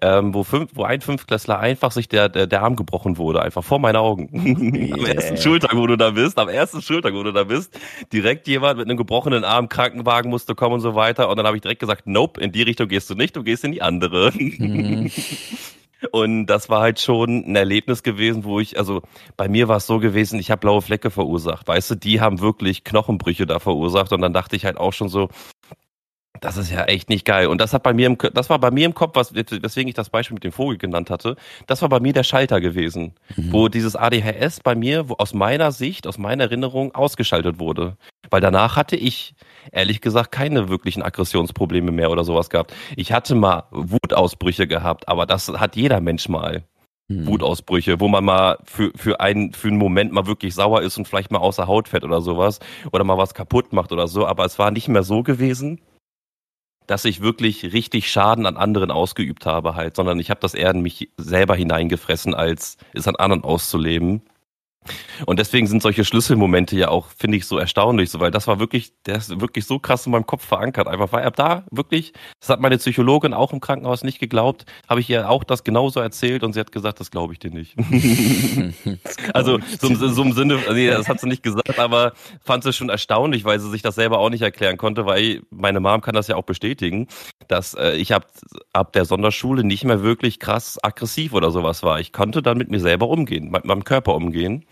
ähm, 0.00 0.32
wo, 0.32 0.44
fünf, 0.44 0.70
wo 0.74 0.84
ein 0.84 1.02
Fünfklässler 1.02 1.58
einfach 1.58 1.92
sich 1.92 2.08
der, 2.08 2.30
der, 2.30 2.46
der 2.46 2.62
Arm 2.62 2.74
gebrochen 2.74 3.18
wurde, 3.18 3.42
einfach 3.42 3.62
vor 3.62 3.78
meinen 3.78 3.96
Augen. 3.96 4.28
Yeah. 4.80 4.94
am 4.94 5.04
ersten 5.04 5.36
Schultag, 5.36 5.76
wo 5.76 5.86
du 5.86 5.96
da 5.96 6.10
bist, 6.10 6.38
am 6.38 6.48
ersten 6.48 6.80
Schultag, 6.80 7.12
wo 7.14 7.22
du 7.22 7.32
da 7.32 7.44
bist, 7.44 7.78
direkt 8.12 8.46
jemand 8.48 8.78
mit 8.78 8.88
einem 8.88 8.96
gebrochenen 8.96 9.44
Arm, 9.44 9.68
Krankenwagen 9.68 10.30
musste 10.30 10.54
kommen 10.54 10.74
und 10.74 10.80
so 10.80 10.94
weiter. 10.94 11.28
Und 11.28 11.36
dann 11.36 11.46
habe 11.46 11.56
ich 11.56 11.62
direkt 11.62 11.80
gesagt, 11.80 12.06
nope, 12.06 12.40
in 12.40 12.52
die 12.52 12.62
Richtung 12.62 12.88
gehst 12.88 13.10
du 13.10 13.14
nicht, 13.14 13.36
du 13.36 13.42
gehst 13.42 13.64
in 13.64 13.72
die 13.72 13.82
andere. 13.82 14.32
Mhm. 14.32 15.10
Und 16.12 16.46
das 16.46 16.68
war 16.68 16.80
halt 16.80 17.00
schon 17.00 17.44
ein 17.46 17.56
Erlebnis 17.56 18.02
gewesen, 18.02 18.44
wo 18.44 18.60
ich, 18.60 18.78
also 18.78 19.02
bei 19.36 19.48
mir 19.48 19.68
war 19.68 19.76
es 19.76 19.86
so 19.86 19.98
gewesen, 19.98 20.38
ich 20.38 20.50
habe 20.50 20.60
blaue 20.60 20.82
Flecke 20.82 21.10
verursacht. 21.10 21.68
Weißt 21.68 21.90
du, 21.90 21.94
die 21.94 22.20
haben 22.20 22.40
wirklich 22.40 22.84
Knochenbrüche 22.84 23.46
da 23.46 23.58
verursacht. 23.58 24.12
Und 24.12 24.22
dann 24.22 24.32
dachte 24.32 24.56
ich 24.56 24.64
halt 24.64 24.78
auch 24.78 24.92
schon 24.92 25.08
so, 25.08 25.28
das 26.40 26.56
ist 26.56 26.70
ja 26.70 26.84
echt 26.84 27.08
nicht 27.08 27.24
geil. 27.24 27.46
Und 27.46 27.60
das 27.60 27.72
hat 27.72 27.82
bei 27.82 27.92
mir 27.92 28.06
im, 28.06 28.16
das 28.32 28.50
war 28.50 28.58
bei 28.58 28.70
mir 28.70 28.86
im 28.86 28.94
Kopf, 28.94 29.14
was, 29.14 29.34
weswegen 29.34 29.88
ich 29.88 29.94
das 29.94 30.10
Beispiel 30.10 30.34
mit 30.34 30.44
dem 30.44 30.52
Vogel 30.52 30.78
genannt 30.78 31.10
hatte. 31.10 31.36
Das 31.66 31.82
war 31.82 31.88
bei 31.88 32.00
mir 32.00 32.12
der 32.12 32.24
Schalter 32.24 32.60
gewesen, 32.60 33.14
mhm. 33.36 33.52
wo 33.52 33.68
dieses 33.68 33.94
ADHS 33.94 34.60
bei 34.60 34.74
mir, 34.74 35.08
wo 35.08 35.14
aus 35.14 35.34
meiner 35.34 35.70
Sicht, 35.72 36.06
aus 36.06 36.18
meiner 36.18 36.44
Erinnerung 36.44 36.94
ausgeschaltet 36.94 37.58
wurde. 37.58 37.96
Weil 38.30 38.40
danach 38.40 38.76
hatte 38.76 38.96
ich, 38.96 39.34
ehrlich 39.72 40.00
gesagt, 40.00 40.32
keine 40.32 40.68
wirklichen 40.68 41.02
Aggressionsprobleme 41.02 41.90
mehr 41.90 42.10
oder 42.10 42.24
sowas 42.24 42.48
gehabt. 42.48 42.72
Ich 42.96 43.12
hatte 43.12 43.34
mal 43.34 43.64
Wutausbrüche 43.70 44.66
gehabt, 44.66 45.08
aber 45.08 45.26
das 45.26 45.48
hat 45.48 45.76
jeder 45.76 46.00
Mensch 46.00 46.28
mal. 46.28 46.64
Mhm. 47.08 47.26
Wutausbrüche, 47.26 47.98
wo 47.98 48.08
man 48.08 48.24
mal 48.24 48.58
für, 48.64 48.92
für, 48.94 49.20
einen, 49.20 49.52
für 49.52 49.68
einen 49.68 49.78
Moment 49.78 50.12
mal 50.12 50.26
wirklich 50.26 50.54
sauer 50.54 50.80
ist 50.82 50.96
und 50.96 51.08
vielleicht 51.08 51.32
mal 51.32 51.38
außer 51.38 51.66
Haut 51.66 51.88
fährt 51.88 52.04
oder 52.04 52.20
sowas 52.20 52.60
oder 52.92 53.02
mal 53.02 53.18
was 53.18 53.34
kaputt 53.34 53.72
macht 53.72 53.90
oder 53.90 54.06
so, 54.06 54.26
aber 54.26 54.44
es 54.44 54.60
war 54.60 54.70
nicht 54.70 54.86
mehr 54.86 55.02
so 55.02 55.24
gewesen, 55.24 55.80
dass 56.90 57.04
ich 57.04 57.20
wirklich 57.20 57.72
richtig 57.72 58.10
Schaden 58.10 58.46
an 58.46 58.56
anderen 58.56 58.90
ausgeübt 58.90 59.46
habe 59.46 59.76
halt, 59.76 59.94
sondern 59.94 60.18
ich 60.18 60.28
habe 60.28 60.40
das 60.40 60.54
eher 60.54 60.72
in 60.72 60.82
mich 60.82 61.08
selber 61.16 61.54
hineingefressen, 61.54 62.34
als 62.34 62.78
es 62.92 63.06
an 63.06 63.14
anderen 63.14 63.44
auszuleben. 63.44 64.22
Und 65.26 65.38
deswegen 65.38 65.66
sind 65.66 65.82
solche 65.82 66.04
Schlüsselmomente 66.04 66.76
ja 66.76 66.88
auch, 66.88 67.08
finde 67.16 67.36
ich, 67.36 67.46
so 67.46 67.58
erstaunlich, 67.58 68.10
so, 68.10 68.20
weil 68.20 68.30
das 68.30 68.46
war 68.46 68.58
wirklich, 68.58 68.92
der 69.04 69.16
ist 69.16 69.40
wirklich 69.40 69.66
so 69.66 69.78
krass 69.78 70.06
in 70.06 70.12
meinem 70.12 70.26
Kopf 70.26 70.44
verankert. 70.44 70.88
Einfach, 70.88 71.12
weil 71.12 71.24
ab 71.24 71.36
da 71.36 71.64
wirklich, 71.70 72.14
das 72.40 72.48
hat 72.48 72.60
meine 72.60 72.78
Psychologin 72.78 73.34
auch 73.34 73.52
im 73.52 73.60
Krankenhaus 73.60 74.02
nicht 74.02 74.18
geglaubt, 74.18 74.64
habe 74.88 75.00
ich 75.00 75.10
ihr 75.10 75.28
auch 75.28 75.44
das 75.44 75.64
genauso 75.64 76.00
erzählt 76.00 76.42
und 76.42 76.54
sie 76.54 76.60
hat 76.60 76.72
gesagt, 76.72 77.00
das 77.00 77.10
glaube 77.10 77.34
ich 77.34 77.38
dir 77.38 77.50
nicht. 77.50 77.76
also, 79.34 79.58
so, 79.80 79.94
so, 79.94 80.22
im 80.22 80.32
Sinne, 80.32 80.58
nee, 80.72 80.88
das 80.88 81.08
hat 81.08 81.20
sie 81.20 81.28
nicht 81.28 81.42
gesagt, 81.42 81.78
aber 81.78 82.14
fand 82.42 82.64
sie 82.64 82.72
schon 82.72 82.88
erstaunlich, 82.88 83.44
weil 83.44 83.60
sie 83.60 83.70
sich 83.70 83.82
das 83.82 83.94
selber 83.94 84.18
auch 84.18 84.30
nicht 84.30 84.42
erklären 84.42 84.78
konnte, 84.78 85.04
weil 85.04 85.42
meine 85.50 85.80
Mom 85.80 86.00
kann 86.00 86.14
das 86.14 86.28
ja 86.28 86.36
auch 86.36 86.44
bestätigen, 86.44 87.08
dass 87.48 87.74
äh, 87.74 87.92
ich 87.92 88.14
ab, 88.14 88.26
ab 88.72 88.92
der 88.94 89.04
Sonderschule 89.04 89.64
nicht 89.64 89.84
mehr 89.84 90.02
wirklich 90.02 90.40
krass 90.40 90.78
aggressiv 90.82 91.34
oder 91.34 91.50
sowas 91.50 91.82
war. 91.82 92.00
Ich 92.00 92.12
konnte 92.12 92.42
dann 92.42 92.56
mit 92.56 92.70
mir 92.70 92.80
selber 92.80 93.08
umgehen, 93.08 93.50
mit 93.50 93.64
meinem 93.64 93.84
Körper 93.84 94.14
umgehen. 94.14 94.64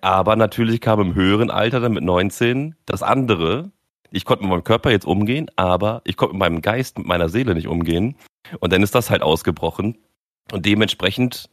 Aber 0.00 0.36
natürlich 0.36 0.80
kam 0.80 1.00
im 1.00 1.14
höheren 1.14 1.50
Alter, 1.50 1.80
dann 1.80 1.92
mit 1.92 2.04
19, 2.04 2.76
das 2.86 3.02
andere. 3.02 3.72
Ich 4.10 4.24
konnte 4.24 4.44
mit 4.44 4.50
meinem 4.50 4.64
Körper 4.64 4.90
jetzt 4.90 5.06
umgehen, 5.06 5.50
aber 5.56 6.02
ich 6.04 6.16
konnte 6.16 6.34
mit 6.34 6.40
meinem 6.40 6.62
Geist, 6.62 6.98
mit 6.98 7.06
meiner 7.06 7.28
Seele 7.28 7.54
nicht 7.54 7.68
umgehen. 7.68 8.16
Und 8.60 8.72
dann 8.72 8.82
ist 8.82 8.94
das 8.94 9.10
halt 9.10 9.22
ausgebrochen. 9.22 9.98
Und 10.50 10.66
dementsprechend, 10.66 11.48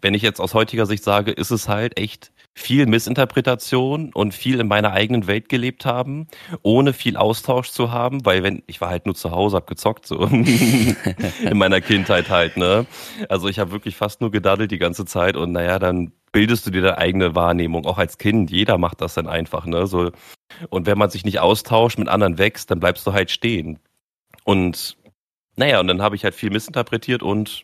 wenn 0.00 0.14
ich 0.14 0.22
jetzt 0.22 0.40
aus 0.40 0.54
heutiger 0.54 0.86
Sicht 0.86 1.02
sage, 1.02 1.32
ist 1.32 1.50
es 1.50 1.68
halt 1.68 1.98
echt 1.98 2.32
viel 2.56 2.86
Missinterpretation 2.86 4.12
und 4.12 4.32
viel 4.32 4.60
in 4.60 4.68
meiner 4.68 4.92
eigenen 4.92 5.26
Welt 5.26 5.48
gelebt 5.48 5.84
haben, 5.84 6.28
ohne 6.62 6.92
viel 6.92 7.16
Austausch 7.16 7.70
zu 7.70 7.90
haben, 7.90 8.24
weil 8.24 8.44
wenn 8.44 8.62
ich 8.66 8.80
war 8.80 8.90
halt 8.90 9.06
nur 9.06 9.16
zu 9.16 9.32
Hause, 9.32 9.56
hab 9.56 9.66
gezockt 9.66 10.06
so 10.06 10.24
in 10.26 10.96
meiner 11.54 11.80
Kindheit 11.80 12.30
halt, 12.30 12.56
ne? 12.56 12.86
Also 13.28 13.48
ich 13.48 13.58
habe 13.58 13.72
wirklich 13.72 13.96
fast 13.96 14.20
nur 14.20 14.30
gedaddelt 14.30 14.70
die 14.70 14.78
ganze 14.78 15.04
Zeit 15.04 15.36
und 15.36 15.50
naja, 15.50 15.80
dann 15.80 16.12
bildest 16.34 16.66
du 16.66 16.72
dir 16.72 16.82
deine 16.82 16.98
eigene 16.98 17.36
Wahrnehmung, 17.36 17.86
auch 17.86 17.96
als 17.96 18.18
Kind. 18.18 18.50
Jeder 18.50 18.76
macht 18.76 19.00
das 19.00 19.14
dann 19.14 19.28
einfach, 19.28 19.66
ne? 19.66 19.86
So, 19.86 20.10
und 20.68 20.86
wenn 20.86 20.98
man 20.98 21.08
sich 21.08 21.24
nicht 21.24 21.38
austauscht, 21.38 21.96
mit 21.96 22.08
anderen 22.08 22.38
wächst, 22.38 22.70
dann 22.72 22.80
bleibst 22.80 23.06
du 23.06 23.12
halt 23.12 23.30
stehen. 23.30 23.78
Und 24.42 24.96
naja, 25.56 25.78
und 25.78 25.86
dann 25.86 26.02
habe 26.02 26.16
ich 26.16 26.24
halt 26.24 26.34
viel 26.34 26.50
missinterpretiert 26.50 27.22
und 27.22 27.62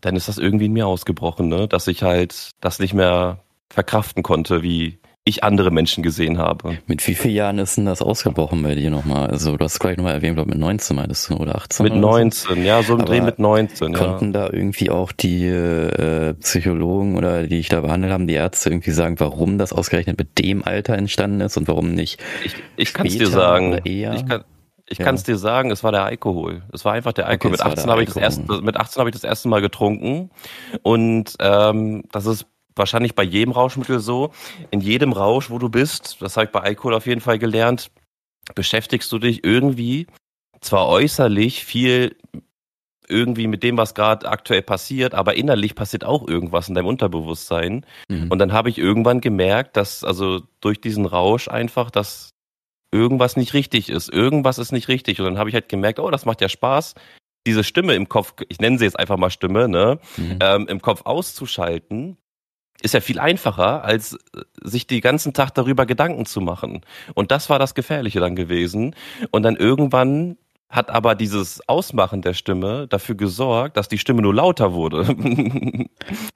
dann 0.00 0.16
ist 0.16 0.26
das 0.26 0.38
irgendwie 0.38 0.66
in 0.66 0.72
mir 0.72 0.88
ausgebrochen, 0.88 1.48
ne? 1.48 1.68
Dass 1.68 1.86
ich 1.86 2.02
halt 2.02 2.50
das 2.60 2.80
nicht 2.80 2.92
mehr 2.92 3.38
verkraften 3.72 4.24
konnte, 4.24 4.64
wie, 4.64 4.98
ich 5.24 5.44
andere 5.44 5.70
Menschen 5.70 6.02
gesehen 6.02 6.38
habe. 6.38 6.78
Mit 6.86 7.06
wie 7.06 7.14
vielen 7.14 7.34
Jahren 7.34 7.58
ist 7.60 7.76
denn 7.76 7.84
das 7.84 8.02
ausgebrochen 8.02 8.60
bei 8.62 8.74
dir 8.74 8.90
nochmal? 8.90 9.30
Also 9.30 9.56
du 9.56 9.64
hast 9.64 9.78
gleich 9.78 9.96
nochmal 9.96 10.14
erwähnt, 10.14 10.34
glaube 10.34 10.50
mit 10.50 10.58
19 10.58 10.96
meintest 10.96 11.30
du, 11.30 11.36
oder 11.36 11.54
18? 11.54 11.84
Mit 11.84 11.92
oder 11.92 12.00
19, 12.00 12.56
so? 12.56 12.60
ja, 12.60 12.82
so 12.82 12.94
im 12.94 13.04
Dreh 13.04 13.20
mit 13.20 13.38
19. 13.38 13.94
Konnten 13.94 14.26
ja. 14.26 14.48
da 14.48 14.52
irgendwie 14.52 14.90
auch 14.90 15.12
die 15.12 15.46
äh, 15.46 16.34
Psychologen 16.34 17.16
oder 17.16 17.46
die 17.46 17.58
ich 17.58 17.68
da 17.68 17.80
behandelt 17.82 18.12
haben, 18.12 18.26
die 18.26 18.34
Ärzte 18.34 18.70
irgendwie 18.70 18.90
sagen, 18.90 19.20
warum 19.20 19.58
das 19.58 19.72
ausgerechnet 19.72 20.18
mit 20.18 20.38
dem 20.38 20.64
Alter 20.64 20.94
entstanden 20.94 21.40
ist 21.40 21.56
und 21.56 21.68
warum 21.68 21.94
nicht 21.94 22.20
Ich, 22.44 22.54
ich 22.76 22.92
kann 22.92 23.06
es 23.06 23.16
dir 23.16 23.28
sagen. 23.28 23.80
Ich 23.84 24.26
kann, 24.26 24.42
ich 24.86 24.98
ja. 24.98 25.04
kann 25.04 25.14
es 25.14 25.22
dir 25.22 25.38
sagen, 25.38 25.70
es 25.70 25.84
war 25.84 25.92
der 25.92 26.04
Alkohol. 26.04 26.62
Es 26.72 26.84
war 26.84 26.94
einfach 26.94 27.12
der 27.12 27.28
Alkohol. 27.28 27.54
Okay, 27.54 27.64
mit 27.64 27.78
18 27.78 27.90
habe 27.90 28.02
ich 28.02 28.08
das 28.08 28.16
erste, 28.16 28.60
mit 28.60 28.76
18 28.76 28.98
habe 28.98 29.10
ich 29.10 29.14
das 29.14 29.24
erste 29.24 29.48
Mal 29.48 29.60
getrunken 29.60 30.30
und 30.82 31.34
ähm, 31.38 32.02
das 32.10 32.26
ist 32.26 32.46
wahrscheinlich 32.76 33.14
bei 33.14 33.22
jedem 33.22 33.52
Rauschmittel 33.52 34.00
so. 34.00 34.32
In 34.70 34.80
jedem 34.80 35.12
Rausch, 35.12 35.50
wo 35.50 35.58
du 35.58 35.68
bist, 35.68 36.16
das 36.20 36.36
habe 36.36 36.46
ich 36.46 36.52
bei 36.52 36.60
Alkohol 36.60 36.94
auf 36.94 37.06
jeden 37.06 37.20
Fall 37.20 37.38
gelernt, 37.38 37.90
beschäftigst 38.54 39.10
du 39.12 39.18
dich 39.18 39.44
irgendwie 39.44 40.06
zwar 40.60 40.88
äußerlich 40.88 41.64
viel 41.64 42.16
irgendwie 43.08 43.46
mit 43.46 43.62
dem, 43.62 43.76
was 43.76 43.94
gerade 43.94 44.28
aktuell 44.28 44.62
passiert, 44.62 45.14
aber 45.14 45.34
innerlich 45.34 45.74
passiert 45.74 46.04
auch 46.04 46.26
irgendwas 46.26 46.68
in 46.68 46.74
deinem 46.74 46.86
Unterbewusstsein. 46.86 47.84
Mhm. 48.08 48.28
Und 48.30 48.38
dann 48.38 48.52
habe 48.52 48.70
ich 48.70 48.78
irgendwann 48.78 49.20
gemerkt, 49.20 49.76
dass 49.76 50.02
also 50.04 50.40
durch 50.60 50.80
diesen 50.80 51.04
Rausch 51.04 51.48
einfach, 51.48 51.90
dass 51.90 52.30
irgendwas 52.90 53.36
nicht 53.36 53.54
richtig 53.54 53.90
ist. 53.90 54.08
Irgendwas 54.08 54.58
ist 54.58 54.72
nicht 54.72 54.88
richtig. 54.88 55.20
Und 55.20 55.26
dann 55.26 55.38
habe 55.38 55.50
ich 55.50 55.54
halt 55.54 55.68
gemerkt, 55.68 55.98
oh, 55.98 56.10
das 56.10 56.24
macht 56.24 56.40
ja 56.40 56.48
Spaß, 56.48 56.94
diese 57.46 57.64
Stimme 57.64 57.94
im 57.94 58.08
Kopf, 58.08 58.34
ich 58.48 58.60
nenne 58.60 58.78
sie 58.78 58.84
jetzt 58.84 58.98
einfach 58.98 59.16
mal 59.16 59.30
Stimme, 59.30 59.68
ne, 59.68 59.98
mhm. 60.16 60.38
ähm, 60.40 60.66
im 60.68 60.80
Kopf 60.80 61.02
auszuschalten 61.04 62.16
ist 62.82 62.94
ja 62.94 63.00
viel 63.00 63.18
einfacher, 63.18 63.84
als 63.84 64.14
äh, 64.14 64.42
sich 64.62 64.86
die 64.86 65.00
ganzen 65.00 65.32
Tag 65.32 65.50
darüber 65.54 65.86
Gedanken 65.86 66.26
zu 66.26 66.40
machen. 66.40 66.82
Und 67.14 67.30
das 67.30 67.48
war 67.50 67.58
das 67.58 67.74
Gefährliche 67.74 68.20
dann 68.20 68.36
gewesen. 68.36 68.94
Und 69.30 69.42
dann 69.44 69.56
irgendwann 69.56 70.36
hat 70.68 70.90
aber 70.90 71.14
dieses 71.14 71.66
Ausmachen 71.68 72.22
der 72.22 72.32
Stimme 72.32 72.88
dafür 72.88 73.14
gesorgt, 73.14 73.76
dass 73.76 73.88
die 73.88 73.98
Stimme 73.98 74.22
nur 74.22 74.34
lauter 74.34 74.72
wurde. 74.72 75.14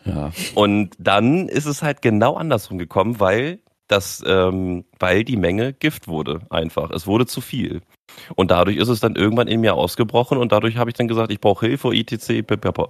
ja. 0.04 0.30
Und 0.54 0.90
dann 0.98 1.48
ist 1.48 1.64
es 1.64 1.82
halt 1.82 2.02
genau 2.02 2.37
andersrum 2.37 2.76
gekommen, 2.76 3.18
weil 3.18 3.61
das, 3.88 4.22
ähm, 4.26 4.85
weil 4.98 5.24
die 5.24 5.37
Menge 5.37 5.72
Gift 5.72 6.06
wurde 6.06 6.40
einfach. 6.50 6.90
Es 6.90 7.06
wurde 7.06 7.26
zu 7.26 7.40
viel. 7.40 7.80
Und 8.35 8.50
dadurch 8.50 8.76
ist 8.76 8.88
es 8.88 9.00
dann 9.00 9.16
irgendwann 9.16 9.48
in 9.48 9.61
mir 9.61 9.74
ausgebrochen 9.74 10.38
und 10.38 10.52
dadurch 10.52 10.76
habe 10.76 10.90
ich 10.90 10.94
dann 10.94 11.09
gesagt, 11.09 11.31
ich 11.33 11.40
brauche 11.40 11.66
Hilfe, 11.66 11.94
etc. 11.94 12.20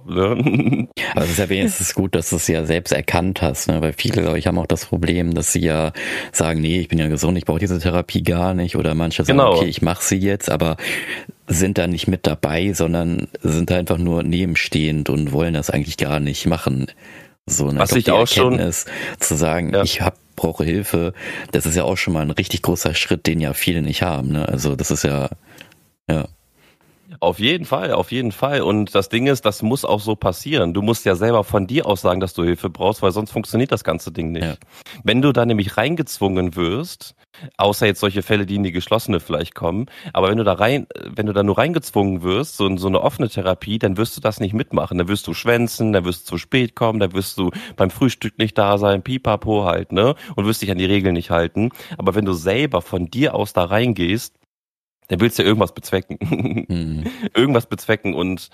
Ne? 0.07 0.87
Aber 1.13 1.23
es 1.23 1.31
ist 1.31 1.39
ja 1.39 1.49
wenigstens 1.49 1.93
gut, 1.93 2.15
dass 2.15 2.29
du 2.29 2.37
es 2.37 2.47
ja 2.47 2.65
selbst 2.65 2.91
erkannt 2.91 3.41
hast, 3.41 3.67
ne? 3.67 3.81
weil 3.81 3.93
viele, 3.93 4.21
glaube 4.21 4.39
ich, 4.39 4.47
haben 4.47 4.57
auch 4.57 4.67
das 4.67 4.85
Problem, 4.85 5.33
dass 5.33 5.53
sie 5.53 5.61
ja 5.61 5.91
sagen, 6.31 6.61
nee, 6.61 6.79
ich 6.79 6.87
bin 6.87 6.99
ja 6.99 7.07
gesund, 7.07 7.37
ich 7.37 7.45
brauche 7.45 7.59
diese 7.59 7.79
Therapie 7.79 8.23
gar 8.23 8.53
nicht 8.53 8.75
oder 8.75 8.95
manche 8.95 9.23
sagen, 9.23 9.37
genau. 9.37 9.55
okay, 9.55 9.65
ich 9.65 9.81
mache 9.81 10.03
sie 10.03 10.17
jetzt, 10.17 10.49
aber 10.49 10.77
sind 11.47 11.77
da 11.77 11.87
nicht 11.87 12.07
mit 12.07 12.27
dabei, 12.27 12.73
sondern 12.73 13.27
sind 13.41 13.71
einfach 13.71 13.97
nur 13.97 14.23
nebenstehend 14.23 15.09
und 15.09 15.31
wollen 15.31 15.53
das 15.53 15.69
eigentlich 15.69 15.97
gar 15.97 16.19
nicht 16.19 16.45
machen. 16.45 16.87
So, 17.47 17.71
ne? 17.71 17.79
Was 17.79 17.93
ich, 17.93 18.11
auch 18.11 18.19
Erkenntnis, 18.19 18.83
schon 18.83 19.19
zu 19.19 19.35
sagen, 19.35 19.73
ja. 19.73 19.81
ich 19.81 20.01
habe 20.01 20.17
brauche 20.35 20.63
Hilfe, 20.63 21.13
das 21.51 21.65
ist 21.65 21.75
ja 21.75 21.83
auch 21.83 21.97
schon 21.97 22.13
mal 22.13 22.21
ein 22.21 22.31
richtig 22.31 22.61
großer 22.61 22.93
Schritt, 22.93 23.25
den 23.25 23.39
ja 23.39 23.53
viele 23.53 23.81
nicht 23.81 24.03
haben. 24.03 24.33
Ne? 24.33 24.47
Also 24.47 24.75
das 24.75 24.91
ist 24.91 25.03
ja, 25.03 25.29
ja. 26.09 26.27
Auf 27.19 27.39
jeden 27.39 27.65
Fall, 27.65 27.93
auf 27.93 28.11
jeden 28.11 28.31
Fall. 28.31 28.61
Und 28.61 28.93
das 28.93 29.09
Ding 29.09 29.27
ist, 29.27 29.45
das 29.45 29.61
muss 29.61 29.85
auch 29.85 29.99
so 29.99 30.15
passieren. 30.15 30.73
Du 30.73 30.81
musst 30.81 31.05
ja 31.05 31.15
selber 31.15 31.43
von 31.43 31.65
dir 31.65 31.85
aus 31.85 32.01
sagen, 32.01 32.19
dass 32.19 32.33
du 32.33 32.43
Hilfe 32.43 32.69
brauchst, 32.69 33.01
weil 33.01 33.11
sonst 33.11 33.31
funktioniert 33.31 33.71
das 33.71 33.83
ganze 33.83 34.11
Ding 34.11 34.31
nicht. 34.31 34.45
Ja. 34.45 34.55
Wenn 35.03 35.21
du 35.21 35.31
da 35.31 35.45
nämlich 35.45 35.77
reingezwungen 35.77 36.55
wirst, 36.55 37.15
außer 37.57 37.85
jetzt 37.85 37.99
solche 37.99 38.21
Fälle, 38.21 38.45
die 38.45 38.55
in 38.55 38.63
die 38.63 38.71
geschlossene 38.71 39.19
vielleicht 39.19 39.55
kommen, 39.55 39.87
aber 40.13 40.29
wenn 40.29 40.37
du 40.37 40.43
da 40.43 40.53
rein, 40.53 40.87
wenn 41.03 41.25
du 41.25 41.33
da 41.33 41.43
nur 41.43 41.57
reingezwungen 41.57 42.21
wirst, 42.21 42.57
so, 42.57 42.75
so 42.77 42.87
eine 42.87 43.01
offene 43.01 43.29
Therapie, 43.29 43.79
dann 43.79 43.97
wirst 43.97 44.15
du 44.17 44.21
das 44.21 44.39
nicht 44.39 44.53
mitmachen. 44.53 44.97
Dann 44.97 45.07
wirst 45.07 45.27
du 45.27 45.33
schwänzen, 45.33 45.93
dann 45.93 46.05
wirst 46.05 46.27
du 46.27 46.35
zu 46.35 46.37
spät 46.37 46.75
kommen, 46.75 46.99
dann 46.99 47.13
wirst 47.13 47.37
du 47.37 47.51
beim 47.75 47.89
Frühstück 47.89 48.37
nicht 48.37 48.57
da 48.57 48.77
sein, 48.77 49.01
pipapo 49.01 49.65
halt, 49.65 49.91
ne? 49.91 50.15
Und 50.35 50.45
wirst 50.45 50.61
dich 50.61 50.71
an 50.71 50.77
die 50.77 50.85
Regeln 50.85 51.13
nicht 51.13 51.31
halten. 51.31 51.69
Aber 51.97 52.15
wenn 52.15 52.25
du 52.25 52.33
selber 52.33 52.81
von 52.81 53.09
dir 53.09 53.33
aus 53.33 53.53
da 53.53 53.63
reingehst, 53.63 54.35
dann 55.07 55.19
willst 55.19 55.37
du 55.39 55.43
ja 55.43 55.47
irgendwas 55.47 55.73
bezwecken. 55.73 56.17
Mhm. 56.69 57.05
irgendwas 57.35 57.67
bezwecken 57.67 58.13
und 58.13 58.49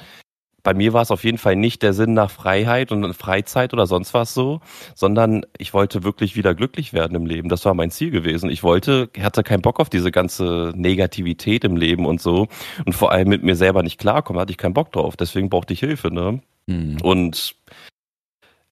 bei 0.63 0.74
mir 0.74 0.94
war 0.94 1.02
es 1.02 1.12
auf 1.12 1.26
jeden 1.26 1.38
Fall 1.38 1.58
nicht 1.58 1.84
der 1.84 1.94
Sinn 1.94 2.13
nach 2.13 2.32
Freiheit 2.32 2.94
und 2.94 3.13
Freizeit 3.13 3.74
oder 3.74 3.86
sonst 3.86 4.13
was 4.13 4.34
so, 4.34 4.62
sondern 4.96 5.46
ich 5.58 5.74
wollte 5.74 6.04
wirklich 6.04 6.38
wieder 6.38 6.56
glücklich 6.56 6.94
werden 6.94 7.16
im 7.16 7.26
Leben. 7.26 7.50
Das 7.50 7.66
war 7.66 7.74
mein 7.74 7.92
Ziel 7.92 8.12
gewesen. 8.12 8.50
Ich 8.50 8.63
wollte, 8.63 9.10
hatte 9.20 9.44
keinen 9.44 9.62
Bock 9.62 9.82
auf 9.82 9.89
diese 9.89 10.10
ganze 10.10 10.72
Negativität 10.76 11.66
im 11.66 11.76
Leben 11.76 12.06
und 12.06 12.22
so 12.22 12.48
und 12.86 12.94
vor 12.94 13.12
allem 13.12 13.28
mit 13.28 13.44
mir 13.44 13.58
selber 13.58 13.84
nicht 13.84 14.00
klarkommen, 14.00 14.39
hatte 14.39 14.52
ich 14.52 14.58
keinen 14.58 14.74
Bock 14.74 14.94
drauf. 14.94 15.18
Deswegen 15.18 15.50
brauchte 15.50 15.74
ich 15.74 15.82
Hilfe, 15.82 16.12
ne? 16.12 16.39
Mhm. 16.68 16.98
Und 17.02 17.56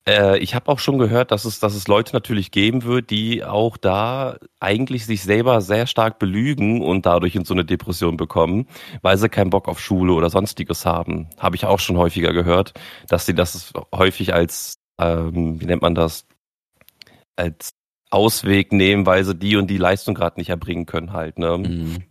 äh, 0.06 0.38
ich 0.38 0.54
habe 0.54 0.70
auch 0.70 0.78
schon 0.78 0.98
gehört, 0.98 1.30
dass 1.30 1.44
es, 1.44 1.60
dass 1.60 1.74
es 1.74 1.88
Leute 1.88 2.12
natürlich 2.12 2.50
geben 2.50 2.82
wird, 2.84 3.10
die 3.10 3.44
auch 3.44 3.76
da 3.76 4.36
eigentlich 4.60 5.06
sich 5.06 5.22
selber 5.22 5.60
sehr 5.60 5.86
stark 5.86 6.18
belügen 6.18 6.82
und 6.82 7.06
dadurch 7.06 7.34
in 7.36 7.44
so 7.44 7.54
eine 7.54 7.64
Depression 7.64 8.16
bekommen, 8.16 8.66
weil 9.02 9.16
sie 9.18 9.28
keinen 9.28 9.50
Bock 9.50 9.68
auf 9.68 9.80
Schule 9.80 10.12
oder 10.12 10.30
sonstiges 10.30 10.86
haben. 10.86 11.28
Habe 11.38 11.56
ich 11.56 11.64
auch 11.64 11.78
schon 11.78 11.96
häufiger 11.96 12.32
gehört, 12.32 12.72
dass 13.08 13.26
sie 13.26 13.34
das 13.34 13.72
häufig 13.94 14.34
als, 14.34 14.78
ähm, 14.98 15.60
wie 15.60 15.66
nennt 15.66 15.82
man 15.82 15.94
das, 15.94 16.26
als 17.36 17.74
Ausweg 18.10 18.72
nehmen, 18.72 19.06
weil 19.06 19.24
sie 19.24 19.34
die 19.34 19.56
und 19.56 19.68
die 19.68 19.78
Leistung 19.78 20.14
gerade 20.14 20.38
nicht 20.38 20.50
erbringen 20.50 20.86
können 20.86 21.12
halt. 21.12 21.38
Ne? 21.38 21.58
Mhm. 21.58 22.04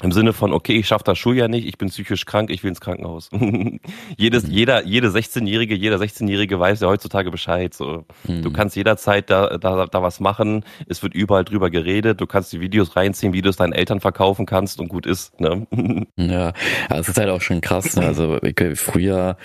Im 0.00 0.12
Sinne 0.12 0.32
von, 0.32 0.52
okay, 0.52 0.74
ich 0.74 0.86
schaffe 0.86 1.02
das 1.02 1.18
Schuljahr 1.18 1.48
nicht, 1.48 1.66
ich 1.66 1.76
bin 1.76 1.88
psychisch 1.88 2.24
krank, 2.24 2.50
ich 2.50 2.62
will 2.62 2.68
ins 2.68 2.80
Krankenhaus. 2.80 3.30
Jedes, 4.16 4.44
mhm. 4.46 4.50
jeder, 4.52 4.84
jede 4.84 5.08
16-Jährige, 5.08 5.74
jeder 5.74 5.96
16-Jährige 5.96 6.60
weiß 6.60 6.80
ja 6.80 6.88
heutzutage 6.88 7.32
Bescheid. 7.32 7.74
So. 7.74 8.04
Mhm. 8.26 8.42
Du 8.42 8.52
kannst 8.52 8.76
jederzeit 8.76 9.28
da, 9.28 9.58
da, 9.58 9.86
da 9.86 10.02
was 10.02 10.20
machen, 10.20 10.64
es 10.86 11.02
wird 11.02 11.14
überall 11.14 11.44
drüber 11.44 11.68
geredet, 11.70 12.20
du 12.20 12.26
kannst 12.26 12.52
die 12.52 12.60
Videos 12.60 12.94
reinziehen, 12.94 13.32
wie 13.32 13.42
du 13.42 13.48
es 13.50 13.56
deinen 13.56 13.72
Eltern 13.72 13.98
verkaufen 13.98 14.46
kannst 14.46 14.80
und 14.80 14.88
gut 14.88 15.04
ist. 15.04 15.40
Ne? 15.40 15.66
ja, 16.16 16.52
aber 16.88 17.00
es 17.00 17.08
ist 17.08 17.18
halt 17.18 17.30
auch 17.30 17.40
schon 17.40 17.60
krass. 17.60 17.96
Ne? 17.96 18.06
Also 18.06 18.38
früher 18.74 19.36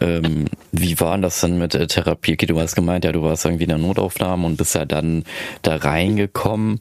ähm, 0.00 0.46
wie 0.70 0.98
war 1.00 1.18
das 1.18 1.40
denn 1.40 1.58
mit 1.58 1.74
der 1.74 1.86
Therapie? 1.86 2.32
Okay, 2.32 2.46
du 2.46 2.58
hast 2.58 2.74
gemeint, 2.74 3.04
ja, 3.04 3.12
du 3.12 3.22
warst 3.22 3.44
irgendwie 3.44 3.64
in 3.64 3.68
der 3.68 3.78
Notaufnahme 3.78 4.46
und 4.46 4.56
bist 4.56 4.74
ja 4.74 4.84
dann 4.84 5.24
da 5.60 5.76
reingekommen 5.76 6.78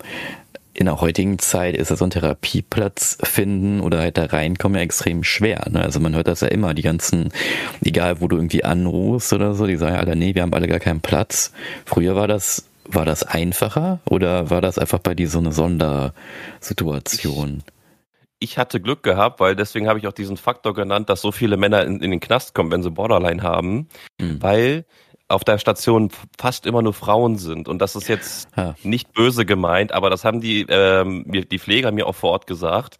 in 0.73 0.85
der 0.85 1.01
heutigen 1.01 1.37
Zeit 1.39 1.75
ist 1.75 1.89
ja 1.89 1.95
so 1.95 2.05
ein 2.05 2.11
Therapieplatz 2.11 3.17
finden 3.23 3.81
oder 3.81 3.99
halt 3.99 4.17
da 4.17 4.25
reinkommen 4.25 4.77
ja 4.77 4.81
extrem 4.81 5.23
schwer. 5.23 5.67
Ne? 5.69 5.81
Also 5.81 5.99
man 5.99 6.15
hört 6.15 6.27
das 6.27 6.41
ja 6.41 6.47
immer, 6.47 6.73
die 6.73 6.81
ganzen, 6.81 7.29
egal 7.83 8.21
wo 8.21 8.27
du 8.27 8.37
irgendwie 8.37 8.63
anrufst 8.63 9.33
oder 9.33 9.53
so, 9.53 9.67
die 9.67 9.75
sagen 9.75 9.97
alle, 9.97 10.15
nee, 10.15 10.33
wir 10.33 10.43
haben 10.43 10.53
alle 10.53 10.67
gar 10.67 10.79
keinen 10.79 11.01
Platz. 11.01 11.51
Früher 11.85 12.15
war 12.15 12.27
das, 12.27 12.65
war 12.85 13.05
das 13.05 13.23
einfacher 13.23 13.99
oder 14.05 14.49
war 14.49 14.61
das 14.61 14.77
einfach 14.77 14.99
bei 14.99 15.13
dir 15.13 15.29
so 15.29 15.39
eine 15.39 15.51
Sondersituation? 15.51 17.63
ich 18.43 18.57
hatte 18.57 18.81
Glück 18.81 19.03
gehabt, 19.03 19.39
weil 19.39 19.55
deswegen 19.55 19.87
habe 19.87 19.99
ich 19.99 20.07
auch 20.07 20.13
diesen 20.13 20.35
Faktor 20.35 20.73
genannt, 20.73 21.09
dass 21.09 21.21
so 21.21 21.31
viele 21.31 21.57
Männer 21.57 21.83
in, 21.83 22.01
in 22.01 22.09
den 22.09 22.19
Knast 22.19 22.55
kommen, 22.55 22.71
wenn 22.71 22.81
sie 22.81 22.89
Borderline 22.89 23.43
haben, 23.43 23.87
mhm. 24.19 24.41
weil 24.41 24.85
auf 25.31 25.43
der 25.43 25.57
Station 25.57 26.09
fast 26.37 26.65
immer 26.65 26.81
nur 26.81 26.93
Frauen 26.93 27.37
sind. 27.37 27.67
Und 27.67 27.79
das 27.79 27.95
ist 27.95 28.07
jetzt 28.07 28.49
ja. 28.55 28.75
nicht 28.83 29.13
böse 29.13 29.45
gemeint, 29.45 29.91
aber 29.91 30.09
das 30.09 30.23
haben 30.25 30.41
die, 30.41 30.65
ähm, 30.69 31.25
die 31.29 31.59
Pfleger 31.59 31.91
mir 31.91 32.07
auch 32.07 32.15
vor 32.15 32.31
Ort 32.31 32.47
gesagt. 32.47 32.97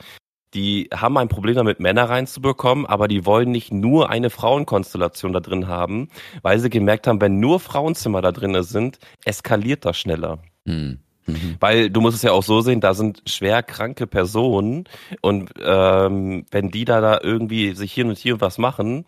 Die 0.53 0.89
haben 0.93 1.17
ein 1.17 1.29
Problem 1.29 1.55
damit, 1.55 1.79
Männer 1.79 2.09
reinzubekommen, 2.09 2.85
aber 2.85 3.07
die 3.07 3.25
wollen 3.25 3.51
nicht 3.51 3.71
nur 3.71 4.09
eine 4.09 4.29
Frauenkonstellation 4.29 5.31
da 5.31 5.39
drin 5.39 5.67
haben, 5.67 6.09
weil 6.41 6.59
sie 6.59 6.69
gemerkt 6.69 7.07
haben, 7.07 7.21
wenn 7.21 7.39
nur 7.39 7.59
Frauenzimmer 7.59 8.21
da 8.21 8.33
drin 8.33 8.61
sind, 8.63 8.99
eskaliert 9.23 9.85
das 9.85 9.97
schneller. 9.97 10.39
Mhm. 10.65 10.99
Mhm. 11.25 11.55
Weil 11.59 11.89
du 11.89 12.01
musst 12.01 12.17
es 12.17 12.23
ja 12.23 12.31
auch 12.31 12.43
so 12.43 12.61
sehen, 12.61 12.81
da 12.81 12.93
sind 12.93 13.21
schwer 13.27 13.63
kranke 13.63 14.07
Personen 14.07 14.85
und 15.21 15.51
ähm, 15.61 16.45
wenn 16.51 16.71
die 16.71 16.83
da, 16.83 16.99
da 16.99 17.19
irgendwie 17.21 17.73
sich 17.73 17.93
hier 17.93 18.05
und 18.05 18.17
hier 18.17 18.41
was 18.41 18.57
machen, 18.57 19.05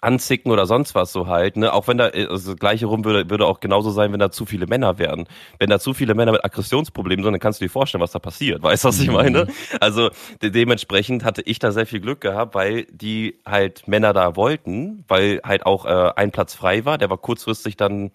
anzicken 0.00 0.50
oder 0.50 0.66
sonst 0.66 0.94
was 0.94 1.12
so 1.12 1.26
halt, 1.26 1.56
ne? 1.56 1.72
Auch 1.72 1.88
wenn 1.88 1.98
da, 1.98 2.06
also 2.06 2.52
das 2.52 2.58
gleiche 2.58 2.86
rum 2.86 3.04
würde, 3.04 3.28
würde 3.30 3.46
auch 3.46 3.60
genauso 3.60 3.90
sein, 3.90 4.12
wenn 4.12 4.20
da 4.20 4.30
zu 4.30 4.46
viele 4.46 4.66
Männer 4.66 4.98
wären. 4.98 5.26
Wenn 5.58 5.70
da 5.70 5.78
zu 5.78 5.94
viele 5.94 6.14
Männer 6.14 6.32
mit 6.32 6.44
Aggressionsproblemen 6.44 7.24
sind, 7.24 7.32
dann 7.32 7.40
kannst 7.40 7.60
du 7.60 7.64
dir 7.64 7.70
vorstellen, 7.70 8.02
was 8.02 8.12
da 8.12 8.18
passiert. 8.18 8.62
Weißt 8.62 8.84
du, 8.84 8.88
was 8.88 9.00
ich 9.00 9.08
mhm. 9.08 9.14
meine? 9.14 9.46
Also 9.80 10.10
de 10.42 10.50
dementsprechend 10.50 11.24
hatte 11.24 11.42
ich 11.42 11.58
da 11.58 11.72
sehr 11.72 11.86
viel 11.86 12.00
Glück 12.00 12.20
gehabt, 12.20 12.54
weil 12.54 12.84
die 12.84 13.38
halt 13.46 13.88
Männer 13.88 14.12
da 14.12 14.36
wollten, 14.36 15.04
weil 15.08 15.40
halt 15.44 15.66
auch 15.66 15.86
äh, 15.86 16.12
ein 16.16 16.30
Platz 16.30 16.54
frei 16.54 16.84
war. 16.84 16.98
Der 16.98 17.10
war 17.10 17.18
kurzfristig 17.18 17.76
dann 17.76 18.10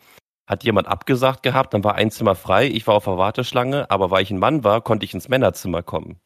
hat 0.48 0.64
jemand 0.64 0.88
abgesagt 0.88 1.44
gehabt, 1.44 1.74
dann 1.74 1.84
war 1.84 1.96
ein 1.96 2.12
Zimmer 2.12 2.36
frei, 2.36 2.68
ich 2.68 2.86
war 2.86 2.96
auf 2.96 3.06
der 3.06 3.18
Warteschlange, 3.18 3.90
aber 3.90 4.12
weil 4.12 4.22
ich 4.24 4.32
ein 4.32 4.38
Mann 4.38 4.64
war, 4.64 4.82
konnte 4.82 5.04
ich 5.06 5.14
ins 5.14 5.28
Männerzimmer 5.28 5.82
kommen. 5.82 6.20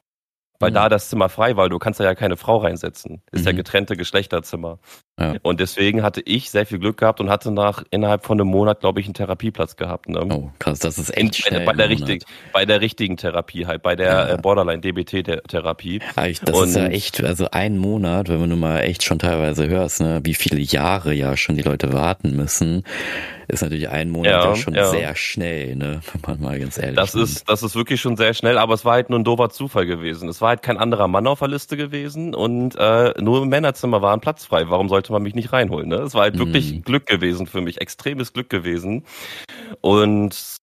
Weil 0.60 0.72
mhm. 0.72 0.76
da 0.76 0.90
das 0.90 1.10
Zimmer 1.10 1.30
frei 1.30 1.56
war, 1.56 1.70
du 1.70 1.80
kannst 1.80 2.00
da 2.00 2.04
ja 2.04 2.16
keine 2.16 2.36
Frau 2.36 2.58
reinsetzen. 2.58 3.22
Ist 3.32 3.42
mhm. 3.42 3.48
ja 3.48 3.52
getrennte 3.54 3.96
Geschlechterzimmer. 3.96 4.80
Ja. 5.20 5.36
Und 5.42 5.60
deswegen 5.60 6.02
hatte 6.04 6.22
ich 6.24 6.50
sehr 6.50 6.66
viel 6.66 6.80
Glück 6.80 6.98
gehabt 6.98 7.20
und 7.20 7.30
hatte 7.30 7.52
nach 7.52 7.84
innerhalb 7.92 8.26
von 8.26 8.40
einem 8.40 8.50
Monat, 8.50 8.80
glaube 8.80 9.00
ich, 9.00 9.06
einen 9.06 9.14
Therapieplatz 9.14 9.76
gehabt. 9.76 10.08
Ne? 10.08 10.26
Oh, 10.30 10.50
krass, 10.60 10.80
das 10.80 10.98
ist 10.98 11.16
echt 11.16 11.36
schnell. 11.36 11.66
Bei, 11.66 11.74
der, 11.74 11.90
richtig, 11.90 12.24
bei 12.54 12.66
der 12.66 12.82
richtigen 12.82 13.18
Therapie 13.18 13.66
halt, 13.66 13.82
bei 13.82 13.96
der 13.96 14.08
ja. 14.08 14.30
Äh, 14.30 14.38
Borderline-DBT-Therapie. 14.38 16.00
Das 16.16 16.56
und 16.56 16.70
ist 16.70 16.76
ja 16.76 16.88
echt, 16.88 17.24
also 17.24 17.48
ein 17.52 17.78
Monat, 17.78 18.30
wenn 18.30 18.40
man 18.40 18.50
nun 18.50 18.60
mal 18.60 18.80
echt 18.80 19.04
schon 19.04 19.20
teilweise 19.20 19.68
hörst, 19.68 20.02
ne, 20.02 20.22
wie 20.24 20.34
viele 20.34 20.60
Jahre 20.60 21.14
ja 21.14 21.36
schon 21.36 21.56
die 21.56 21.64
Leute 21.64 21.92
warten 21.92 22.36
müssen 22.36 22.84
ist 23.50 23.62
natürlich 23.62 23.90
ein 23.90 24.12
Monat 24.12 24.32
ja, 24.32 24.56
schon 24.56 24.76
ja. 24.76 24.86
sehr 24.86 25.16
schnell, 25.16 25.76
ne? 25.76 26.02
wenn 26.12 26.22
man 26.26 26.40
mal 26.40 26.60
ganz 26.60 26.78
ehrlich 26.78 26.96
Das 26.96 27.16
ist, 27.16 27.50
das 27.50 27.64
ist 27.64 27.76
wirklich 27.76 28.00
schon 28.00 28.16
sehr 28.16 28.34
schnell, 28.34 28.58
aber 28.58 28.76
es 28.76 28.86
war 28.86 28.94
halt 28.94 29.10
nur 29.10 29.18
ein 29.18 29.24
doofer 29.24 29.50
Zufall 29.50 29.88
gewesen. 29.88 30.30
Es 30.30 30.40
war 30.40 30.50
halt 30.50 30.62
kein 30.62 30.78
anderer 30.78 31.08
Mann 31.08 31.26
auf 31.26 31.40
der 31.40 31.48
Liste 31.48 31.76
gewesen 31.76 32.36
und 32.36 32.76
äh, 32.78 33.14
nur 33.20 33.42
im 33.42 33.50
Männerzimmer 33.50 34.02
war 34.02 34.14
ein 34.14 34.20
Platz 34.20 34.46
frei. 34.46 34.70
Warum 34.70 34.88
sollte 34.88 35.09
man 35.10 35.24
mich 35.24 35.36
nicht 35.36 35.52
reinholen? 35.52 35.90
Ne? 35.90 35.98
Es 35.98 36.14
war 36.14 36.24
halt 36.24 36.36
mhm. 36.36 36.40
wirklich 36.40 36.84
Glück 36.84 37.06
gewesen 37.06 37.48
für 37.48 37.62
mich, 37.62 37.82
extremes 37.82 38.34
Glück 38.34 38.50
gewesen. 38.50 39.06
Und 39.82 40.58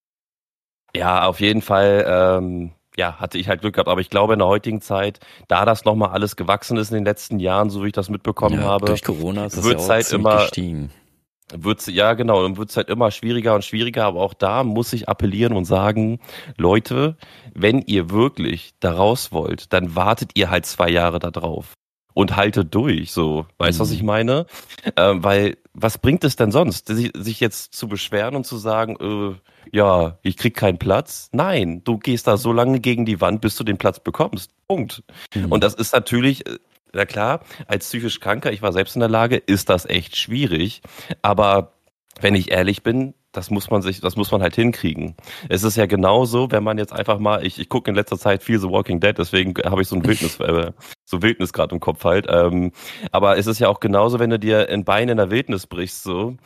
ja, 0.95 1.27
auf 1.27 1.41
jeden 1.41 1.63
Fall. 1.63 2.05
Ähm, 2.09 2.73
ja, 2.99 3.17
hatte 3.21 3.37
ich 3.37 3.49
halt 3.49 3.61
Glück 3.61 3.75
gehabt. 3.75 3.91
Aber 3.91 4.01
ich 4.01 4.09
glaube, 4.09 4.33
in 4.33 4.39
der 4.39 4.49
heutigen 4.49 4.81
Zeit, 4.81 5.21
da 5.49 5.67
das 5.67 5.85
nochmal 5.85 6.13
alles 6.13 6.35
gewachsen 6.35 6.79
ist 6.79 6.89
in 6.89 6.95
den 6.95 7.05
letzten 7.05 7.39
Jahren, 7.39 7.69
so 7.69 7.83
wie 7.83 7.89
ich 7.89 7.93
das 7.93 8.09
mitbekommen 8.09 8.61
ja, 8.61 8.65
habe, 8.65 8.87
durch 8.87 9.05
Corona 9.05 9.45
ist 9.45 9.63
wird 9.63 9.81
es 9.81 9.87
ja 9.87 9.95
halt 9.97 10.13
immer 10.13 10.39
gestiegen 10.39 10.91
wird's 11.53 11.87
ja 11.87 12.15
genau, 12.15 12.43
dann 12.43 12.57
wird's 12.57 12.77
halt 12.77 12.89
immer 12.89 13.11
schwieriger 13.11 13.55
und 13.55 13.65
schwieriger, 13.65 14.05
aber 14.05 14.21
auch 14.21 14.35
da 14.35 14.65
muss 14.65 14.93
ich 14.93 15.09
appellieren 15.09 15.53
und 15.53 15.65
sagen, 15.65 16.19
Leute, 16.57 17.17
wenn 17.55 17.83
ihr 17.83 18.11
wirklich 18.11 18.75
da 18.81 18.93
raus 18.93 19.33
wollt, 19.33 19.73
dann 19.73 19.95
wartet 19.95 20.33
ihr 20.35 20.51
halt 20.51 20.67
zwei 20.67 20.89
Jahre 20.89 21.19
da 21.19 21.31
drauf 21.31 21.75
und 22.17 22.35
haltet 22.35 22.75
durch, 22.75 23.13
so, 23.13 23.45
weißt 23.59 23.79
du, 23.79 23.83
mhm. 23.83 23.87
was 23.87 23.95
ich 23.95 24.03
meine? 24.03 24.47
Ähm, 24.97 25.23
weil, 25.23 25.59
was 25.75 25.99
bringt 25.99 26.25
es 26.25 26.35
denn 26.35 26.51
sonst, 26.51 26.89
sich, 26.89 27.13
sich 27.15 27.41
jetzt 27.41 27.75
zu 27.75 27.89
beschweren 27.89 28.35
und 28.37 28.47
zu 28.47 28.57
sagen, 28.57 28.97
äh, 28.99 29.77
ja, 29.77 30.17
ich 30.23 30.39
krieg 30.39 30.57
keinen 30.57 30.79
Platz? 30.79 31.29
Nein, 31.33 31.85
du 31.85 31.99
gehst 31.99 32.27
da 32.27 32.39
so 32.39 32.55
lange 32.55 32.81
gegen 32.81 33.05
die 33.05 33.21
Wand, 33.21 33.43
bis 33.43 33.55
du 33.57 33.65
den 33.65 33.77
Platz 33.77 34.01
bekommst. 34.01 34.51
Punkt. 34.67 35.03
Mhm. 35.35 35.53
Und 35.53 35.63
das 35.63 35.75
ist 35.75 35.93
natürlich 35.93 36.47
äh, 36.47 36.59
na 36.95 37.05
klar, 37.05 37.41
als 37.67 37.87
psychisch 37.87 38.19
Kranker, 38.21 38.51
ich 38.51 38.63
war 38.63 38.73
selbst 38.73 38.97
in 38.97 39.01
der 39.01 39.11
Lage, 39.11 39.37
ist 39.37 39.69
das 39.69 39.85
echt 39.85 40.17
schwierig. 40.17 40.81
Aber 41.21 41.75
wenn 42.23 42.35
ich 42.35 42.51
ehrlich 42.51 42.83
bin, 42.83 43.13
das 43.37 43.51
muss 43.51 43.71
man 43.71 43.83
sich, 43.83 44.01
das 44.01 44.17
muss 44.17 44.31
man 44.31 44.43
halt 44.43 44.55
hinkriegen. 44.55 45.15
Es 45.49 45.63
ist 45.63 45.77
ja 45.77 45.87
genauso, 45.87 46.51
wenn 46.51 46.65
man 46.65 46.79
jetzt 46.79 46.93
einfach 46.93 47.19
mal, 47.19 47.45
ich, 47.45 47.59
ich 47.59 47.69
gucke 47.69 47.91
in 47.91 47.95
letzter 47.95 48.19
Zeit 48.19 48.43
viel 48.43 48.59
The 48.59 48.71
Walking 48.71 49.01
Dead, 49.01 49.17
deswegen 49.17 49.55
habe 49.65 49.83
ich 49.83 49.89
so 49.89 49.97
ein 49.97 50.05
Wildnis, 50.05 50.41
äh, 50.41 50.73
so 51.05 51.23
Wildnis 51.23 51.53
gerade 51.53 51.75
im 51.75 51.81
Kopf 51.81 52.05
halt. 52.05 52.27
Ähm, 52.29 52.73
aber 53.13 53.39
es 53.39 53.47
ist 53.47 53.59
ja 53.59 53.69
auch 53.69 53.81
genauso, 53.81 54.19
wenn 54.19 54.31
du 54.31 54.39
dir 54.39 54.69
ein 54.69 54.85
Bein 54.85 55.09
in 55.09 55.19
der 55.19 55.31
Wildnis 55.31 55.67
brichst, 55.67 56.03
so, 56.03 56.37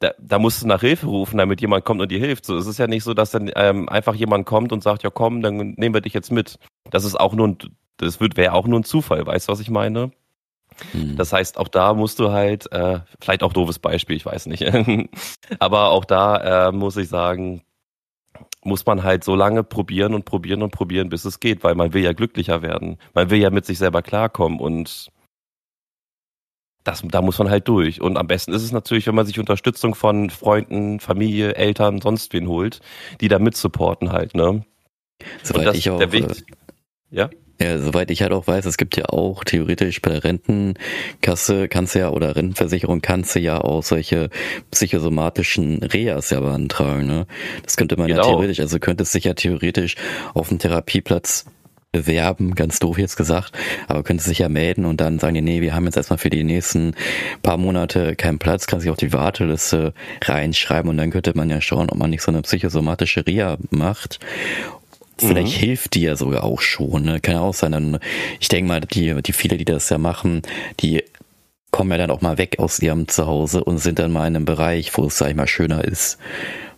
da, 0.00 0.12
da 0.18 0.38
musst 0.38 0.62
du 0.62 0.66
nach 0.66 0.80
Hilfe 0.80 1.06
rufen, 1.06 1.38
damit 1.38 1.60
jemand 1.60 1.84
kommt 1.84 2.00
und 2.00 2.10
dir 2.10 2.18
hilft. 2.18 2.44
So, 2.46 2.56
es 2.56 2.66
ist 2.66 2.78
ja 2.78 2.86
nicht 2.86 3.04
so, 3.04 3.14
dass 3.14 3.30
dann 3.30 3.50
ähm, 3.54 3.88
einfach 3.88 4.14
jemand 4.14 4.46
kommt 4.46 4.72
und 4.72 4.82
sagt, 4.82 5.02
ja 5.02 5.10
komm, 5.10 5.42
dann 5.42 5.74
nehmen 5.76 5.94
wir 5.94 6.00
dich 6.00 6.14
jetzt 6.14 6.32
mit. 6.32 6.58
Das 6.90 7.04
ist 7.04 7.18
auch 7.18 7.34
nur 7.34 7.48
ein 7.48 7.58
das 7.98 8.20
wäre 8.20 8.52
auch 8.52 8.66
nur 8.66 8.80
ein 8.80 8.84
Zufall, 8.84 9.24
weißt 9.24 9.48
du, 9.48 9.52
was 9.52 9.60
ich 9.60 9.70
meine? 9.70 10.10
Hm. 10.92 11.16
Das 11.16 11.32
heißt, 11.32 11.58
auch 11.58 11.68
da 11.68 11.94
musst 11.94 12.18
du 12.18 12.30
halt, 12.30 12.70
äh, 12.72 13.00
vielleicht 13.20 13.42
auch 13.42 13.52
doofes 13.52 13.78
Beispiel, 13.78 14.16
ich 14.16 14.26
weiß 14.26 14.46
nicht. 14.46 14.64
Aber 15.58 15.90
auch 15.90 16.04
da 16.04 16.68
äh, 16.68 16.72
muss 16.72 16.96
ich 16.96 17.08
sagen, 17.08 17.62
muss 18.64 18.86
man 18.86 19.02
halt 19.02 19.24
so 19.24 19.34
lange 19.34 19.64
probieren 19.64 20.14
und 20.14 20.24
probieren 20.24 20.62
und 20.62 20.70
probieren, 20.70 21.08
bis 21.08 21.24
es 21.24 21.40
geht, 21.40 21.64
weil 21.64 21.74
man 21.74 21.92
will 21.92 22.02
ja 22.02 22.12
glücklicher 22.12 22.62
werden. 22.62 22.98
Man 23.14 23.30
will 23.30 23.38
ja 23.38 23.50
mit 23.50 23.66
sich 23.66 23.78
selber 23.78 24.02
klarkommen 24.02 24.60
und 24.60 25.10
das, 26.84 27.02
da 27.04 27.22
muss 27.22 27.38
man 27.38 27.50
halt 27.50 27.68
durch. 27.68 28.00
Und 28.00 28.16
am 28.16 28.26
besten 28.26 28.52
ist 28.52 28.62
es 28.62 28.72
natürlich, 28.72 29.06
wenn 29.06 29.14
man 29.14 29.26
sich 29.26 29.38
Unterstützung 29.38 29.94
von 29.94 30.30
Freunden, 30.30 31.00
Familie, 31.00 31.54
Eltern, 31.54 32.00
sonst 32.00 32.32
wen 32.32 32.48
holt, 32.48 32.80
die 33.20 33.28
da 33.28 33.38
mitsupporten 33.38 34.12
halt, 34.12 34.34
ne? 34.34 34.64
Soweit 35.44 35.66
das, 35.66 35.76
ich 35.76 35.90
auch, 35.90 35.98
der 35.98 36.10
Weg, 36.10 36.26
ja? 37.10 37.30
Ja, 37.62 37.78
soweit 37.78 38.10
ich 38.10 38.22
halt 38.22 38.32
auch 38.32 38.48
weiß, 38.48 38.64
es 38.66 38.76
gibt 38.76 38.96
ja 38.96 39.04
auch 39.06 39.44
theoretisch 39.44 40.02
bei 40.02 40.10
der 40.10 40.24
Rentenkasse 40.24 41.68
kannst 41.68 41.94
du 41.94 42.00
ja 42.00 42.10
oder 42.10 42.34
Rentenversicherung 42.34 43.00
kannst 43.02 43.36
du 43.36 43.40
ja 43.40 43.60
auch 43.60 43.84
solche 43.84 44.30
psychosomatischen 44.72 45.80
Reas 45.82 46.30
ja 46.30 46.40
beantragen. 46.40 47.06
Ne? 47.06 47.26
Das 47.62 47.76
könnte 47.76 47.96
man 47.96 48.08
genau. 48.08 48.22
ja 48.22 48.28
theoretisch, 48.28 48.58
also 48.58 48.80
könnte 48.80 49.04
es 49.04 49.12
sich 49.12 49.24
ja 49.24 49.34
theoretisch 49.34 49.94
auf 50.34 50.48
dem 50.48 50.58
Therapieplatz 50.58 51.44
bewerben, 51.92 52.54
ganz 52.54 52.80
doof 52.80 52.98
jetzt 52.98 53.16
gesagt, 53.16 53.52
aber 53.86 54.02
könnte 54.02 54.24
sich 54.24 54.38
ja 54.38 54.48
melden 54.48 54.84
und 54.86 55.00
dann 55.00 55.18
sagen 55.18 55.34
die, 55.34 55.42
nee, 55.42 55.60
wir 55.60 55.74
haben 55.74 55.84
jetzt 55.84 55.96
erstmal 55.96 56.18
für 56.18 56.30
die 56.30 56.42
nächsten 56.42 56.94
paar 57.42 57.58
Monate 57.58 58.16
keinen 58.16 58.38
Platz, 58.38 58.66
kann 58.66 58.80
sich 58.80 58.90
auf 58.90 58.96
die 58.96 59.12
Warteliste 59.12 59.92
reinschreiben 60.24 60.90
und 60.90 60.96
dann 60.96 61.10
könnte 61.10 61.36
man 61.36 61.50
ja 61.50 61.60
schauen, 61.60 61.90
ob 61.90 61.98
man 61.98 62.10
nicht 62.10 62.22
so 62.22 62.32
eine 62.32 62.42
psychosomatische 62.42 63.26
Reha 63.26 63.58
macht 63.70 64.18
Vielleicht 65.28 65.56
mhm. 65.56 65.66
hilft 65.66 65.94
die 65.94 66.02
ja 66.02 66.16
sogar 66.16 66.44
auch 66.44 66.60
schon. 66.60 67.04
Ne? 67.04 67.20
Kann 67.20 67.34
ja 67.34 67.40
auch 67.40 67.54
sein. 67.54 67.72
Dann, 67.72 67.98
ich 68.40 68.48
denke 68.48 68.68
mal, 68.68 68.80
die, 68.80 69.22
die 69.22 69.32
viele, 69.32 69.56
die 69.56 69.64
das 69.64 69.88
ja 69.88 69.98
machen, 69.98 70.42
die 70.80 71.02
kommen 71.72 71.90
ja 71.90 71.96
dann 71.96 72.10
auch 72.10 72.20
mal 72.20 72.38
weg 72.38 72.58
aus 72.58 72.78
ihrem 72.80 73.08
Zuhause 73.08 73.64
und 73.64 73.78
sind 73.78 73.98
dann 73.98 74.12
mal 74.12 74.28
in 74.28 74.36
einem 74.36 74.44
Bereich, 74.44 74.96
wo 74.96 75.06
es, 75.06 75.16
sag 75.18 75.30
ich 75.30 75.34
mal, 75.34 75.48
schöner 75.48 75.84
ist. 75.84 76.18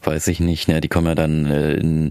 Weiß 0.05 0.29
ich 0.29 0.39
nicht, 0.39 0.69
ne? 0.69 0.81
Die 0.81 0.89
kommen 0.89 1.07
ja 1.07 1.15
dann 1.15 1.47
äh, 1.47 1.73
in, 1.75 2.11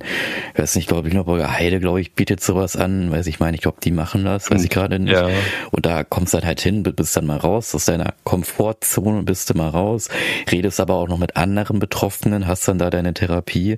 ich 0.53 0.59
weiß 0.59 0.75
nicht, 0.75 0.87
glaube 0.87 1.07
ich, 1.07 1.13
Lüneburger 1.13 1.51
Heide, 1.53 1.79
glaube 1.79 2.01
ich, 2.01 2.13
bietet 2.13 2.41
sowas 2.41 2.75
an. 2.75 3.11
Weiß 3.11 3.27
ich 3.27 3.39
meine, 3.39 3.55
ich 3.55 3.61
glaube, 3.61 3.77
die 3.83 3.91
machen 3.91 4.25
das, 4.25 4.49
weiß 4.49 4.63
ich 4.63 4.69
gerade 4.69 4.99
nicht. 4.99 5.13
Ja. 5.13 5.29
Und 5.71 5.85
da 5.85 6.03
kommst 6.03 6.33
du 6.33 6.39
dann 6.39 6.47
halt 6.47 6.59
hin, 6.59 6.83
bist 6.83 7.15
dann 7.15 7.27
mal 7.27 7.37
raus 7.37 7.73
aus 7.75 7.85
deiner 7.85 8.13
Komfortzone, 8.23 9.23
bist 9.23 9.49
du 9.49 9.53
mal 9.53 9.69
raus, 9.69 10.09
redest 10.51 10.79
aber 10.79 10.95
auch 10.95 11.07
noch 11.07 11.19
mit 11.19 11.37
anderen 11.37 11.79
Betroffenen, 11.79 12.47
hast 12.47 12.67
dann 12.67 12.79
da 12.79 12.89
deine 12.89 13.13
Therapie 13.13 13.77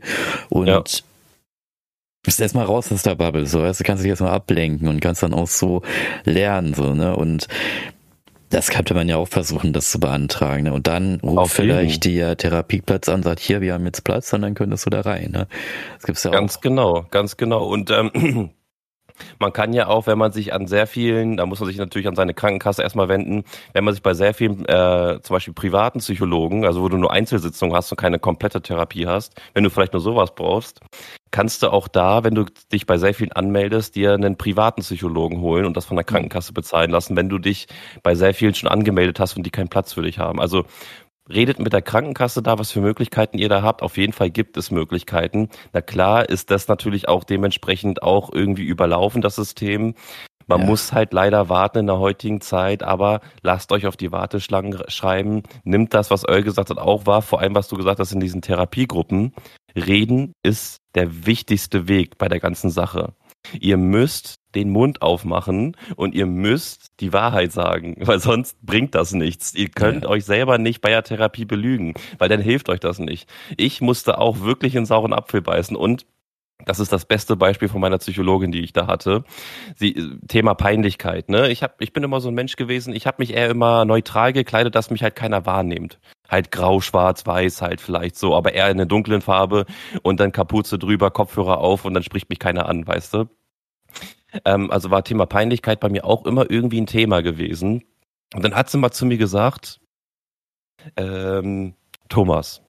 und 0.50 0.68
ja 0.68 0.84
bist 2.26 2.42
erstmal 2.42 2.66
raus 2.66 2.92
aus 2.92 3.04
der 3.04 3.16
Bubble, 3.16 3.46
so, 3.46 3.62
weißt 3.62 3.80
du, 3.80 3.84
kannst 3.84 4.04
dich 4.04 4.10
erstmal 4.10 4.34
ablenken 4.34 4.88
und 4.88 5.00
kannst 5.00 5.24
dann 5.24 5.34
auch 5.34 5.48
so 5.48 5.82
lernen, 6.24 6.74
so, 6.74 6.94
ne, 6.94 7.16
und 7.16 7.48
das 8.50 8.70
könnte 8.70 8.94
man 8.94 9.10
ja 9.10 9.18
auch 9.18 9.28
versuchen, 9.28 9.74
das 9.74 9.92
zu 9.92 10.00
beantragen. 10.00 10.64
Ne? 10.64 10.74
Und 10.74 10.88
dann 10.88 11.20
ruft 11.22 11.56
vielleicht 11.56 12.06
der 12.06 12.38
Therapieplatz 12.38 13.10
an, 13.10 13.24
sagt, 13.24 13.40
hier, 13.40 13.60
wir 13.60 13.74
haben 13.74 13.86
jetzt 13.86 14.04
Platz 14.04 14.32
und 14.34 14.44
dann 14.44 14.54
könntest 14.54 14.86
du 14.86 14.90
da 14.90 15.02
rein. 15.02 15.32
Ne? 15.32 15.48
Das 15.96 16.06
gibt's 16.06 16.24
ja 16.24 16.32
ganz 16.32 16.58
auch. 16.58 16.62
genau, 16.62 17.06
ganz 17.12 17.38
genau. 17.38 17.66
Und 17.66 17.92
ähm, 17.92 18.52
man 19.40 19.54
kann 19.54 19.74
ja 19.74 19.88
auch, 19.88 20.08
wenn 20.08 20.18
man 20.18 20.32
sich 20.32 20.54
an 20.54 20.68
sehr 20.68 20.88
vielen, 20.88 21.38
da 21.38 21.46
muss 21.46 21.60
man 21.60 21.68
sich 21.68 21.78
natürlich 21.78 22.08
an 22.08 22.16
seine 22.16 22.34
Krankenkasse 22.34 22.82
erstmal 22.82 23.10
wenden, 23.10 23.44
wenn 23.74 23.84
man 23.84 23.94
sich 23.94 24.04
bei 24.04 24.14
sehr 24.14 24.34
vielen, 24.34 24.66
äh, 24.66 25.20
zum 25.22 25.36
Beispiel 25.36 25.54
privaten 25.54 26.00
Psychologen, 26.00 26.66
also 26.66 26.82
wo 26.82 26.90
du 26.90 26.98
nur 26.98 27.12
Einzelsitzungen 27.12 27.76
hast 27.76 27.92
und 27.92 27.98
keine 27.98 28.20
komplette 28.20 28.62
Therapie 28.62 29.08
hast, 29.08 29.40
wenn 29.54 29.64
du 29.64 29.70
vielleicht 29.70 29.94
nur 29.94 30.02
sowas 30.02 30.34
brauchst, 30.36 30.82
kannst 31.32 31.64
du 31.64 31.70
auch 31.70 31.88
da, 31.88 32.24
wenn 32.24 32.34
du 32.34 32.46
dich 32.72 32.86
bei 32.86 32.98
sehr 32.98 33.14
vielen 33.14 33.34
anmeldest, 33.34 33.96
dir 33.96 34.14
einen 34.14 34.38
privaten 34.38 34.82
Psychologen 34.82 35.42
holen 35.42 35.66
und 35.66 35.76
das 35.76 35.86
von 35.86 35.98
der 35.98 36.06
Krankenkasse 36.06 36.54
bezahlen 36.54 36.92
lassen, 36.92 37.18
wenn 37.18 37.28
du 37.28 37.40
dich 37.40 37.68
bei 38.04 38.16
sehr 38.16 38.34
vielen 38.34 38.56
schon 38.56 38.70
angemeldet 38.70 39.20
hast 39.20 39.36
und 39.36 39.44
die 39.44 39.52
keinen 39.52 39.68
Platz 39.68 39.92
für 39.92 40.02
dich 40.02 40.20
haben. 40.20 40.40
Also 40.40 40.66
redet 41.30 41.60
mit 41.60 41.74
der 41.74 41.82
Krankenkasse 41.82 42.42
da, 42.42 42.60
was 42.60 42.72
für 42.72 42.82
Möglichkeiten 42.82 43.38
ihr 43.38 43.50
da 43.50 43.62
habt. 43.62 43.82
Auf 43.82 43.98
jeden 43.98 44.14
Fall 44.14 44.30
gibt 44.30 44.58
es 44.58 44.72
Möglichkeiten. 44.72 45.50
Na 45.74 45.82
klar 45.82 46.30
ist 46.30 46.52
das 46.52 46.68
natürlich 46.68 47.08
auch 47.08 47.24
dementsprechend 47.24 48.04
auch 48.04 48.32
irgendwie 48.32 48.66
überlaufen, 48.66 49.22
das 49.22 49.36
System. 49.36 49.96
Man 50.48 50.62
ja. 50.62 50.66
muss 50.68 50.94
halt 50.94 51.12
leider 51.12 51.50
warten 51.50 51.80
in 51.80 51.88
der 51.88 51.98
heutigen 51.98 52.40
Zeit, 52.40 52.84
aber 52.84 53.22
lasst 53.42 53.72
euch 53.72 53.88
auf 53.88 53.98
die 53.98 54.12
Warteschlangen 54.12 54.80
schreiben. 54.88 55.44
Nimmt 55.64 55.94
das, 55.94 56.12
was 56.12 56.28
Eul 56.28 56.44
gesagt 56.44 56.70
hat, 56.70 56.78
auch 56.78 57.08
wahr. 57.08 57.24
Vor 57.24 57.40
allem, 57.40 57.56
was 57.56 57.68
du 57.68 57.78
gesagt 57.78 58.00
hast 58.00 58.12
in 58.12 58.20
diesen 58.20 58.42
Therapiegruppen. 58.42 59.34
Reden 59.76 60.34
ist 60.44 60.78
der 60.94 61.26
wichtigste 61.26 61.88
Weg 61.88 62.18
bei 62.18 62.28
der 62.28 62.40
ganzen 62.40 62.70
Sache. 62.70 63.14
Ihr 63.60 63.78
müsst 63.78 64.40
den 64.56 64.70
Mund 64.70 65.02
aufmachen 65.02 65.76
und 65.96 66.16
ihr 66.16 66.26
müsst 66.26 66.92
die 67.00 67.14
Wahrheit 67.14 67.52
sagen, 67.52 67.96
weil 68.00 68.20
sonst 68.20 68.62
bringt 68.66 68.96
das 68.96 69.14
nichts. 69.14 69.54
Ihr 69.54 69.70
könnt 69.70 70.04
ja. 70.04 70.10
euch 70.10 70.26
selber 70.26 70.58
nicht 70.58 70.82
bei 70.82 70.90
der 70.90 71.04
Therapie 71.04 71.46
belügen, 71.46 71.94
weil 72.18 72.30
dann 72.30 72.42
hilft 72.42 72.70
euch 72.70 72.80
das 72.80 73.00
nicht. 73.00 73.30
Ich 73.58 73.82
musste 73.82 74.18
auch 74.18 74.42
wirklich 74.42 74.76
in 74.76 74.86
sauren 74.86 75.14
Apfel 75.14 75.42
beißen 75.42 75.76
und 75.76 76.06
das 76.64 76.80
ist 76.80 76.94
das 76.94 77.06
beste 77.06 77.36
Beispiel 77.36 77.68
von 77.68 77.82
meiner 77.82 77.98
Psychologin, 77.98 78.52
die 78.52 78.62
ich 78.62 78.72
da 78.72 78.88
hatte. 78.88 79.24
Sie, 79.76 80.18
Thema 80.28 80.54
Peinlichkeit. 80.54 81.30
Ne? 81.30 81.50
Ich, 81.50 81.64
hab, 81.64 81.82
ich 81.82 81.92
bin 81.92 82.04
immer 82.04 82.22
so 82.22 82.30
ein 82.30 82.34
Mensch 82.34 82.56
gewesen, 82.56 82.96
ich 82.96 83.06
habe 83.06 83.18
mich 83.20 83.34
eher 83.34 83.50
immer 83.50 83.84
neutral 83.84 84.32
gekleidet, 84.32 84.74
dass 84.74 84.90
mich 84.90 85.04
halt 85.04 85.16
keiner 85.16 85.46
wahrnimmt. 85.46 86.00
Halt 86.30 86.52
grau, 86.52 86.80
schwarz, 86.80 87.26
weiß 87.26 87.62
halt 87.62 87.82
vielleicht 87.82 88.16
so, 88.16 88.36
aber 88.36 88.54
eher 88.54 88.70
in 88.72 88.78
der 88.78 88.86
dunklen 88.86 89.22
Farbe 89.22 89.66
und 90.02 90.20
dann 90.20 90.32
Kapuze 90.32 90.80
drüber, 90.80 91.12
Kopfhörer 91.12 91.60
auf 91.60 91.86
und 91.86 91.94
dann 91.94 92.04
spricht 92.04 92.30
mich 92.30 92.40
keiner 92.40 92.68
an, 92.68 92.88
weißt 92.88 93.14
du? 93.14 93.26
Ähm, 94.44 94.72
also 94.72 94.92
war 94.92 95.04
Thema 95.04 95.26
Peinlichkeit 95.26 95.80
bei 95.80 95.90
mir 95.90 96.06
auch 96.06 96.26
immer 96.26 96.50
irgendwie 96.50 96.82
ein 96.82 96.88
Thema 96.88 97.22
gewesen. 97.22 97.84
Und 98.34 98.44
dann 98.44 98.56
hat 98.56 98.70
sie 98.70 98.78
mal 98.78 98.92
zu 98.92 99.06
mir 99.06 99.18
gesagt, 99.18 99.80
ähm, 100.98 101.76
Thomas, 102.10 102.65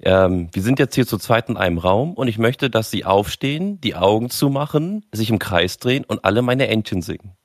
ähm, 0.00 0.48
wir 0.52 0.62
sind 0.62 0.78
jetzt 0.78 0.94
hier 0.94 1.06
zu 1.06 1.18
zweit 1.18 1.48
in 1.48 1.56
einem 1.56 1.78
Raum 1.78 2.14
und 2.14 2.28
ich 2.28 2.38
möchte, 2.38 2.70
dass 2.70 2.90
Sie 2.90 3.04
aufstehen, 3.04 3.80
die 3.80 3.94
Augen 3.94 4.30
zumachen, 4.30 5.04
sich 5.12 5.30
im 5.30 5.38
Kreis 5.38 5.78
drehen 5.78 6.04
und 6.04 6.24
alle 6.24 6.42
meine 6.42 6.68
Entchen 6.68 7.02
singen. 7.02 7.36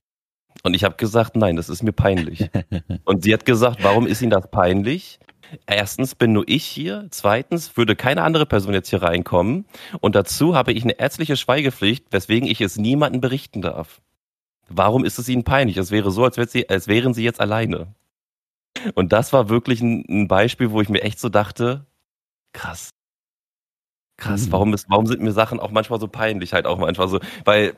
Und 0.63 0.75
ich 0.75 0.83
habe 0.83 0.95
gesagt, 0.95 1.35
nein, 1.35 1.55
das 1.55 1.69
ist 1.69 1.83
mir 1.83 1.93
peinlich. 1.93 2.49
Und 3.05 3.23
sie 3.23 3.33
hat 3.33 3.45
gesagt, 3.45 3.81
warum 3.81 4.05
ist 4.05 4.21
Ihnen 4.21 4.31
das 4.31 4.51
peinlich? 4.51 5.19
Erstens 5.65 6.15
bin 6.15 6.33
nur 6.33 6.43
ich 6.47 6.65
hier. 6.65 7.07
Zweitens 7.11 7.77
würde 7.77 7.95
keine 7.95 8.23
andere 8.23 8.45
Person 8.45 8.73
jetzt 8.73 8.89
hier 8.89 9.01
reinkommen. 9.01 9.65
Und 10.01 10.15
dazu 10.15 10.55
habe 10.55 10.73
ich 10.73 10.83
eine 10.83 10.99
ärztliche 10.99 11.37
Schweigepflicht, 11.37 12.07
weswegen 12.11 12.47
ich 12.47 12.61
es 12.61 12.77
niemandem 12.77 13.21
berichten 13.21 13.61
darf. 13.61 14.01
Warum 14.67 15.05
ist 15.05 15.17
es 15.17 15.29
Ihnen 15.29 15.43
peinlich? 15.43 15.77
Es 15.77 15.91
wäre 15.91 16.11
so, 16.11 16.23
als, 16.23 16.35
sie, 16.51 16.69
als 16.69 16.87
wären 16.87 17.13
Sie 17.13 17.23
jetzt 17.23 17.41
alleine. 17.41 17.87
Und 18.93 19.11
das 19.11 19.33
war 19.33 19.49
wirklich 19.49 19.81
ein, 19.81 20.05
ein, 20.07 20.27
Beispiel, 20.27 20.71
wo 20.71 20.81
ich 20.81 20.89
mir 20.89 21.01
echt 21.01 21.19
so 21.19 21.29
dachte, 21.29 21.85
krass. 22.53 22.89
Krass, 24.17 24.47
mhm. 24.47 24.51
warum, 24.51 24.73
ist, 24.73 24.89
warum 24.89 25.05
sind 25.07 25.21
mir 25.21 25.31
Sachen 25.31 25.59
auch 25.59 25.71
manchmal 25.71 25.99
so 25.99 26.07
peinlich, 26.07 26.53
halt 26.53 26.65
auch 26.65 26.77
manchmal 26.77 27.07
so, 27.07 27.19
weil 27.45 27.75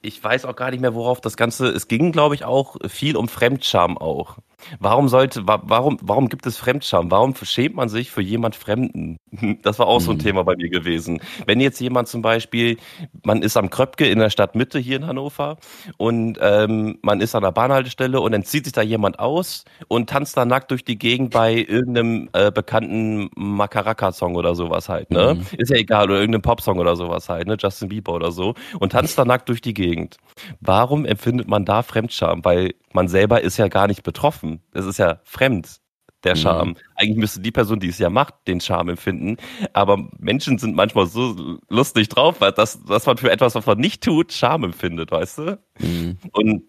ich 0.00 0.22
weiß 0.22 0.44
auch 0.46 0.56
gar 0.56 0.70
nicht 0.70 0.80
mehr, 0.80 0.94
worauf 0.94 1.20
das 1.20 1.36
Ganze, 1.36 1.68
es 1.68 1.86
ging, 1.86 2.12
glaube 2.12 2.34
ich, 2.34 2.44
auch 2.44 2.76
viel 2.88 3.16
um 3.16 3.28
Fremdscham 3.28 3.96
auch. 3.96 4.38
Warum 4.80 5.08
sollte, 5.08 5.42
warum, 5.46 5.98
warum 6.02 6.28
gibt 6.28 6.46
es 6.46 6.56
Fremdscham? 6.56 7.10
Warum 7.10 7.34
schämt 7.42 7.76
man 7.76 7.88
sich 7.88 8.10
für 8.10 8.22
jemand 8.22 8.56
Fremden? 8.56 9.18
Das 9.62 9.78
war 9.78 9.86
auch 9.86 10.00
so 10.00 10.10
ein 10.10 10.16
mhm. 10.16 10.22
Thema 10.22 10.44
bei 10.44 10.56
mir 10.56 10.68
gewesen. 10.68 11.20
Wenn 11.46 11.60
jetzt 11.60 11.80
jemand 11.80 12.08
zum 12.08 12.22
Beispiel, 12.22 12.78
man 13.22 13.42
ist 13.42 13.56
am 13.56 13.70
Kröpke 13.70 14.08
in 14.08 14.18
der 14.18 14.30
Stadtmitte 14.30 14.78
hier 14.78 14.96
in 14.96 15.06
Hannover 15.06 15.56
und 15.98 16.38
ähm, 16.40 16.98
man 17.02 17.20
ist 17.20 17.34
an 17.34 17.42
der 17.42 17.52
Bahnhaltestelle 17.52 18.20
und 18.20 18.32
dann 18.32 18.44
zieht 18.44 18.64
sich 18.64 18.72
da 18.72 18.82
jemand 18.82 19.18
aus 19.18 19.64
und 19.88 20.10
tanzt 20.10 20.36
da 20.36 20.44
nackt 20.44 20.70
durch 20.70 20.84
die 20.84 20.98
Gegend 20.98 21.30
bei 21.32 21.54
irgendeinem 21.54 22.28
äh, 22.32 22.50
bekannten 22.50 23.30
Makaraka-Song 23.36 24.34
oder 24.34 24.54
sowas 24.54 24.88
halt, 24.88 25.10
ne? 25.10 25.34
Mhm. 25.34 25.58
Ist 25.58 25.70
ja 25.70 25.76
egal, 25.76 26.04
oder 26.04 26.20
irgendeinem 26.20 26.42
Popsong 26.42 26.78
oder 26.78 26.96
sowas 26.96 27.28
halt, 27.28 27.46
ne? 27.46 27.56
Justin 27.58 27.88
Bieber 27.88 28.12
oder 28.12 28.32
so 28.32 28.54
und 28.78 28.92
tanzt 28.92 29.18
da 29.18 29.24
nackt 29.24 29.48
durch 29.48 29.60
die 29.60 29.74
Gegend. 29.74 30.16
Warum 30.60 31.04
empfindet 31.04 31.48
man 31.48 31.64
da 31.64 31.82
Fremdscham? 31.82 32.44
Weil 32.44 32.74
man 32.94 33.08
selber 33.08 33.40
ist 33.42 33.56
ja 33.56 33.68
gar 33.68 33.86
nicht 33.86 34.02
betroffen. 34.02 34.62
Es 34.72 34.84
ist 34.84 34.98
ja 34.98 35.20
fremd, 35.24 35.80
der 36.24 36.36
Charme. 36.36 36.70
Mhm. 36.70 36.76
Eigentlich 36.94 37.16
müsste 37.16 37.40
die 37.40 37.50
Person, 37.50 37.80
die 37.80 37.88
es 37.88 37.98
ja 37.98 38.10
macht, 38.10 38.34
den 38.46 38.60
Charme 38.60 38.90
empfinden. 38.90 39.36
Aber 39.72 40.08
Menschen 40.18 40.58
sind 40.58 40.76
manchmal 40.76 41.06
so 41.06 41.58
lustig 41.68 42.08
drauf, 42.08 42.38
dass, 42.38 42.82
dass 42.84 43.06
man 43.06 43.16
für 43.16 43.30
etwas, 43.30 43.54
was 43.54 43.66
man 43.66 43.78
nicht 43.78 44.02
tut, 44.02 44.32
Charme 44.32 44.64
empfindet, 44.64 45.10
weißt 45.10 45.38
du? 45.38 45.58
Mhm. 45.80 46.18
Und 46.32 46.64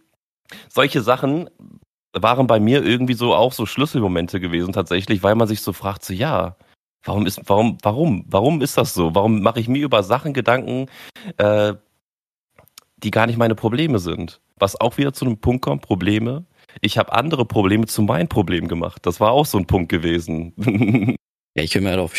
solche 0.70 1.02
Sachen 1.02 1.50
waren 2.14 2.48
bei 2.48 2.60
mir 2.60 2.84
irgendwie 2.84 3.16
so 3.16 3.34
auch 3.34 3.54
so 3.54 3.66
Schlüsselmomente 3.66 4.40
gewesen 4.40 4.74
tatsächlich, 4.74 5.24
weil 5.24 5.36
man 5.36 5.48
sich 5.48 5.62
so 5.62 5.74
fragt, 5.74 6.04
so 6.06 6.14
ja, 6.14 6.58
warum 7.04 7.26
ist, 7.26 7.42
warum, 7.46 7.78
warum, 7.82 8.26
warum 8.28 8.62
ist 8.62 8.78
das 8.78 8.94
so? 8.94 9.16
Warum 9.16 9.42
mache 9.42 9.60
ich 9.60 9.68
mir 9.68 9.84
über 9.84 10.04
Sachen 10.04 10.34
Gedanken, 10.34 10.88
äh, 11.38 11.74
die 13.04 13.12
gar 13.12 13.28
nicht 13.28 13.38
meine 13.38 13.56
Probleme 13.56 14.00
sind? 14.00 14.42
Was 14.58 14.80
auch 14.80 14.98
wieder 14.98 15.14
zu 15.14 15.26
einem 15.26 15.38
Punkt 15.38 15.64
kommt, 15.64 15.82
Probleme. 15.82 16.46
Ich 16.82 16.98
habe 16.98 17.14
andere 17.14 17.46
Probleme 17.46 17.86
zu 17.86 18.02
meinen 18.02 18.28
Problemen 18.28 18.68
gemacht. 18.68 19.06
Das 19.06 19.20
war 19.20 19.32
auch 19.32 19.46
so 19.46 19.58
ein 19.58 19.68
Punkt 19.68 19.90
gewesen. 19.90 20.54
ja, 21.56 21.64
ich 21.64 21.76
will 21.76 21.82
mir 21.82 21.96
doch 21.96 22.12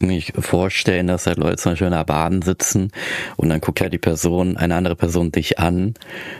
nicht 0.00 0.32
vorstellen, 0.36 1.06
dass 1.06 1.26
halt 1.26 1.38
Leute 1.38 1.56
zum 1.56 1.72
Beispiel 1.72 1.86
in 1.86 1.92
einer 1.94 2.04
Bahn 2.04 2.42
sitzen 2.42 2.90
und 3.36 3.48
dann 3.48 3.60
guckt 3.60 3.80
halt 3.80 3.92
die 3.92 3.98
Person, 3.98 4.56
eine 4.56 4.74
andere 4.74 4.96
Person 4.96 5.32
dich 5.32 5.58
an 5.58 5.94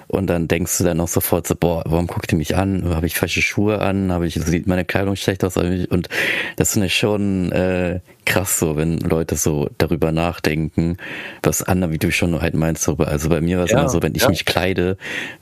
und 0.08 0.26
dann 0.26 0.48
denkst 0.48 0.78
du 0.78 0.84
dann 0.84 1.00
auch 1.00 1.08
sofort 1.08 1.46
so, 1.46 1.54
boah, 1.54 1.82
warum 1.86 2.06
guckt 2.06 2.30
die 2.30 2.36
mich 2.36 2.56
an? 2.56 2.84
Habe 2.94 3.06
ich 3.06 3.16
falsche 3.16 3.42
Schuhe 3.42 3.80
an? 3.80 4.12
Habe 4.12 4.26
ich, 4.26 4.34
sieht 4.34 4.66
meine 4.66 4.84
Kleidung 4.84 5.16
schlecht 5.16 5.44
aus? 5.44 5.56
Und 5.56 6.08
das 6.56 6.72
finde 6.72 6.88
ich 6.88 6.96
schon 6.96 7.52
äh, 7.52 8.00
krass 8.26 8.58
so, 8.58 8.76
wenn 8.76 8.98
Leute 8.98 9.36
so 9.36 9.70
darüber 9.78 10.12
nachdenken, 10.12 10.98
was 11.42 11.62
andere, 11.62 11.92
wie 11.92 11.98
du 11.98 12.12
schon 12.12 12.38
halt 12.40 12.54
meinst, 12.54 12.82
so, 12.82 12.96
also 12.98 13.28
bei 13.28 13.40
mir 13.40 13.58
war 13.58 13.64
es 13.64 13.70
ja, 13.70 13.80
immer 13.80 13.88
so, 13.88 14.02
wenn 14.02 14.14
ich 14.14 14.22
ja. 14.22 14.28
mich 14.28 14.44
kleide, 14.44 14.98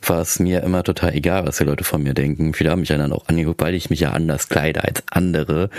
war 0.07 0.21
es 0.21 0.39
mir 0.39 0.63
immer 0.63 0.85
total 0.85 1.15
egal, 1.15 1.47
was 1.47 1.57
die 1.57 1.65
Leute 1.65 1.83
von 1.83 2.03
mir 2.03 2.15
denken. 2.15 2.55
Viele 2.55 2.71
haben 2.71 2.81
mich 2.81 2.91
dann 2.91 3.13
auch 3.13 3.27
angeguckt, 3.29 3.61
weil 3.63 3.75
ich 3.75 3.91
mich 3.91 4.01
ja 4.01 4.11
anders 4.11 4.49
kleide 4.49 4.85
als 4.85 5.03
andere. 5.11 5.71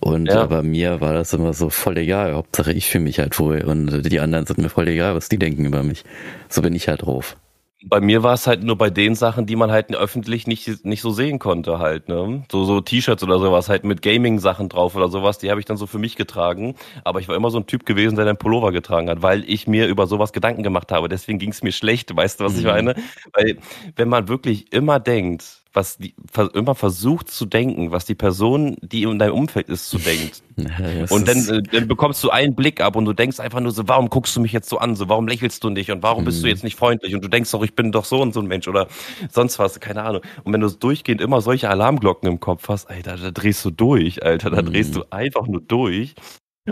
Und 0.00 0.26
ja. 0.26 0.46
bei 0.46 0.62
mir 0.62 1.00
war 1.00 1.12
das 1.12 1.32
immer 1.32 1.52
so 1.52 1.70
voll 1.70 1.98
egal. 1.98 2.34
Hauptsache 2.34 2.72
ich 2.72 2.88
fühle 2.90 3.04
mich 3.04 3.18
halt 3.18 3.38
wohl 3.38 3.62
und 3.62 4.10
die 4.10 4.20
anderen 4.20 4.46
sind 4.46 4.58
mir 4.58 4.70
voll 4.70 4.88
egal, 4.88 5.14
was 5.14 5.28
die 5.28 5.38
denken 5.38 5.64
über 5.64 5.82
mich. 5.82 6.04
So 6.48 6.62
bin 6.62 6.74
ich 6.74 6.88
halt 6.88 7.02
drauf 7.02 7.36
bei 7.84 8.00
mir 8.00 8.22
war 8.22 8.34
es 8.34 8.46
halt 8.46 8.62
nur 8.64 8.76
bei 8.76 8.88
den 8.90 9.14
Sachen, 9.14 9.46
die 9.46 9.56
man 9.56 9.70
halt 9.70 9.94
öffentlich 9.94 10.46
nicht, 10.46 10.84
nicht 10.84 11.02
so 11.02 11.10
sehen 11.10 11.38
konnte 11.38 11.78
halt, 11.78 12.08
ne? 12.08 12.42
So, 12.50 12.64
so 12.64 12.80
T-Shirts 12.80 13.22
oder 13.22 13.38
sowas, 13.38 13.68
halt 13.68 13.84
mit 13.84 14.00
Gaming-Sachen 14.02 14.68
drauf 14.68 14.96
oder 14.96 15.08
sowas, 15.08 15.38
die 15.38 15.50
habe 15.50 15.60
ich 15.60 15.66
dann 15.66 15.76
so 15.76 15.86
für 15.86 15.98
mich 15.98 16.16
getragen. 16.16 16.74
Aber 17.04 17.20
ich 17.20 17.28
war 17.28 17.36
immer 17.36 17.50
so 17.50 17.58
ein 17.58 17.66
Typ 17.66 17.84
gewesen, 17.84 18.16
der 18.16 18.24
den 18.24 18.38
Pullover 18.38 18.72
getragen 18.72 19.10
hat, 19.10 19.22
weil 19.22 19.44
ich 19.48 19.66
mir 19.66 19.86
über 19.88 20.06
sowas 20.06 20.32
Gedanken 20.32 20.62
gemacht 20.62 20.90
habe. 20.90 21.08
Deswegen 21.08 21.38
ging 21.38 21.50
es 21.50 21.62
mir 21.62 21.72
schlecht, 21.72 22.14
weißt 22.16 22.40
du, 22.40 22.44
was 22.44 22.54
mhm. 22.54 22.58
ich 22.60 22.64
meine? 22.64 22.94
Weil, 23.34 23.58
wenn 23.96 24.08
man 24.08 24.28
wirklich 24.28 24.72
immer 24.72 24.98
denkt, 24.98 25.62
was 25.76 25.98
die, 25.98 26.14
immer 26.54 26.74
versucht 26.74 27.30
zu 27.30 27.44
denken, 27.44 27.92
was 27.92 28.06
die 28.06 28.14
Person, 28.14 28.76
die 28.80 29.02
in 29.02 29.18
deinem 29.18 29.34
Umfeld 29.34 29.68
ist, 29.68 29.88
zu 29.88 29.98
denkt. 29.98 30.42
Ja, 30.58 31.04
und 31.10 31.28
dann, 31.28 31.46
äh, 31.50 31.62
dann 31.62 31.86
bekommst 31.86 32.24
du 32.24 32.30
einen 32.30 32.54
Blick 32.54 32.80
ab 32.80 32.96
und 32.96 33.04
du 33.04 33.12
denkst 33.12 33.40
einfach 33.40 33.60
nur 33.60 33.72
so, 33.72 33.86
warum 33.88 34.08
guckst 34.08 34.34
du 34.36 34.40
mich 34.40 34.52
jetzt 34.52 34.70
so 34.70 34.78
an? 34.78 34.96
So, 34.96 35.06
warum 35.06 35.28
lächelst 35.28 35.62
du 35.62 35.68
nicht? 35.68 35.90
Und 35.90 36.02
warum 36.02 36.24
bist 36.24 36.38
du 36.38 36.46
mhm. 36.46 36.50
jetzt 36.50 36.64
nicht 36.64 36.78
freundlich? 36.78 37.14
Und 37.14 37.22
du 37.22 37.28
denkst 37.28 37.50
doch, 37.50 37.62
ich 37.62 37.74
bin 37.74 37.92
doch 37.92 38.06
so 38.06 38.22
und 38.22 38.32
so 38.32 38.40
ein 38.40 38.46
Mensch 38.46 38.66
oder 38.66 38.88
sonst 39.30 39.58
was, 39.58 39.78
keine 39.80 40.02
Ahnung. 40.02 40.22
Und 40.44 40.54
wenn 40.54 40.62
du 40.62 40.70
durchgehend 40.70 41.20
immer 41.20 41.42
solche 41.42 41.68
Alarmglocken 41.68 42.26
im 42.26 42.40
Kopf 42.40 42.70
hast, 42.70 42.88
Alter, 42.88 43.18
da 43.18 43.30
drehst 43.30 43.62
du 43.66 43.70
durch, 43.70 44.24
Alter, 44.24 44.48
da 44.48 44.62
drehst 44.62 44.94
du 44.96 45.00
mhm. 45.00 45.06
einfach 45.10 45.46
nur 45.46 45.60
durch. 45.60 46.14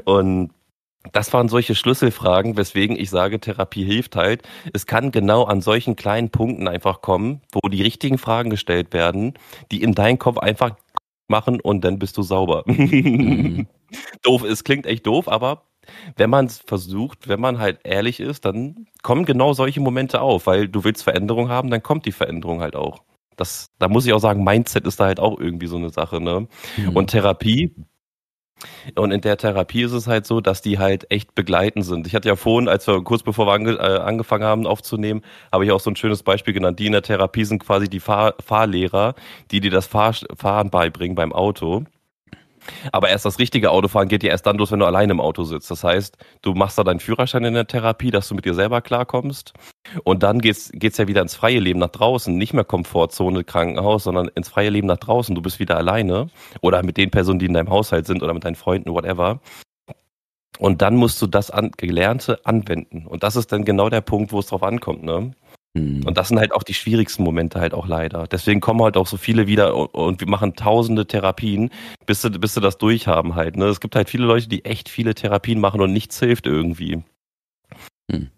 Und 0.07 0.51
das 1.13 1.33
waren 1.33 1.49
solche 1.49 1.75
Schlüsselfragen, 1.75 2.57
weswegen 2.57 2.99
ich 2.99 3.11
sage, 3.11 3.41
Therapie 3.41 3.85
hilft 3.85 4.17
halt. 4.17 4.43
Es 4.73 4.87
kann 4.87 5.11
genau 5.11 5.45
an 5.45 5.61
solchen 5.61 5.97
kleinen 5.97 6.31
Punkten 6.31 6.67
einfach 6.69 7.03
kommen, 7.03 7.41
wo 7.53 7.69
die 7.69 7.83
richtigen 7.83 8.19
Fragen 8.19 8.51
gestellt 8.51 8.93
werden, 8.93 9.35
die 9.71 9.83
in 9.83 9.95
deinen 9.95 10.19
Kopf 10.19 10.39
einfach 10.39 10.77
machen 11.29 11.61
und 11.61 11.85
dann 11.85 11.99
bist 11.99 12.17
du 12.17 12.23
sauber. 12.23 12.65
Mhm. 12.67 13.67
doof, 14.23 14.43
es 14.45 14.65
klingt 14.65 14.87
echt 14.87 15.07
doof, 15.07 15.29
aber 15.29 15.63
wenn 16.17 16.31
man 16.31 16.47
es 16.47 16.59
versucht, 16.59 17.29
wenn 17.29 17.41
man 17.41 17.59
halt 17.59 17.81
ehrlich 17.85 18.21
ist, 18.21 18.45
dann 18.45 18.87
kommen 19.03 19.27
genau 19.27 19.53
solche 19.53 19.81
Momente 19.81 20.21
auf, 20.21 20.47
weil 20.47 20.69
du 20.69 20.85
willst 20.85 21.05
Veränderung 21.05 21.49
haben, 21.51 21.71
dann 21.71 21.83
kommt 21.83 22.07
die 22.07 22.13
Veränderung 22.13 22.61
halt 22.61 22.75
auch. 22.77 23.03
Das, 23.37 23.71
da 23.79 23.89
muss 23.89 24.07
ich 24.07 24.13
auch 24.13 24.21
sagen, 24.21 24.45
Mindset 24.45 24.87
ist 24.87 25.01
da 25.01 25.07
halt 25.07 25.21
auch 25.21 25.39
irgendwie 25.39 25.67
so 25.67 25.77
eine 25.77 25.91
Sache, 25.91 26.21
ne? 26.21 26.47
Mhm. 26.77 26.97
Und 26.97 27.11
Therapie 27.11 27.75
und 28.97 29.11
in 29.11 29.21
der 29.21 29.37
Therapie 29.37 29.83
ist 29.83 29.93
es 29.93 30.07
halt 30.07 30.27
so, 30.27 30.41
dass 30.41 30.63
die 30.63 30.79
halt 30.79 31.11
echt 31.11 31.35
begleitend 31.35 31.85
sind. 31.85 32.07
Ich 32.07 32.15
hatte 32.15 32.29
ja 32.29 32.37
vorhin, 32.37 32.69
als 32.69 32.87
wir 32.87 33.03
kurz 33.03 33.23
bevor 33.23 33.47
wir 33.47 33.53
ange, 33.53 33.73
äh, 33.73 33.99
angefangen 33.99 34.45
haben 34.45 34.67
aufzunehmen, 34.67 35.23
habe 35.53 35.65
ich 35.65 35.73
auch 35.73 35.81
so 35.81 35.91
ein 35.91 35.97
schönes 35.97 36.23
Beispiel 36.23 36.55
genannt. 36.55 36.79
Die 36.79 36.87
in 36.87 36.93
der 36.93 37.03
Therapie 37.03 37.45
sind 37.45 37.59
quasi 37.61 37.89
die 37.89 38.01
Fahr 38.01 38.35
Fahrlehrer, 38.45 39.15
die 39.51 39.61
dir 39.61 39.71
das 39.71 39.87
Fahr 39.87 40.15
Fahren 40.37 40.71
beibringen 40.71 41.15
beim 41.15 41.33
Auto. 41.33 41.85
Aber 42.93 43.09
erst 43.09 43.25
das 43.25 43.39
richtige 43.39 43.71
Autofahren 43.71 44.09
geht 44.09 44.23
ja 44.23 44.31
erst 44.31 44.47
dann 44.47 44.57
los, 44.57 44.71
wenn 44.73 44.81
du 44.81 44.87
allein 44.87 45.11
im 45.11 45.21
Auto 45.21 45.45
sitzt. 45.45 45.71
Das 45.71 45.85
heißt, 45.85 46.17
du 46.43 46.55
machst 46.55 46.79
da 46.79 46.85
deinen 46.85 47.01
Führerschein 47.01 47.45
in 47.45 47.55
der 47.55 47.67
Therapie, 47.67 48.11
dass 48.11 48.29
du 48.29 48.35
mit 48.35 48.45
dir 48.45 48.55
selber 48.55 48.81
klarkommst. 48.81 49.53
Und 50.05 50.23
dann 50.23 50.41
geht's, 50.41 50.71
geht's 50.73 50.99
ja 50.99 51.09
wieder 51.09 51.23
ins 51.23 51.35
freie 51.35 51.61
Leben 51.61 51.79
nach 51.79 51.91
draußen. 51.91 52.37
Nicht 52.37 52.55
mehr 52.55 52.65
Komfortzone, 52.65 53.45
Krankenhaus, 53.45 54.05
sondern 54.05 54.29
ins 54.29 54.49
freie 54.49 54.71
Leben 54.71 54.87
nach 54.87 54.99
draußen. 54.99 55.35
Du 55.35 55.43
bist 55.43 55.59
wieder 55.59 55.77
alleine. 55.77 56.29
Oder 56.61 56.83
mit 56.83 56.97
den 56.97 57.11
Personen, 57.11 57.39
die 57.39 57.47
in 57.47 57.55
deinem 57.55 57.71
Haushalt 57.71 58.07
sind 58.07 58.23
oder 58.23 58.35
mit 58.35 58.45
deinen 58.45 58.57
Freunden, 58.57 58.93
whatever. 58.93 59.41
Und 60.59 60.83
dann 60.83 60.97
musst 60.97 61.21
du 61.21 61.27
das 61.27 61.51
an, 61.51 61.73
Gelernte 61.77 62.39
anwenden. 62.45 63.07
Und 63.07 63.23
das 63.23 63.37
ist 63.37 63.51
dann 63.51 63.65
genau 63.65 63.91
der 63.91 64.01
Punkt, 64.01 64.33
wo 64.33 64.39
es 64.39 64.47
drauf 64.47 64.63
ankommt, 64.63 65.03
ne? 65.03 65.33
Mhm. 65.75 66.07
Und 66.07 66.17
das 66.17 66.29
sind 66.29 66.39
halt 66.39 66.55
auch 66.55 66.63
die 66.63 66.75
schwierigsten 66.75 67.25
Momente 67.25 67.61
halt 67.61 67.75
auch 67.75 67.87
leider. 67.87 68.27
Deswegen 68.29 68.61
kommen 68.61 68.83
halt 68.83 68.97
auch 68.97 69.07
so 69.07 69.17
viele 69.17 69.47
wieder 69.47 69.95
und, 69.95 70.21
wir 70.21 70.29
machen 70.29 70.55
tausende 70.55 71.07
Therapien, 71.07 71.71
bis 72.07 72.23
sie, 72.23 72.31
bis 72.31 72.55
sie 72.55 72.61
das 72.61 72.79
durchhaben 72.79 73.35
halt. 73.35 73.57
Ne? 73.57 73.67
Es 73.67 73.81
gibt 73.81 73.97
halt 73.97 74.09
viele 74.09 74.25
Leute, 74.25 74.49
die 74.49 74.65
echt 74.65 74.89
viele 74.89 75.15
Therapien 75.15 75.61
machen 75.61 75.81
und 75.81 75.93
nichts 75.93 76.19
hilft 76.21 76.47
irgendwie. 76.47 77.03
Mhm. 78.11 78.31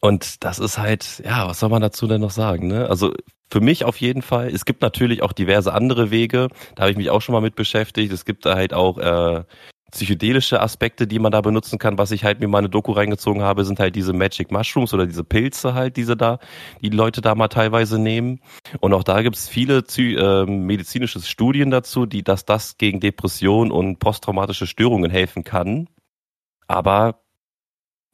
Und 0.00 0.42
das 0.42 0.58
ist 0.58 0.78
halt, 0.78 1.22
ja, 1.24 1.46
was 1.46 1.60
soll 1.60 1.68
man 1.68 1.82
dazu 1.82 2.08
denn 2.08 2.22
noch 2.22 2.30
sagen? 2.30 2.66
Ne? 2.66 2.88
Also 2.88 3.14
für 3.50 3.60
mich 3.60 3.84
auf 3.84 3.98
jeden 3.98 4.22
Fall. 4.22 4.48
Es 4.48 4.64
gibt 4.64 4.80
natürlich 4.80 5.22
auch 5.22 5.32
diverse 5.32 5.74
andere 5.74 6.10
Wege. 6.10 6.48
Da 6.74 6.82
habe 6.82 6.90
ich 6.90 6.96
mich 6.96 7.10
auch 7.10 7.20
schon 7.20 7.34
mal 7.34 7.42
mit 7.42 7.54
beschäftigt. 7.54 8.12
Es 8.12 8.24
gibt 8.24 8.46
da 8.46 8.54
halt 8.54 8.72
auch 8.72 8.98
äh, 8.98 9.44
psychedelische 9.92 10.60
Aspekte, 10.60 11.06
die 11.06 11.18
man 11.18 11.32
da 11.32 11.40
benutzen 11.40 11.78
kann. 11.78 11.98
Was 11.98 12.10
ich 12.10 12.24
halt 12.24 12.40
mir 12.40 12.48
meine 12.48 12.68
Doku 12.68 12.92
reingezogen 12.92 13.42
habe, 13.42 13.64
sind 13.64 13.78
halt 13.78 13.94
diese 13.94 14.12
Magic 14.12 14.50
Mushrooms 14.50 14.92
oder 14.94 15.06
diese 15.06 15.22
Pilze 15.22 15.74
halt, 15.74 15.96
diese 15.96 16.16
da, 16.16 16.38
die 16.80 16.88
Leute 16.88 17.20
da 17.20 17.34
mal 17.34 17.48
teilweise 17.48 17.98
nehmen. 17.98 18.40
Und 18.80 18.94
auch 18.94 19.04
da 19.04 19.22
gibt 19.22 19.36
es 19.36 19.48
viele 19.48 19.84
äh, 19.98 20.46
medizinische 20.46 21.20
Studien 21.20 21.70
dazu, 21.70 22.06
die, 22.06 22.24
dass 22.24 22.44
das 22.44 22.78
gegen 22.78 23.00
Depression 23.00 23.70
und 23.70 23.98
posttraumatische 23.98 24.66
Störungen 24.66 25.10
helfen 25.10 25.44
kann. 25.44 25.88
Aber 26.66 27.22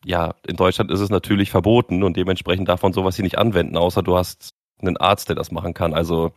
ja, 0.05 0.35
in 0.47 0.57
Deutschland 0.57 0.91
ist 0.91 1.01
es 1.01 1.11
natürlich 1.11 1.51
verboten 1.51 2.03
und 2.03 2.17
dementsprechend 2.17 2.69
darf 2.69 2.83
man 2.83 2.93
sowas 2.93 3.17
hier 3.17 3.25
nicht 3.25 3.39
anwenden, 3.39 3.77
außer 3.77 4.03
du 4.03 4.17
hast 4.17 4.51
einen 4.81 4.97
Arzt, 4.97 5.29
der 5.29 5.37
das 5.37 5.53
machen 5.53 5.75
kann. 5.75 5.95
Also 5.95 6.33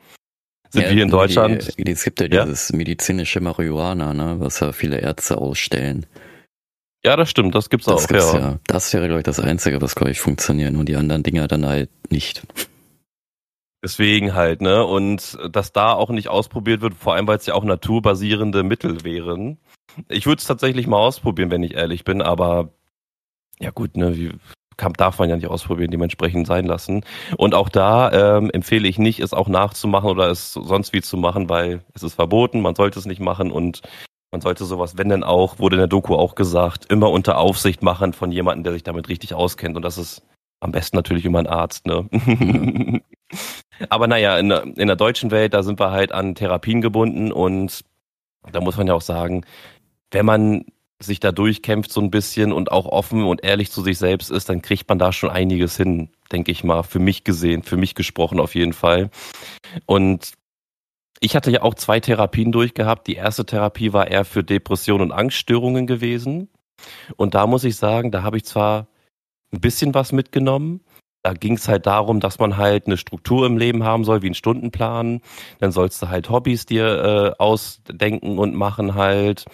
sind 0.71 0.83
ja, 0.83 0.91
wir 0.91 1.03
in 1.03 1.09
Deutschland. 1.09 1.77
Die, 1.77 1.91
es 1.91 2.03
gibt 2.03 2.21
ja, 2.21 2.27
ja 2.27 2.45
dieses 2.45 2.71
medizinische 2.71 3.41
Marihuana, 3.41 4.13
ne, 4.13 4.35
was 4.39 4.59
ja 4.61 4.71
viele 4.71 4.99
Ärzte 4.99 5.37
ausstellen. 5.37 6.05
Ja, 7.03 7.15
das 7.15 7.29
stimmt, 7.29 7.55
das 7.55 7.69
gibt's 7.69 7.87
das 7.87 8.03
auch. 8.03 8.07
Gibt's 8.07 8.33
ja. 8.33 8.39
ja. 8.39 8.59
Das 8.67 8.93
wäre, 8.93 9.07
glaube 9.07 9.19
ich, 9.19 9.25
das 9.25 9.39
Einzige, 9.39 9.81
was, 9.81 9.95
glaube 9.95 10.11
ich, 10.11 10.19
funktioniert 10.19 10.75
und 10.75 10.87
die 10.87 10.95
anderen 10.95 11.23
Dinger 11.23 11.47
dann 11.47 11.65
halt 11.65 11.89
nicht. 12.09 12.43
Deswegen 13.83 14.35
halt, 14.35 14.61
ne? 14.61 14.85
Und 14.85 15.37
dass 15.51 15.73
da 15.73 15.93
auch 15.93 16.11
nicht 16.11 16.27
ausprobiert 16.27 16.81
wird, 16.81 16.93
vor 16.93 17.15
allem 17.15 17.27
weil 17.27 17.37
es 17.37 17.47
ja 17.47 17.55
auch 17.55 17.63
naturbasierende 17.63 18.63
Mittel 18.63 19.03
wären. 19.03 19.57
Ich 20.07 20.27
würde 20.27 20.39
es 20.39 20.45
tatsächlich 20.45 20.85
mal 20.87 20.97
ausprobieren, 20.97 21.49
wenn 21.49 21.63
ich 21.63 21.73
ehrlich 21.73 22.03
bin, 22.03 22.21
aber 22.21 22.69
ja 23.59 23.71
gut, 23.71 23.97
ne, 23.97 24.15
wie, 24.15 24.31
kann, 24.81 24.93
darf 24.93 25.19
man 25.19 25.29
ja 25.29 25.35
nicht 25.35 25.47
ausprobieren, 25.47 25.91
dementsprechend 25.91 26.47
sein 26.47 26.65
lassen. 26.65 27.05
Und 27.37 27.53
auch 27.53 27.69
da 27.69 28.11
ähm, 28.11 28.49
empfehle 28.49 28.87
ich 28.87 28.97
nicht, 28.97 29.19
es 29.19 29.33
auch 29.33 29.47
nachzumachen 29.47 30.09
oder 30.09 30.29
es 30.29 30.53
sonst 30.53 30.91
wie 30.91 31.01
zu 31.01 31.17
machen, 31.17 31.49
weil 31.49 31.81
es 31.93 32.01
ist 32.01 32.15
verboten, 32.15 32.61
man 32.61 32.75
sollte 32.75 32.97
es 32.97 33.05
nicht 33.05 33.21
machen 33.21 33.51
und 33.51 33.81
man 34.31 34.41
sollte 34.41 34.65
sowas, 34.65 34.97
wenn 34.97 35.09
denn 35.09 35.23
auch, 35.23 35.59
wurde 35.59 35.75
in 35.75 35.81
der 35.81 35.87
Doku 35.87 36.15
auch 36.15 36.35
gesagt, 36.35 36.85
immer 36.91 37.11
unter 37.11 37.37
Aufsicht 37.37 37.83
machen 37.83 38.13
von 38.13 38.31
jemandem, 38.31 38.63
der 38.63 38.73
sich 38.73 38.83
damit 38.83 39.07
richtig 39.07 39.35
auskennt. 39.35 39.75
Und 39.75 39.83
das 39.83 39.97
ist 39.97 40.23
am 40.61 40.71
besten 40.71 40.95
natürlich 40.95 41.25
immer 41.25 41.39
ein 41.39 41.47
Arzt, 41.47 41.85
ne? 41.85 42.09
Aber 43.89 44.07
naja, 44.07 44.37
in 44.37 44.51
in 44.51 44.87
der 44.87 44.95
deutschen 44.95 45.31
Welt, 45.31 45.53
da 45.53 45.63
sind 45.63 45.79
wir 45.79 45.91
halt 45.91 46.11
an 46.11 46.35
Therapien 46.35 46.81
gebunden 46.81 47.31
und 47.31 47.83
da 48.51 48.61
muss 48.61 48.77
man 48.77 48.87
ja 48.87 48.93
auch 48.93 49.01
sagen, 49.01 49.45
wenn 50.11 50.25
man 50.25 50.65
sich 51.03 51.19
da 51.19 51.31
durchkämpft 51.31 51.91
so 51.91 52.01
ein 52.01 52.11
bisschen 52.11 52.51
und 52.51 52.71
auch 52.71 52.85
offen 52.85 53.23
und 53.23 53.43
ehrlich 53.43 53.71
zu 53.71 53.81
sich 53.81 53.97
selbst 53.97 54.31
ist, 54.31 54.49
dann 54.49 54.61
kriegt 54.61 54.87
man 54.89 54.99
da 54.99 55.11
schon 55.11 55.29
einiges 55.29 55.77
hin, 55.77 56.09
denke 56.31 56.51
ich 56.51 56.63
mal. 56.63 56.83
Für 56.83 56.99
mich 56.99 57.23
gesehen, 57.23 57.63
für 57.63 57.77
mich 57.77 57.95
gesprochen 57.95 58.39
auf 58.39 58.55
jeden 58.55 58.73
Fall. 58.73 59.09
Und 59.85 60.33
ich 61.19 61.35
hatte 61.35 61.51
ja 61.51 61.61
auch 61.61 61.75
zwei 61.75 61.99
Therapien 61.99 62.51
durchgehabt. 62.51 63.07
Die 63.07 63.15
erste 63.15 63.45
Therapie 63.45 63.93
war 63.93 64.07
eher 64.07 64.25
für 64.25 64.43
Depressionen 64.43 65.11
und 65.11 65.17
Angststörungen 65.17 65.87
gewesen. 65.87 66.49
Und 67.15 67.35
da 67.35 67.45
muss 67.47 67.63
ich 67.63 67.75
sagen, 67.75 68.11
da 68.11 68.23
habe 68.23 68.37
ich 68.37 68.45
zwar 68.45 68.87
ein 69.51 69.61
bisschen 69.61 69.93
was 69.93 70.11
mitgenommen, 70.11 70.81
da 71.23 71.33
ging 71.33 71.53
es 71.53 71.67
halt 71.67 71.85
darum, 71.85 72.19
dass 72.19 72.39
man 72.39 72.57
halt 72.57 72.87
eine 72.87 72.97
Struktur 72.97 73.45
im 73.45 73.57
Leben 73.57 73.83
haben 73.83 74.03
soll, 74.03 74.21
wie 74.23 74.27
einen 74.27 74.35
Stundenplan. 74.35 75.21
Dann 75.59 75.71
sollst 75.71 76.01
du 76.01 76.09
halt 76.09 76.29
Hobbys 76.29 76.65
dir 76.65 77.35
äh, 77.37 77.41
ausdenken 77.41 78.39
und 78.39 78.55
machen 78.55 78.95
halt. 78.95 79.45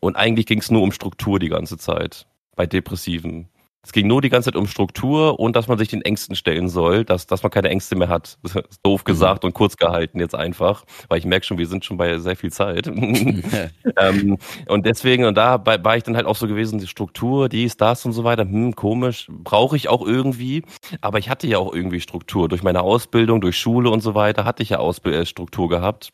Und 0.00 0.16
eigentlich 0.16 0.46
ging 0.46 0.60
es 0.60 0.70
nur 0.70 0.82
um 0.82 0.92
Struktur 0.92 1.38
die 1.38 1.48
ganze 1.48 1.78
Zeit 1.78 2.26
bei 2.56 2.66
Depressiven. 2.66 3.48
Es 3.84 3.90
ging 3.90 4.06
nur 4.06 4.22
die 4.22 4.28
ganze 4.28 4.52
Zeit 4.52 4.56
um 4.56 4.68
Struktur 4.68 5.40
und 5.40 5.56
dass 5.56 5.66
man 5.66 5.76
sich 5.76 5.88
den 5.88 6.02
Ängsten 6.02 6.36
stellen 6.36 6.68
soll, 6.68 7.04
dass, 7.04 7.26
dass 7.26 7.42
man 7.42 7.50
keine 7.50 7.68
Ängste 7.68 7.96
mehr 7.96 8.08
hat. 8.08 8.38
Doof 8.84 9.02
gesagt 9.02 9.44
und 9.44 9.54
kurz 9.54 9.76
gehalten 9.76 10.20
jetzt 10.20 10.36
einfach, 10.36 10.84
weil 11.08 11.18
ich 11.18 11.24
merke 11.24 11.44
schon, 11.44 11.58
wir 11.58 11.66
sind 11.66 11.84
schon 11.84 11.96
bei 11.96 12.16
sehr 12.18 12.36
viel 12.36 12.52
Zeit. 12.52 12.86
ähm, 13.96 14.38
und 14.68 14.86
deswegen, 14.86 15.24
und 15.24 15.34
da 15.34 15.64
war 15.66 15.96
ich 15.96 16.04
dann 16.04 16.14
halt 16.14 16.26
auch 16.26 16.36
so 16.36 16.46
gewesen, 16.46 16.78
die 16.78 16.86
Struktur, 16.86 17.48
dies, 17.48 17.76
das 17.76 18.06
und 18.06 18.12
so 18.12 18.22
weiter, 18.22 18.44
hm, 18.44 18.76
komisch, 18.76 19.26
brauche 19.28 19.76
ich 19.76 19.88
auch 19.88 20.06
irgendwie. 20.06 20.62
Aber 21.00 21.18
ich 21.18 21.28
hatte 21.28 21.48
ja 21.48 21.58
auch 21.58 21.74
irgendwie 21.74 22.00
Struktur. 22.00 22.48
Durch 22.48 22.62
meine 22.62 22.82
Ausbildung, 22.82 23.40
durch 23.40 23.58
Schule 23.58 23.90
und 23.90 24.00
so 24.00 24.14
weiter 24.14 24.44
hatte 24.44 24.62
ich 24.62 24.70
ja 24.70 24.80
äh, 24.80 25.26
Struktur 25.26 25.68
gehabt. 25.68 26.12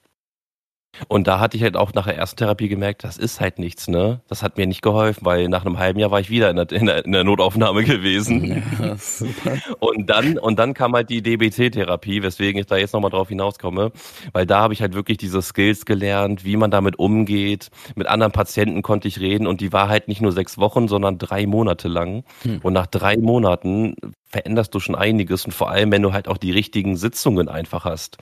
Und 1.06 1.26
da 1.28 1.38
hatte 1.38 1.56
ich 1.56 1.62
halt 1.62 1.76
auch 1.76 1.92
nach 1.94 2.06
der 2.06 2.16
ersten 2.16 2.38
Therapie 2.38 2.68
gemerkt, 2.68 3.04
das 3.04 3.16
ist 3.16 3.40
halt 3.40 3.58
nichts, 3.58 3.88
ne? 3.88 4.20
Das 4.28 4.42
hat 4.42 4.56
mir 4.56 4.66
nicht 4.66 4.82
geholfen, 4.82 5.24
weil 5.24 5.48
nach 5.48 5.64
einem 5.64 5.78
halben 5.78 6.00
Jahr 6.00 6.10
war 6.10 6.20
ich 6.20 6.30
wieder 6.30 6.50
in 6.50 6.56
der, 6.56 6.72
in 6.72 6.86
der, 6.86 7.04
in 7.04 7.12
der 7.12 7.24
Notaufnahme 7.24 7.84
gewesen. 7.84 8.64
Ja, 8.78 8.96
super. 8.96 9.56
Und 9.80 10.08
dann, 10.08 10.38
und 10.38 10.58
dann 10.58 10.74
kam 10.74 10.92
halt 10.94 11.10
die 11.10 11.22
DBT-Therapie, 11.22 12.22
weswegen 12.22 12.60
ich 12.60 12.66
da 12.66 12.76
jetzt 12.76 12.92
nochmal 12.92 13.10
drauf 13.10 13.28
hinauskomme, 13.28 13.92
weil 14.32 14.46
da 14.46 14.60
habe 14.60 14.72
ich 14.72 14.82
halt 14.82 14.94
wirklich 14.94 15.18
diese 15.18 15.42
Skills 15.42 15.84
gelernt, 15.84 16.44
wie 16.44 16.56
man 16.56 16.70
damit 16.70 16.98
umgeht. 16.98 17.70
Mit 17.96 18.06
anderen 18.06 18.32
Patienten 18.32 18.82
konnte 18.82 19.08
ich 19.08 19.20
reden 19.20 19.46
und 19.46 19.60
die 19.60 19.72
war 19.72 19.88
halt 19.88 20.08
nicht 20.08 20.20
nur 20.20 20.32
sechs 20.32 20.58
Wochen, 20.58 20.86
sondern 20.86 21.18
drei 21.18 21.46
Monate 21.46 21.88
lang. 21.88 22.24
Hm. 22.42 22.60
Und 22.62 22.72
nach 22.72 22.86
drei 22.86 23.16
Monaten 23.16 23.94
veränderst 24.28 24.74
du 24.74 24.80
schon 24.80 24.94
einiges 24.94 25.44
und 25.44 25.52
vor 25.52 25.70
allem, 25.70 25.90
wenn 25.90 26.02
du 26.02 26.12
halt 26.12 26.28
auch 26.28 26.36
die 26.36 26.52
richtigen 26.52 26.96
Sitzungen 26.96 27.48
einfach 27.48 27.84
hast. 27.84 28.18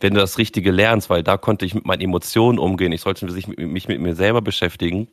Wenn 0.00 0.14
du 0.14 0.20
das 0.20 0.38
Richtige 0.38 0.70
lernst, 0.70 1.10
weil 1.10 1.22
da 1.22 1.36
konnte 1.36 1.66
ich 1.66 1.74
mit 1.74 1.84
meinen 1.84 2.00
Emotionen 2.00 2.58
umgehen, 2.58 2.92
ich 2.92 3.02
sollte 3.02 3.26
mich 3.26 3.88
mit, 3.88 4.00
mir 4.00 4.14
selber 4.14 4.40
beschäftigen. 4.40 5.08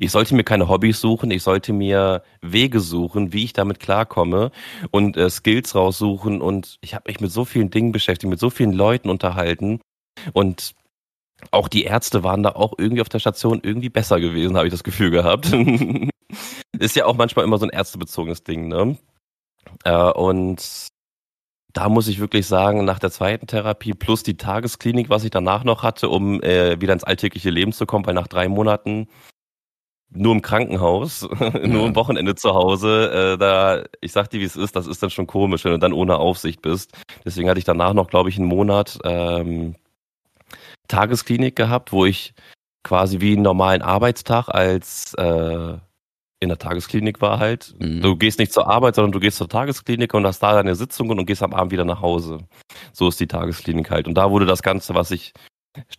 Ich 0.00 0.10
sollte 0.10 0.34
mir 0.34 0.44
keine 0.44 0.68
Hobbys 0.68 1.00
suchen, 1.00 1.30
ich 1.30 1.42
sollte 1.42 1.72
mir 1.72 2.22
Wege 2.42 2.78
suchen, 2.78 3.32
wie 3.32 3.44
ich 3.44 3.54
damit 3.54 3.80
klarkomme 3.80 4.50
und 4.90 5.16
äh, 5.16 5.30
Skills 5.30 5.74
raussuchen 5.74 6.42
und 6.42 6.76
ich 6.82 6.94
habe 6.94 7.10
mich 7.10 7.20
mit 7.20 7.32
so 7.32 7.46
vielen 7.46 7.70
Dingen 7.70 7.90
beschäftigt, 7.90 8.28
mit 8.28 8.38
so 8.38 8.50
vielen 8.50 8.74
Leuten 8.74 9.08
unterhalten 9.08 9.80
und 10.34 10.74
auch 11.50 11.68
die 11.68 11.84
Ärzte 11.84 12.22
waren 12.22 12.42
da 12.42 12.50
auch 12.50 12.74
irgendwie 12.76 13.00
auf 13.00 13.08
der 13.08 13.18
Station 13.18 13.60
irgendwie 13.62 13.88
besser 13.88 14.20
gewesen, 14.20 14.58
habe 14.58 14.66
ich 14.66 14.72
das 14.72 14.84
Gefühl 14.84 15.10
gehabt. 15.10 15.50
Ist 16.78 16.96
ja 16.96 17.06
auch 17.06 17.16
manchmal 17.16 17.44
immer 17.44 17.58
so 17.58 17.66
ein 17.66 17.70
ärztebezogenes 17.70 18.44
Ding, 18.44 18.68
ne? 18.68 18.96
Äh, 19.84 20.10
und 20.12 20.88
da 21.72 21.88
muss 21.88 22.08
ich 22.08 22.18
wirklich 22.20 22.46
sagen, 22.46 22.84
nach 22.84 22.98
der 22.98 23.10
zweiten 23.10 23.46
Therapie 23.46 23.94
plus 23.94 24.22
die 24.22 24.36
Tagesklinik, 24.36 25.08
was 25.08 25.24
ich 25.24 25.30
danach 25.30 25.64
noch 25.64 25.82
hatte, 25.82 26.08
um 26.08 26.42
äh, 26.42 26.80
wieder 26.80 26.92
ins 26.92 27.04
alltägliche 27.04 27.50
Leben 27.50 27.72
zu 27.72 27.86
kommen, 27.86 28.06
weil 28.06 28.14
nach 28.14 28.28
drei 28.28 28.48
Monaten 28.48 29.08
nur 30.14 30.34
im 30.34 30.42
Krankenhaus, 30.42 31.26
ja. 31.40 31.66
nur 31.66 31.86
am 31.86 31.96
Wochenende 31.96 32.34
zu 32.34 32.52
Hause, 32.54 33.34
äh, 33.34 33.38
da, 33.38 33.84
ich 34.00 34.12
sag 34.12 34.28
dir, 34.28 34.40
wie 34.40 34.44
es 34.44 34.56
ist, 34.56 34.76
das 34.76 34.86
ist 34.86 35.02
dann 35.02 35.10
schon 35.10 35.26
komisch, 35.26 35.64
wenn 35.64 35.72
du 35.72 35.78
dann 35.78 35.94
ohne 35.94 36.18
Aufsicht 36.18 36.60
bist. 36.60 36.92
Deswegen 37.24 37.48
hatte 37.48 37.58
ich 37.58 37.64
danach 37.64 37.94
noch, 37.94 38.08
glaube 38.08 38.28
ich, 38.28 38.36
einen 38.36 38.48
Monat 38.48 38.98
ähm, 39.04 39.74
Tagesklinik 40.88 41.56
gehabt, 41.56 41.92
wo 41.92 42.04
ich 42.04 42.34
quasi 42.82 43.20
wie 43.20 43.32
einen 43.32 43.42
normalen 43.42 43.80
Arbeitstag 43.80 44.48
als 44.48 45.14
äh, 45.14 45.78
in 46.42 46.48
der 46.48 46.58
Tagesklinik 46.58 47.20
war 47.20 47.38
halt. 47.38 47.74
Mhm. 47.78 48.02
Du 48.02 48.16
gehst 48.16 48.40
nicht 48.40 48.52
zur 48.52 48.66
Arbeit, 48.68 48.96
sondern 48.96 49.12
du 49.12 49.20
gehst 49.20 49.36
zur 49.36 49.48
Tagesklinik 49.48 50.12
und 50.12 50.26
hast 50.26 50.42
da 50.42 50.54
deine 50.54 50.74
Sitzungen 50.74 51.18
und 51.18 51.26
gehst 51.26 51.42
am 51.42 51.54
Abend 51.54 51.70
wieder 51.70 51.84
nach 51.84 52.02
Hause. 52.02 52.38
So 52.92 53.08
ist 53.08 53.20
die 53.20 53.28
Tagesklinik 53.28 53.90
halt. 53.90 54.08
Und 54.08 54.14
da 54.14 54.30
wurde 54.30 54.44
das 54.44 54.62
Ganze, 54.62 54.94
was 54.94 55.12
ich 55.12 55.32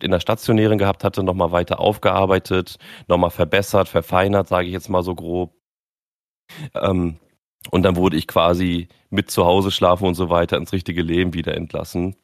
in 0.00 0.10
der 0.10 0.20
stationären 0.20 0.76
gehabt 0.76 1.02
hatte, 1.02 1.22
nochmal 1.22 1.50
weiter 1.50 1.80
aufgearbeitet, 1.80 2.76
nochmal 3.08 3.30
verbessert, 3.30 3.88
verfeinert, 3.88 4.46
sage 4.46 4.66
ich 4.66 4.72
jetzt 4.72 4.90
mal 4.90 5.02
so 5.02 5.14
grob. 5.14 5.54
Ähm, 6.74 7.16
und 7.70 7.82
dann 7.82 7.96
wurde 7.96 8.18
ich 8.18 8.26
quasi 8.26 8.88
mit 9.08 9.30
zu 9.30 9.46
Hause 9.46 9.70
schlafen 9.70 10.06
und 10.06 10.14
so 10.14 10.28
weiter 10.28 10.58
ins 10.58 10.74
richtige 10.74 11.00
Leben 11.00 11.32
wieder 11.32 11.54
entlassen. 11.54 12.16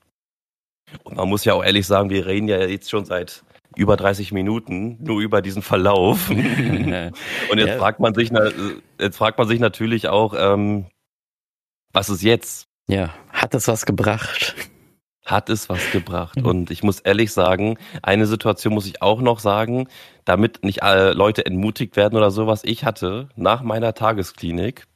Und 1.04 1.16
man 1.16 1.28
muss 1.28 1.46
ja 1.46 1.54
auch 1.54 1.64
ehrlich 1.64 1.86
sagen, 1.86 2.10
wir 2.10 2.26
reden 2.26 2.48
ja 2.48 2.58
jetzt 2.66 2.90
schon 2.90 3.06
seit 3.06 3.44
über 3.76 3.96
30 3.96 4.32
Minuten 4.32 4.98
nur 5.00 5.20
über 5.20 5.42
diesen 5.42 5.62
Verlauf. 5.62 6.30
und 6.30 6.38
jetzt 7.56 7.68
ja. 7.68 7.78
fragt 7.78 8.00
man 8.00 8.14
sich, 8.14 8.30
jetzt 9.00 9.16
fragt 9.16 9.38
man 9.38 9.48
sich 9.48 9.60
natürlich 9.60 10.08
auch, 10.08 10.34
ähm, 10.36 10.86
was 11.92 12.08
ist 12.08 12.22
jetzt? 12.22 12.66
Ja, 12.88 13.14
hat 13.30 13.54
es 13.54 13.68
was 13.68 13.86
gebracht? 13.86 14.54
Hat 15.24 15.48
es 15.48 15.68
was 15.68 15.90
gebracht? 15.92 16.36
Mhm. 16.36 16.46
Und 16.46 16.70
ich 16.70 16.82
muss 16.82 17.00
ehrlich 17.00 17.32
sagen, 17.32 17.78
eine 18.02 18.26
Situation 18.26 18.74
muss 18.74 18.86
ich 18.86 19.00
auch 19.00 19.20
noch 19.20 19.38
sagen, 19.38 19.88
damit 20.24 20.64
nicht 20.64 20.82
alle 20.82 21.12
Leute 21.12 21.46
entmutigt 21.46 21.96
werden 21.96 22.16
oder 22.16 22.30
sowas. 22.30 22.62
Ich 22.64 22.84
hatte 22.84 23.28
nach 23.36 23.62
meiner 23.62 23.94
Tagesklinik 23.94 24.86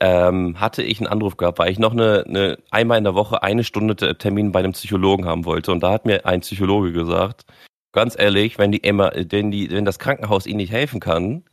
ähm, 0.00 0.58
hatte 0.58 0.82
ich 0.82 0.98
einen 0.98 1.06
Anruf 1.06 1.36
gehabt, 1.36 1.58
weil 1.58 1.70
ich 1.70 1.78
noch 1.78 1.92
eine, 1.92 2.24
eine 2.26 2.58
einmal 2.70 2.98
in 2.98 3.04
der 3.04 3.14
Woche 3.14 3.42
eine 3.42 3.64
Stunde 3.64 4.16
Termin 4.16 4.50
bei 4.50 4.60
einem 4.60 4.72
Psychologen 4.72 5.26
haben 5.26 5.44
wollte. 5.44 5.72
Und 5.72 5.82
da 5.82 5.92
hat 5.92 6.06
mir 6.06 6.26
ein 6.26 6.40
Psychologe 6.40 6.92
gesagt, 6.92 7.44
ganz 7.92 8.18
ehrlich, 8.18 8.58
wenn 8.58 8.72
die 8.72 8.82
Emma, 8.82 9.12
wenn 9.14 9.50
die, 9.50 9.70
wenn 9.70 9.84
das 9.84 9.98
Krankenhaus 9.98 10.46
ihnen 10.46 10.56
nicht 10.56 10.72
helfen 10.72 11.00
kann, 11.00 11.44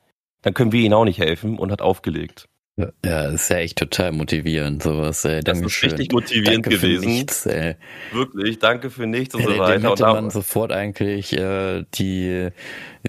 dann 0.42 0.54
können 0.54 0.72
wir 0.72 0.82
ihnen 0.82 0.94
auch 0.94 1.06
nicht 1.06 1.20
helfen 1.20 1.60
und 1.60 1.72
hat 1.72 1.82
aufgelegt. 1.82 2.48
Ja, 2.80 2.92
das 3.02 3.34
ist 3.34 3.50
ja 3.50 3.58
echt 3.58 3.80
total 3.80 4.12
motivierend, 4.12 4.84
sowas. 4.84 5.26
Ey. 5.26 5.42
Das 5.44 5.60
ist 5.60 5.84
richtig 5.84 6.12
motivierend 6.12 6.68
danke 6.68 6.70
gewesen. 6.70 7.04
Für 7.04 7.10
nichts, 7.10 7.46
ey. 7.48 7.76
Wirklich, 8.14 8.60
danke 8.60 8.92
für 8.92 9.08
nichts 9.08 9.34
und 9.34 9.42
ja, 9.42 9.48
so 9.48 9.58
weiter. 9.58 9.80
Dem 9.80 9.90
hätte 9.90 10.04
man 10.04 10.30
sofort 10.30 10.72
eigentlich 10.72 11.34
äh, 11.34 11.86
die 11.96 12.50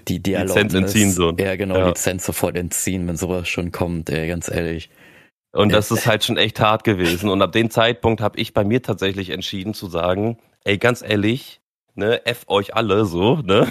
die 0.07 0.23
Dialog 0.23 0.55
Lizenz 0.55 0.73
entziehen 0.73 1.11
so. 1.11 1.31
Ja, 1.37 1.55
genau, 1.55 1.77
ja. 1.77 1.87
Lizenz 1.89 2.25
sofort 2.25 2.57
entziehen, 2.57 3.07
wenn 3.07 3.15
sowas 3.15 3.47
schon 3.47 3.71
kommt, 3.71 4.09
ey, 4.09 4.27
ganz 4.27 4.49
ehrlich. 4.49 4.89
Und 5.51 5.73
das 5.73 5.89
ist 5.91 6.05
halt 6.05 6.23
schon 6.23 6.37
echt 6.37 6.59
hart 6.59 6.83
gewesen. 6.83 7.29
Und 7.29 7.41
ab 7.41 7.51
dem 7.51 7.71
Zeitpunkt 7.71 8.21
habe 8.21 8.39
ich 8.39 8.53
bei 8.53 8.63
mir 8.63 8.81
tatsächlich 8.81 9.31
entschieden 9.31 9.73
zu 9.73 9.87
sagen, 9.87 10.37
ey, 10.63 10.77
ganz 10.77 11.01
ehrlich, 11.01 11.59
ne, 11.95 12.25
F 12.25 12.45
euch 12.47 12.75
alle 12.75 13.05
so, 13.05 13.37
ne? 13.37 13.67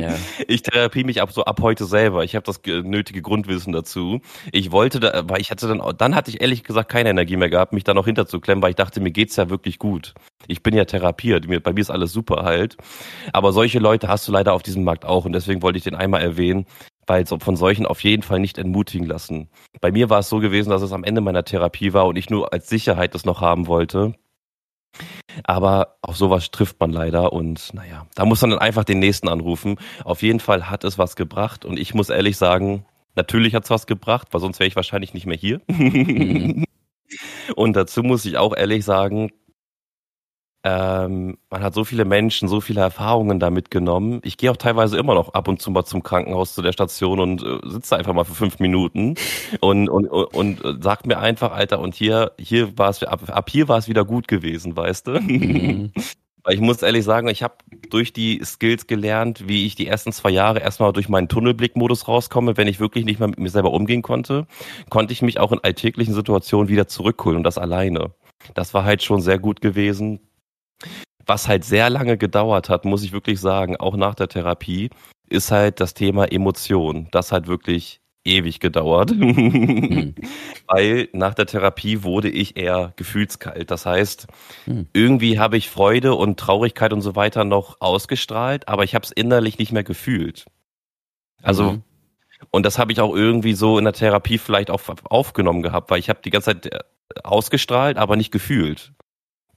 Ja. 0.00 0.14
Ich 0.46 0.62
therapie 0.62 1.04
mich 1.04 1.22
ab 1.22 1.32
so 1.32 1.44
ab 1.44 1.60
heute 1.62 1.84
selber. 1.84 2.24
Ich 2.24 2.34
habe 2.34 2.44
das 2.44 2.60
nötige 2.64 3.22
Grundwissen 3.22 3.72
dazu. 3.72 4.20
Ich 4.52 4.72
wollte 4.72 5.00
da, 5.00 5.22
weil 5.28 5.40
ich 5.40 5.50
hatte 5.50 5.68
dann, 5.68 5.82
dann 5.96 6.14
hatte 6.14 6.30
ich 6.30 6.40
ehrlich 6.40 6.64
gesagt 6.64 6.90
keine 6.90 7.10
Energie 7.10 7.36
mehr 7.36 7.50
gehabt, 7.50 7.72
mich 7.72 7.84
da 7.84 7.94
noch 7.94 8.06
hinterzuklemmen, 8.06 8.62
weil 8.62 8.70
ich 8.70 8.76
dachte, 8.76 9.00
mir 9.00 9.10
geht's 9.10 9.36
ja 9.36 9.48
wirklich 9.48 9.78
gut. 9.78 10.14
Ich 10.48 10.62
bin 10.62 10.74
ja 10.74 10.84
therapiert, 10.84 11.46
bei 11.62 11.72
mir 11.72 11.80
ist 11.80 11.90
alles 11.90 12.12
super 12.12 12.44
halt. 12.44 12.76
Aber 13.32 13.52
solche 13.52 13.78
Leute 13.78 14.08
hast 14.08 14.26
du 14.26 14.32
leider 14.32 14.52
auf 14.52 14.62
diesem 14.62 14.84
Markt 14.84 15.04
auch 15.04 15.24
und 15.24 15.32
deswegen 15.32 15.62
wollte 15.62 15.78
ich 15.78 15.84
den 15.84 15.94
einmal 15.94 16.22
erwähnen, 16.22 16.66
weil 17.10 17.26
so 17.26 17.40
von 17.40 17.56
solchen 17.56 17.86
auf 17.86 18.04
jeden 18.04 18.22
Fall 18.22 18.38
nicht 18.38 18.56
entmutigen 18.56 19.04
lassen. 19.04 19.48
Bei 19.80 19.90
mir 19.90 20.10
war 20.10 20.20
es 20.20 20.28
so 20.28 20.38
gewesen, 20.38 20.70
dass 20.70 20.80
es 20.80 20.92
am 20.92 21.02
Ende 21.02 21.20
meiner 21.20 21.44
Therapie 21.44 21.92
war 21.92 22.06
und 22.06 22.14
ich 22.14 22.30
nur 22.30 22.52
als 22.52 22.68
Sicherheit 22.68 23.16
das 23.16 23.24
noch 23.24 23.40
haben 23.40 23.66
wollte. 23.66 24.14
Aber 25.42 25.96
auf 26.02 26.16
sowas 26.16 26.52
trifft 26.52 26.78
man 26.78 26.92
leider 26.92 27.32
und 27.32 27.74
naja, 27.74 28.06
da 28.14 28.24
muss 28.24 28.42
man 28.42 28.50
dann 28.50 28.60
einfach 28.60 28.84
den 28.84 29.00
nächsten 29.00 29.26
anrufen. 29.26 29.74
Auf 30.04 30.22
jeden 30.22 30.38
Fall 30.38 30.70
hat 30.70 30.84
es 30.84 30.98
was 30.98 31.16
gebracht 31.16 31.64
und 31.64 31.80
ich 31.80 31.94
muss 31.94 32.10
ehrlich 32.10 32.36
sagen, 32.36 32.86
natürlich 33.16 33.56
hat 33.56 33.64
es 33.64 33.70
was 33.70 33.88
gebracht, 33.88 34.28
weil 34.30 34.40
sonst 34.40 34.60
wäre 34.60 34.68
ich 34.68 34.76
wahrscheinlich 34.76 35.12
nicht 35.12 35.26
mehr 35.26 35.36
hier. 35.36 35.60
Mhm. 35.66 36.64
Und 37.56 37.74
dazu 37.74 38.04
muss 38.04 38.24
ich 38.24 38.38
auch 38.38 38.56
ehrlich 38.56 38.84
sagen, 38.84 39.32
ähm, 40.62 41.38
man 41.48 41.62
hat 41.62 41.74
so 41.74 41.84
viele 41.84 42.04
Menschen, 42.04 42.46
so 42.46 42.60
viele 42.60 42.82
Erfahrungen 42.82 43.40
da 43.40 43.50
mitgenommen. 43.50 44.20
Ich 44.24 44.36
gehe 44.36 44.50
auch 44.50 44.58
teilweise 44.58 44.98
immer 44.98 45.14
noch 45.14 45.32
ab 45.32 45.48
und 45.48 45.62
zu 45.62 45.70
mal 45.70 45.84
zum 45.84 46.02
Krankenhaus 46.02 46.54
zu 46.54 46.60
der 46.60 46.72
Station 46.72 47.18
und 47.18 47.42
äh, 47.42 47.58
sitze 47.64 47.96
einfach 47.96 48.12
mal 48.12 48.24
für 48.24 48.34
fünf 48.34 48.58
Minuten 48.58 49.14
und, 49.60 49.88
und, 49.88 50.06
und, 50.08 50.60
und 50.60 50.82
sagt 50.82 51.06
mir 51.06 51.18
einfach, 51.18 51.52
Alter, 51.52 51.80
und 51.80 51.94
hier, 51.94 52.32
hier 52.38 52.76
war 52.76 52.90
es, 52.90 53.02
ab, 53.02 53.22
ab 53.28 53.48
hier 53.48 53.68
war 53.68 53.78
es 53.78 53.88
wieder 53.88 54.04
gut 54.04 54.28
gewesen, 54.28 54.76
weißt 54.76 55.06
du? 55.06 55.20
Mhm. 55.20 55.92
Weil 56.42 56.54
ich 56.54 56.60
muss 56.60 56.82
ehrlich 56.82 57.04
sagen, 57.04 57.28
ich 57.28 57.42
habe 57.42 57.54
durch 57.90 58.12
die 58.12 58.40
Skills 58.44 58.86
gelernt, 58.86 59.46
wie 59.46 59.66
ich 59.66 59.74
die 59.74 59.86
ersten 59.86 60.12
zwei 60.12 60.30
Jahre 60.30 60.60
erstmal 60.60 60.92
durch 60.92 61.08
meinen 61.08 61.28
Tunnelblickmodus 61.28 62.08
rauskomme. 62.08 62.56
Wenn 62.56 62.68
ich 62.68 62.80
wirklich 62.80 63.04
nicht 63.04 63.18
mehr 63.18 63.28
mit 63.28 63.38
mir 63.38 63.50
selber 63.50 63.72
umgehen 63.72 64.02
konnte, 64.02 64.46
konnte 64.88 65.12
ich 65.12 65.22
mich 65.22 65.38
auch 65.38 65.52
in 65.52 65.60
alltäglichen 65.62 66.14
Situationen 66.14 66.68
wieder 66.68 66.88
zurückholen 66.88 67.38
und 67.38 67.44
das 67.44 67.58
alleine. 67.58 68.12
Das 68.54 68.72
war 68.72 68.84
halt 68.84 69.02
schon 69.02 69.20
sehr 69.20 69.38
gut 69.38 69.60
gewesen. 69.60 70.20
Was 71.30 71.46
halt 71.46 71.64
sehr 71.64 71.90
lange 71.90 72.18
gedauert 72.18 72.68
hat, 72.68 72.84
muss 72.84 73.04
ich 73.04 73.12
wirklich 73.12 73.38
sagen, 73.38 73.76
auch 73.76 73.94
nach 73.94 74.16
der 74.16 74.26
Therapie, 74.26 74.90
ist 75.28 75.52
halt 75.52 75.78
das 75.78 75.94
Thema 75.94 76.24
Emotion. 76.24 77.06
Das 77.12 77.30
hat 77.30 77.46
wirklich 77.46 78.00
ewig 78.24 78.58
gedauert, 78.58 79.12
mhm. 79.12 80.16
weil 80.66 81.08
nach 81.12 81.34
der 81.34 81.46
Therapie 81.46 82.02
wurde 82.02 82.28
ich 82.28 82.56
eher 82.56 82.94
gefühlskalt. 82.96 83.70
Das 83.70 83.86
heißt, 83.86 84.26
mhm. 84.66 84.88
irgendwie 84.92 85.38
habe 85.38 85.56
ich 85.56 85.70
Freude 85.70 86.16
und 86.16 86.40
Traurigkeit 86.40 86.92
und 86.92 87.00
so 87.00 87.14
weiter 87.14 87.44
noch 87.44 87.76
ausgestrahlt, 87.80 88.66
aber 88.66 88.82
ich 88.82 88.96
habe 88.96 89.04
es 89.04 89.12
innerlich 89.12 89.56
nicht 89.56 89.70
mehr 89.70 89.84
gefühlt. 89.84 90.46
Also 91.44 91.74
mhm. 91.74 91.82
und 92.50 92.66
das 92.66 92.76
habe 92.76 92.90
ich 92.90 93.00
auch 93.00 93.14
irgendwie 93.14 93.54
so 93.54 93.78
in 93.78 93.84
der 93.84 93.94
Therapie 93.94 94.38
vielleicht 94.38 94.68
auch 94.68 94.82
aufgenommen 95.04 95.62
gehabt, 95.62 95.92
weil 95.92 96.00
ich 96.00 96.08
habe 96.08 96.22
die 96.24 96.30
ganze 96.30 96.60
Zeit 96.60 96.66
äh, 96.74 96.80
ausgestrahlt, 97.22 97.98
aber 97.98 98.16
nicht 98.16 98.32
gefühlt 98.32 98.92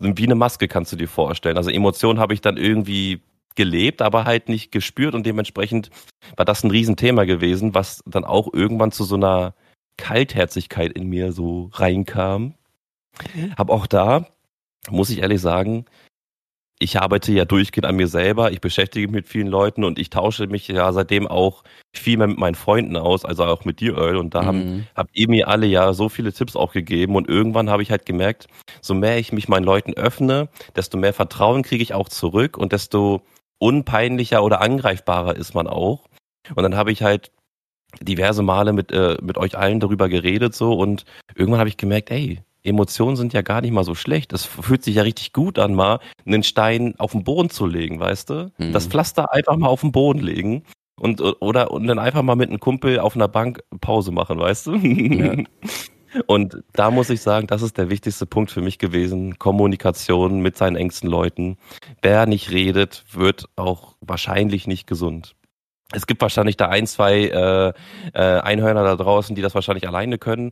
wie 0.04 0.26
eine 0.26 0.36
Maske 0.36 0.68
kannst 0.68 0.92
du 0.92 0.96
dir 0.96 1.08
vorstellen. 1.08 1.58
Also 1.58 1.70
Emotionen 1.70 2.20
habe 2.20 2.34
ich 2.34 2.42
dann 2.42 2.58
irgendwie 2.58 3.22
gelebt, 3.56 4.02
aber 4.02 4.26
halt 4.26 4.50
nicht 4.50 4.72
gespürt 4.72 5.16
und 5.16 5.26
dementsprechend 5.26 5.90
war 6.36 6.46
das 6.46 6.64
ein 6.64 6.72
Riesenthema 6.72 7.26
gewesen, 7.26 7.76
was 7.76 8.04
dann 8.06 8.26
auch 8.26 8.52
irgendwann 8.54 8.92
zu 8.92 9.04
so 9.04 9.16
einer 9.16 9.54
Kaltherzigkeit 9.98 10.92
in 10.94 11.08
mir 11.08 11.32
so 11.32 11.70
reinkam. 11.74 12.56
Hab 13.58 13.70
auch 13.70 13.86
da, 13.86 14.28
muss 14.90 15.10
ich 15.12 15.20
ehrlich 15.20 15.40
sagen, 15.40 15.86
ich 16.80 17.00
arbeite 17.00 17.32
ja 17.32 17.46
durchgehend 17.46 17.86
an 17.86 17.96
mir 17.96 18.08
selber, 18.08 18.52
ich 18.52 18.60
beschäftige 18.60 19.08
mich 19.08 19.14
mit 19.14 19.28
vielen 19.28 19.48
Leuten 19.48 19.84
und 19.84 20.00
ich 20.00 20.10
tausche 20.10 20.48
mich 20.48 20.68
ja 20.68 20.92
seitdem 20.92 21.28
auch 21.28 21.64
viel 21.96 22.18
mehr 22.18 22.28
mit 22.28 22.38
meinen 22.38 22.56
Freunden 22.56 22.98
aus, 22.98 23.24
also 23.26 23.46
auch 23.46 23.64
mit 23.64 23.80
dir, 23.80 23.98
Earl. 23.98 24.18
Und 24.18 24.34
da 24.36 24.42
mhm. 24.42 24.48
haben, 24.48 24.88
habt 24.96 25.12
ihr 25.14 25.30
mir 25.30 25.48
alle 25.48 25.66
ja 25.66 25.94
so 25.94 26.10
viele 26.10 26.34
Tipps 26.34 26.56
auch 26.56 26.74
gegeben 26.74 27.16
und 27.16 27.30
irgendwann 27.30 27.70
habe 27.70 27.84
ich 27.84 27.92
halt 27.92 28.06
gemerkt, 28.06 28.48
so 28.82 28.94
mehr 28.94 29.18
ich 29.18 29.32
mich 29.32 29.48
meinen 29.48 29.64
Leuten 29.64 29.94
öffne, 29.94 30.50
desto 30.76 30.98
mehr 30.98 31.14
Vertrauen 31.14 31.64
kriege 31.64 31.84
ich 31.84 31.94
auch 31.94 32.10
zurück 32.10 32.58
und 32.58 32.74
desto 32.74 33.22
unpeinlicher 33.60 34.44
oder 34.44 34.62
angreifbarer 34.62 35.36
ist 35.36 35.54
man 35.54 35.68
auch. 35.68 36.10
Und 36.56 36.64
dann 36.64 36.76
habe 36.76 36.92
ich 36.92 37.02
halt 37.02 37.32
diverse 38.02 38.44
Male 38.44 38.74
mit, 38.74 38.92
äh, 38.92 39.18
mit 39.22 39.38
euch 39.38 39.58
allen 39.58 39.80
darüber 39.80 40.10
geredet 40.10 40.56
so 40.56 40.74
und 40.74 41.06
irgendwann 41.36 41.60
habe 41.60 41.70
ich 41.70 41.78
gemerkt, 41.78 42.12
ey, 42.12 42.42
Emotionen 42.64 43.16
sind 43.16 43.34
ja 43.34 43.42
gar 43.42 43.62
nicht 43.62 43.72
mal 43.72 43.84
so 43.84 43.96
schlecht. 43.96 44.34
Es 44.34 44.46
fühlt 44.46 44.84
sich 44.84 44.96
ja 44.96 45.04
richtig 45.04 45.34
gut 45.34 45.60
an, 45.60 45.76
mal 45.76 46.00
einen 46.26 46.44
Stein 46.44 46.96
auf 46.98 47.12
den 47.12 47.24
Boden 47.24 47.50
zu 47.50 47.66
legen, 47.66 48.00
weißt 48.00 48.30
du? 48.30 48.52
Mhm. 48.58 48.72
Das 48.72 48.88
Pflaster 48.88 49.34
einfach 49.34 49.58
mal 49.58 49.68
auf 49.68 49.82
den 49.82 49.92
Boden 49.92 50.20
legen 50.20 50.64
und 51.00 51.22
oder 51.42 51.72
und 51.72 51.88
dann 51.88 52.00
einfach 52.00 52.22
mal 52.22 52.36
mit 52.36 52.50
einem 52.50 52.60
Kumpel 52.60 53.00
auf 53.00 53.16
einer 53.16 53.28
Bank 53.28 53.62
Pause 53.82 54.12
machen, 54.12 54.40
weißt 54.40 54.68
du? 54.68 54.76
Ja. 54.76 55.36
Und 56.28 56.64
da 56.74 56.92
muss 56.92 57.10
ich 57.10 57.22
sagen, 57.22 57.48
das 57.48 57.64
ist 57.64 57.80
der 57.80 57.90
wichtigste 57.90 58.28
Punkt 58.28 58.52
für 58.52 58.62
mich 58.62 58.78
gewesen. 58.78 59.40
Kommunikation 59.40 60.42
mit 60.42 60.56
seinen 60.56 60.76
engsten 60.76 61.10
Leuten. 61.10 61.58
Wer 62.04 62.28
nicht 62.28 62.52
redet, 62.52 63.04
wird 63.12 63.50
auch 63.56 63.96
wahrscheinlich 64.00 64.68
nicht 64.68 64.86
gesund. 64.86 65.36
Es 65.92 66.06
gibt 66.06 66.22
wahrscheinlich 66.22 66.56
da 66.56 66.70
ein, 66.70 66.86
zwei 66.86 67.24
äh, 67.24 67.74
äh, 68.14 68.40
Einhörner 68.42 68.84
da 68.84 68.96
draußen, 68.96 69.36
die 69.36 69.42
das 69.42 69.56
wahrscheinlich 69.56 69.88
alleine 69.88 70.20
können 70.20 70.52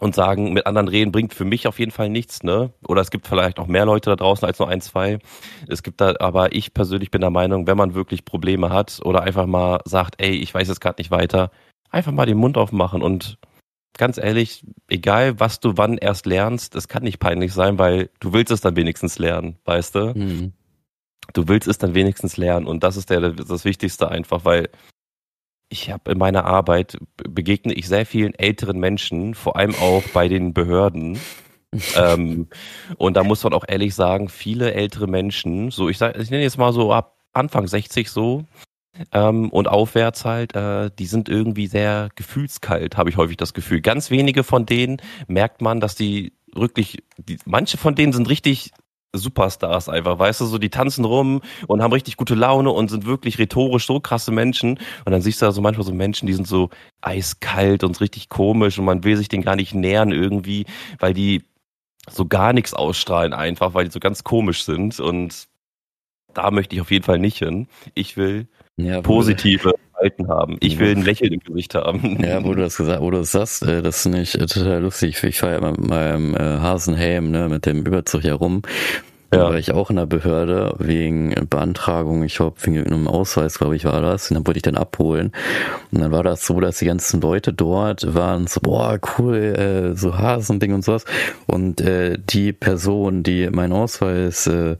und 0.00 0.14
sagen, 0.14 0.52
mit 0.52 0.66
anderen 0.66 0.88
reden 0.88 1.12
bringt 1.12 1.34
für 1.34 1.44
mich 1.44 1.66
auf 1.66 1.78
jeden 1.78 1.90
Fall 1.90 2.08
nichts, 2.08 2.42
ne? 2.42 2.72
Oder 2.86 3.02
es 3.02 3.10
gibt 3.10 3.26
vielleicht 3.26 3.58
auch 3.58 3.66
mehr 3.66 3.84
Leute 3.84 4.10
da 4.10 4.16
draußen 4.16 4.46
als 4.46 4.58
nur 4.58 4.68
ein, 4.68 4.80
zwei. 4.80 5.18
Es 5.66 5.82
gibt 5.82 6.00
da, 6.00 6.14
aber 6.20 6.54
ich 6.54 6.72
persönlich 6.72 7.10
bin 7.10 7.20
der 7.20 7.30
Meinung, 7.30 7.66
wenn 7.66 7.76
man 7.76 7.94
wirklich 7.94 8.24
Probleme 8.24 8.70
hat 8.70 9.00
oder 9.04 9.22
einfach 9.22 9.46
mal 9.46 9.80
sagt, 9.84 10.20
ey, 10.22 10.30
ich 10.30 10.54
weiß 10.54 10.68
jetzt 10.68 10.80
gerade 10.80 11.00
nicht 11.00 11.10
weiter, 11.10 11.50
einfach 11.90 12.12
mal 12.12 12.26
den 12.26 12.38
Mund 12.38 12.56
aufmachen 12.56 13.02
und 13.02 13.38
ganz 13.96 14.18
ehrlich, 14.18 14.64
egal 14.88 15.40
was 15.40 15.60
du 15.60 15.76
wann 15.76 15.98
erst 15.98 16.26
lernst, 16.26 16.76
es 16.76 16.88
kann 16.88 17.02
nicht 17.02 17.18
peinlich 17.18 17.52
sein, 17.52 17.78
weil 17.78 18.10
du 18.20 18.32
willst 18.32 18.52
es 18.52 18.60
dann 18.60 18.76
wenigstens 18.76 19.18
lernen, 19.18 19.58
weißt 19.64 19.94
du? 19.94 20.14
Mhm. 20.14 20.52
Du 21.34 21.48
willst 21.48 21.68
es 21.68 21.78
dann 21.78 21.94
wenigstens 21.94 22.36
lernen 22.36 22.66
und 22.66 22.82
das 22.84 22.96
ist 22.96 23.10
der, 23.10 23.32
das 23.32 23.64
Wichtigste 23.64 24.08
einfach, 24.08 24.44
weil 24.44 24.70
ich 25.68 25.90
habe 25.90 26.12
in 26.12 26.18
meiner 26.18 26.44
Arbeit 26.44 26.98
begegne 27.16 27.72
ich 27.74 27.88
sehr 27.88 28.06
vielen 28.06 28.34
älteren 28.34 28.78
Menschen, 28.78 29.34
vor 29.34 29.56
allem 29.56 29.74
auch 29.74 30.02
bei 30.12 30.28
den 30.28 30.54
Behörden. 30.54 31.18
ähm, 31.96 32.48
und 32.96 33.16
da 33.16 33.24
muss 33.24 33.44
man 33.44 33.52
auch 33.52 33.64
ehrlich 33.68 33.94
sagen, 33.94 34.28
viele 34.28 34.72
ältere 34.72 35.06
Menschen, 35.06 35.70
so 35.70 35.88
ich 35.88 35.98
sag, 35.98 36.16
ich 36.18 36.30
nenne 36.30 36.42
jetzt 36.42 36.58
mal 36.58 36.72
so 36.72 36.92
ab 36.92 37.18
Anfang 37.34 37.66
60 37.66 38.10
so, 38.10 38.44
ähm, 39.12 39.50
und 39.50 39.68
aufwärts 39.68 40.24
halt, 40.24 40.56
äh, 40.56 40.90
die 40.98 41.06
sind 41.06 41.28
irgendwie 41.28 41.66
sehr 41.66 42.08
gefühlskalt, 42.16 42.96
habe 42.96 43.10
ich 43.10 43.16
häufig 43.16 43.36
das 43.36 43.54
Gefühl. 43.54 43.80
Ganz 43.80 44.10
wenige 44.10 44.44
von 44.44 44.66
denen 44.66 45.00
merkt 45.26 45.60
man, 45.60 45.80
dass 45.80 45.94
die 45.94 46.32
wirklich, 46.54 47.02
die, 47.16 47.38
manche 47.44 47.76
von 47.76 47.94
denen 47.94 48.12
sind 48.12 48.28
richtig 48.28 48.72
Superstars 49.14 49.88
einfach, 49.88 50.18
weißt 50.18 50.42
du, 50.42 50.46
so 50.46 50.58
die 50.58 50.68
tanzen 50.68 51.04
rum 51.04 51.40
und 51.66 51.82
haben 51.82 51.92
richtig 51.92 52.16
gute 52.16 52.34
Laune 52.34 52.70
und 52.70 52.90
sind 52.90 53.06
wirklich 53.06 53.38
rhetorisch 53.38 53.86
so 53.86 54.00
krasse 54.00 54.30
Menschen 54.30 54.78
und 55.04 55.12
dann 55.12 55.22
siehst 55.22 55.40
du 55.40 55.46
da 55.46 55.52
so 55.52 55.62
manchmal 55.62 55.86
so 55.86 55.94
Menschen, 55.94 56.26
die 56.26 56.34
sind 56.34 56.46
so 56.46 56.68
eiskalt 57.00 57.84
und 57.84 58.00
richtig 58.00 58.28
komisch 58.28 58.78
und 58.78 58.84
man 58.84 59.04
will 59.04 59.16
sich 59.16 59.28
denen 59.28 59.42
gar 59.42 59.56
nicht 59.56 59.74
nähern 59.74 60.12
irgendwie, 60.12 60.66
weil 60.98 61.14
die 61.14 61.42
so 62.10 62.26
gar 62.26 62.52
nichts 62.52 62.74
ausstrahlen 62.74 63.32
einfach, 63.32 63.74
weil 63.74 63.86
die 63.86 63.90
so 63.90 64.00
ganz 64.00 64.24
komisch 64.24 64.64
sind 64.64 65.00
und 65.00 65.48
da 66.34 66.50
möchte 66.50 66.74
ich 66.74 66.82
auf 66.82 66.90
jeden 66.90 67.04
Fall 67.04 67.18
nicht 67.18 67.38
hin. 67.38 67.66
Ich 67.94 68.16
will 68.16 68.46
ja, 68.78 69.02
positive 69.02 69.74
Verhalten 69.92 70.28
haben. 70.28 70.56
Ich 70.60 70.78
will 70.78 70.96
ein 70.96 71.02
Lächeln 71.02 71.34
im 71.34 71.40
Gesicht 71.40 71.74
haben. 71.74 72.22
Ja, 72.22 72.42
wo 72.44 72.54
du 72.54 72.62
das 72.62 72.76
gesagt, 72.76 73.02
wo 73.02 73.10
du 73.10 73.18
das 73.18 73.32
sagst, 73.32 73.62
äh, 73.64 73.82
das 73.82 74.02
finde 74.02 74.20
ich 74.20 74.34
äh, 74.34 74.46
total 74.46 74.80
lustig. 74.82 75.22
Ich 75.24 75.40
fahre 75.40 75.54
ja 75.54 75.70
mit 75.70 75.80
meinem 75.86 76.34
äh, 76.34 76.38
Hasenhelm, 76.38 77.30
ne, 77.30 77.48
mit 77.48 77.66
dem 77.66 77.84
Überzug 77.84 78.22
herum. 78.22 78.62
Ja. 79.32 79.40
Da 79.40 79.44
war 79.50 79.58
ich 79.58 79.72
auch 79.72 79.90
in 79.90 79.96
der 79.96 80.06
Behörde 80.06 80.74
wegen 80.78 81.34
Beantragung, 81.50 82.22
ich 82.22 82.36
glaube, 82.36 82.56
wegen 82.62 82.82
einem 82.86 83.06
Ausweis, 83.06 83.58
glaube 83.58 83.76
ich, 83.76 83.84
war 83.84 84.00
das. 84.00 84.30
Und 84.30 84.36
dann 84.36 84.46
wollte 84.46 84.58
ich 84.58 84.62
dann 84.62 84.76
abholen. 84.76 85.32
Und 85.92 86.00
dann 86.00 86.12
war 86.12 86.22
das 86.22 86.46
so, 86.46 86.60
dass 86.60 86.78
die 86.78 86.86
ganzen 86.86 87.20
Leute 87.20 87.52
dort 87.52 88.14
waren 88.14 88.46
so, 88.46 88.60
boah, 88.62 88.98
cool, 89.18 89.36
äh, 89.36 89.96
so 89.96 90.16
Hasending 90.16 90.72
und 90.72 90.82
sowas. 90.82 91.04
Und 91.46 91.82
äh, 91.82 92.16
die 92.18 92.54
Person, 92.54 93.22
die 93.22 93.50
meinen 93.50 93.72
Ausweis 93.72 94.46
äh, 94.46 94.76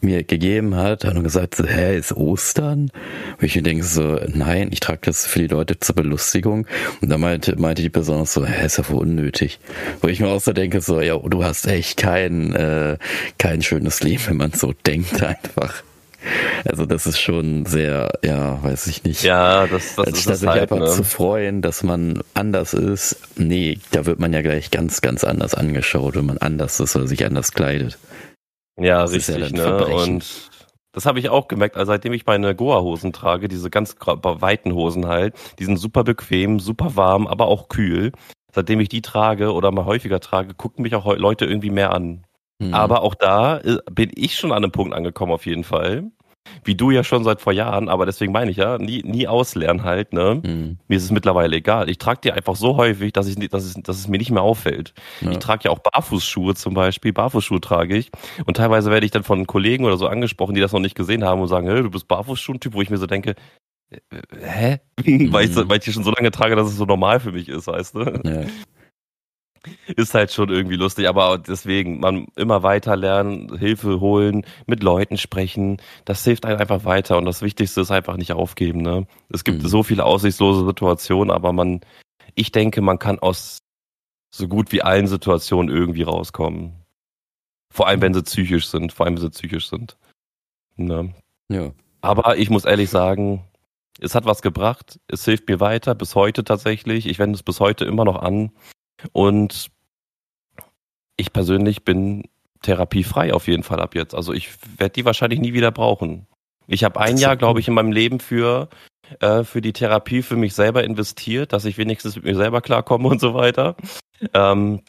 mir 0.00 0.22
gegeben 0.22 0.76
hat, 0.76 1.04
hat 1.04 1.16
und 1.16 1.24
gesagt, 1.24 1.56
so, 1.56 1.64
hä, 1.64 1.96
ist 1.96 2.12
Ostern? 2.12 2.90
Und 3.38 3.42
ich 3.42 3.56
mir 3.56 3.62
denke 3.62 3.84
so, 3.84 4.18
nein, 4.28 4.68
ich 4.72 4.80
trage 4.80 5.00
das 5.02 5.26
für 5.26 5.40
die 5.40 5.48
Leute 5.48 5.78
zur 5.78 5.94
Belustigung. 5.94 6.66
Und 7.00 7.08
dann 7.08 7.20
meinte, 7.20 7.58
meinte 7.58 7.82
die 7.82 7.90
Person 7.90 8.24
so, 8.24 8.46
hä, 8.46 8.66
ist 8.66 8.78
ja 8.78 8.84
voll 8.84 8.98
unnötig. 8.98 9.58
Wo 10.00 10.08
ich 10.08 10.20
mir 10.20 10.28
auch 10.28 10.40
so 10.40 10.52
denke, 10.52 10.80
so, 10.80 11.00
ja, 11.00 11.16
du 11.16 11.44
hast 11.44 11.66
echt 11.66 11.96
kein, 11.96 12.54
äh, 12.54 12.96
kein 13.38 13.62
schönes 13.62 14.02
Leben, 14.02 14.22
wenn 14.28 14.36
man 14.36 14.52
so 14.52 14.72
denkt 14.86 15.22
einfach. 15.22 15.82
Also 16.64 16.84
das 16.84 17.06
ist 17.06 17.20
schon 17.20 17.64
sehr, 17.64 18.10
ja, 18.24 18.62
weiß 18.62 18.88
ich 18.88 19.04
nicht. 19.04 19.22
Ja, 19.22 19.66
das, 19.66 19.94
das 19.94 20.08
ist 20.08 20.28
das 20.28 20.40
sich 20.40 20.48
halt, 20.48 20.62
einfach 20.62 20.80
ne? 20.80 20.86
zu 20.86 21.04
freuen, 21.04 21.62
dass 21.62 21.82
man 21.82 22.22
anders 22.34 22.74
ist. 22.74 23.16
Nee, 23.36 23.78
da 23.92 24.04
wird 24.04 24.18
man 24.18 24.32
ja 24.32 24.42
gleich 24.42 24.70
ganz, 24.70 25.00
ganz 25.00 25.24
anders 25.24 25.54
angeschaut, 25.54 26.16
wenn 26.16 26.26
man 26.26 26.38
anders 26.38 26.80
ist 26.80 26.96
oder 26.96 27.06
sich 27.06 27.24
anders 27.24 27.52
kleidet. 27.52 27.98
Ja, 28.78 29.02
das 29.02 29.12
richtig, 29.12 29.50
ja 29.50 29.50
ne? 29.50 29.86
Und 29.86 30.50
das 30.92 31.06
habe 31.06 31.18
ich 31.18 31.28
auch 31.28 31.48
gemerkt, 31.48 31.76
also 31.76 31.92
seitdem 31.92 32.12
ich 32.12 32.26
meine 32.26 32.54
Goa-Hosen 32.54 33.12
trage, 33.12 33.48
diese 33.48 33.70
ganz 33.70 33.96
weiten 33.98 34.74
Hosen 34.74 35.06
halt, 35.06 35.34
die 35.58 35.64
sind 35.64 35.76
super 35.76 36.04
bequem, 36.04 36.60
super 36.60 36.96
warm, 36.96 37.26
aber 37.26 37.46
auch 37.46 37.68
kühl. 37.68 38.12
Seitdem 38.52 38.80
ich 38.80 38.88
die 38.88 39.02
trage 39.02 39.52
oder 39.52 39.70
mal 39.70 39.84
häufiger 39.84 40.20
trage, 40.20 40.54
gucken 40.54 40.82
mich 40.82 40.94
auch 40.94 41.16
Leute 41.16 41.44
irgendwie 41.44 41.70
mehr 41.70 41.92
an. 41.92 42.24
Mhm. 42.58 42.74
Aber 42.74 43.02
auch 43.02 43.14
da 43.14 43.58
äh, 43.58 43.78
bin 43.90 44.10
ich 44.14 44.36
schon 44.36 44.52
an 44.52 44.64
einem 44.64 44.72
Punkt 44.72 44.94
angekommen 44.94 45.32
auf 45.32 45.46
jeden 45.46 45.64
Fall 45.64 46.10
wie 46.64 46.74
du 46.74 46.90
ja 46.90 47.04
schon 47.04 47.24
seit 47.24 47.40
vor 47.40 47.52
Jahren, 47.52 47.88
aber 47.88 48.06
deswegen 48.06 48.32
meine 48.32 48.50
ich 48.50 48.56
ja, 48.56 48.78
nie, 48.78 49.02
nie 49.04 49.26
auslernen 49.26 49.84
halt, 49.84 50.12
ne? 50.12 50.40
Mhm. 50.44 50.78
Mir 50.88 50.96
ist 50.96 51.04
es 51.04 51.10
mittlerweile 51.10 51.56
egal. 51.56 51.88
Ich 51.88 51.98
trage 51.98 52.20
die 52.22 52.32
einfach 52.32 52.56
so 52.56 52.76
häufig, 52.76 53.12
dass, 53.12 53.28
ich, 53.28 53.36
dass, 53.48 53.64
es, 53.64 53.74
dass 53.74 53.98
es 53.98 54.08
mir 54.08 54.18
nicht 54.18 54.30
mehr 54.30 54.42
auffällt. 54.42 54.94
Ja. 55.20 55.30
Ich 55.30 55.38
trage 55.38 55.64
ja 55.64 55.70
auch 55.70 55.80
Barfußschuhe 55.80 56.54
zum 56.54 56.74
Beispiel, 56.74 57.12
Barfußschuhe 57.12 57.60
trage 57.60 57.96
ich. 57.96 58.10
Und 58.46 58.56
teilweise 58.56 58.90
werde 58.90 59.06
ich 59.06 59.12
dann 59.12 59.24
von 59.24 59.46
Kollegen 59.46 59.84
oder 59.84 59.96
so 59.96 60.06
angesprochen, 60.06 60.54
die 60.54 60.60
das 60.60 60.72
noch 60.72 60.80
nicht 60.80 60.94
gesehen 60.94 61.24
haben 61.24 61.40
und 61.40 61.48
sagen, 61.48 61.68
hey, 61.68 61.82
du 61.82 61.90
bist 61.90 62.08
Barfußschuhen-Typ, 62.08 62.74
wo 62.74 62.82
ich 62.82 62.90
mir 62.90 62.98
so 62.98 63.06
denke, 63.06 63.34
äh, 63.90 63.98
hä? 64.40 64.80
Mhm. 65.04 65.32
weil, 65.32 65.48
ich, 65.48 65.56
weil 65.56 65.78
ich 65.78 65.84
die 65.84 65.92
schon 65.92 66.04
so 66.04 66.10
lange 66.10 66.30
trage, 66.30 66.56
dass 66.56 66.68
es 66.68 66.76
so 66.76 66.84
normal 66.84 67.20
für 67.20 67.32
mich 67.32 67.48
ist, 67.48 67.66
weißt 67.66 67.94
du? 67.94 68.00
Ja. 68.24 68.42
Ist 69.96 70.14
halt 70.14 70.32
schon 70.32 70.48
irgendwie 70.48 70.76
lustig, 70.76 71.08
aber 71.08 71.38
deswegen, 71.38 72.00
man 72.00 72.26
immer 72.36 72.62
weiter 72.62 72.96
lernen, 72.96 73.56
Hilfe 73.58 74.00
holen, 74.00 74.44
mit 74.66 74.82
Leuten 74.82 75.16
sprechen, 75.16 75.78
das 76.04 76.24
hilft 76.24 76.44
einem 76.44 76.60
einfach 76.60 76.84
weiter 76.84 77.18
und 77.18 77.24
das 77.24 77.42
Wichtigste 77.42 77.80
ist 77.80 77.90
einfach 77.90 78.16
nicht 78.16 78.32
aufgeben, 78.32 78.82
ne? 78.82 79.06
Es 79.28 79.44
gibt 79.44 79.62
mhm. 79.62 79.68
so 79.68 79.82
viele 79.82 80.04
aussichtslose 80.04 80.64
Situationen, 80.64 81.30
aber 81.30 81.52
man, 81.52 81.80
ich 82.34 82.52
denke, 82.52 82.80
man 82.80 82.98
kann 82.98 83.18
aus 83.18 83.58
so 84.30 84.48
gut 84.48 84.72
wie 84.72 84.82
allen 84.82 85.06
Situationen 85.06 85.74
irgendwie 85.74 86.02
rauskommen. 86.02 86.72
Vor 87.70 87.86
allem, 87.86 88.02
wenn 88.02 88.14
sie 88.14 88.22
psychisch 88.22 88.68
sind, 88.68 88.92
vor 88.92 89.06
allem, 89.06 89.16
wenn 89.16 89.22
sie 89.22 89.30
psychisch 89.30 89.68
sind. 89.68 89.96
Ne? 90.76 91.14
Ja. 91.48 91.72
Aber 92.00 92.36
ich 92.38 92.50
muss 92.50 92.64
ehrlich 92.64 92.90
sagen, 92.90 93.44
es 94.00 94.14
hat 94.14 94.24
was 94.24 94.42
gebracht, 94.42 95.00
es 95.08 95.24
hilft 95.24 95.48
mir 95.48 95.60
weiter, 95.60 95.94
bis 95.94 96.14
heute 96.14 96.44
tatsächlich. 96.44 97.06
Ich 97.06 97.18
wende 97.18 97.36
es 97.36 97.42
bis 97.42 97.60
heute 97.60 97.84
immer 97.84 98.04
noch 98.04 98.22
an. 98.22 98.52
Und 99.12 99.70
ich 101.16 101.32
persönlich 101.32 101.84
bin 101.84 102.24
therapiefrei 102.62 103.32
auf 103.34 103.46
jeden 103.46 103.62
Fall 103.62 103.80
ab 103.80 103.94
jetzt. 103.94 104.14
Also 104.14 104.32
ich 104.32 104.50
werde 104.78 104.92
die 104.92 105.04
wahrscheinlich 105.04 105.40
nie 105.40 105.52
wieder 105.52 105.70
brauchen. 105.70 106.26
Ich 106.66 106.84
habe 106.84 107.00
ein 107.00 107.16
Jahr, 107.16 107.36
glaube 107.36 107.60
ich, 107.60 107.68
in 107.68 107.74
meinem 107.74 107.92
Leben 107.92 108.20
für, 108.20 108.68
äh, 109.20 109.44
für 109.44 109.60
die 109.60 109.72
Therapie 109.72 110.22
für 110.22 110.36
mich 110.36 110.54
selber 110.54 110.84
investiert, 110.84 111.52
dass 111.52 111.64
ich 111.64 111.78
wenigstens 111.78 112.16
mit 112.16 112.24
mir 112.24 112.36
selber 112.36 112.60
klarkomme 112.60 113.08
und 113.08 113.20
so 113.20 113.34
weiter. 113.34 113.76
Ähm, 114.34 114.82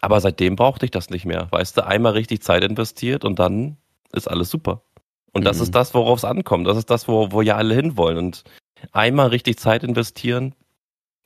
aber 0.00 0.20
seitdem 0.20 0.56
brauchte 0.56 0.84
ich 0.84 0.90
das 0.90 1.10
nicht 1.10 1.26
mehr. 1.26 1.48
Weißt 1.50 1.76
du, 1.76 1.86
einmal 1.86 2.12
richtig 2.12 2.42
Zeit 2.42 2.62
investiert 2.64 3.24
und 3.24 3.38
dann 3.38 3.76
ist 4.12 4.28
alles 4.28 4.50
super. 4.50 4.82
Und 5.32 5.44
das 5.44 5.58
mhm. 5.58 5.64
ist 5.64 5.74
das, 5.74 5.94
worauf 5.94 6.18
es 6.18 6.24
ankommt. 6.24 6.66
Das 6.66 6.76
ist 6.76 6.90
das, 6.90 7.08
wo, 7.08 7.32
wo 7.32 7.42
ja 7.42 7.56
alle 7.56 7.74
hinwollen. 7.74 8.18
Und 8.18 8.44
einmal 8.92 9.28
richtig 9.28 9.58
Zeit 9.58 9.82
investieren, 9.84 10.54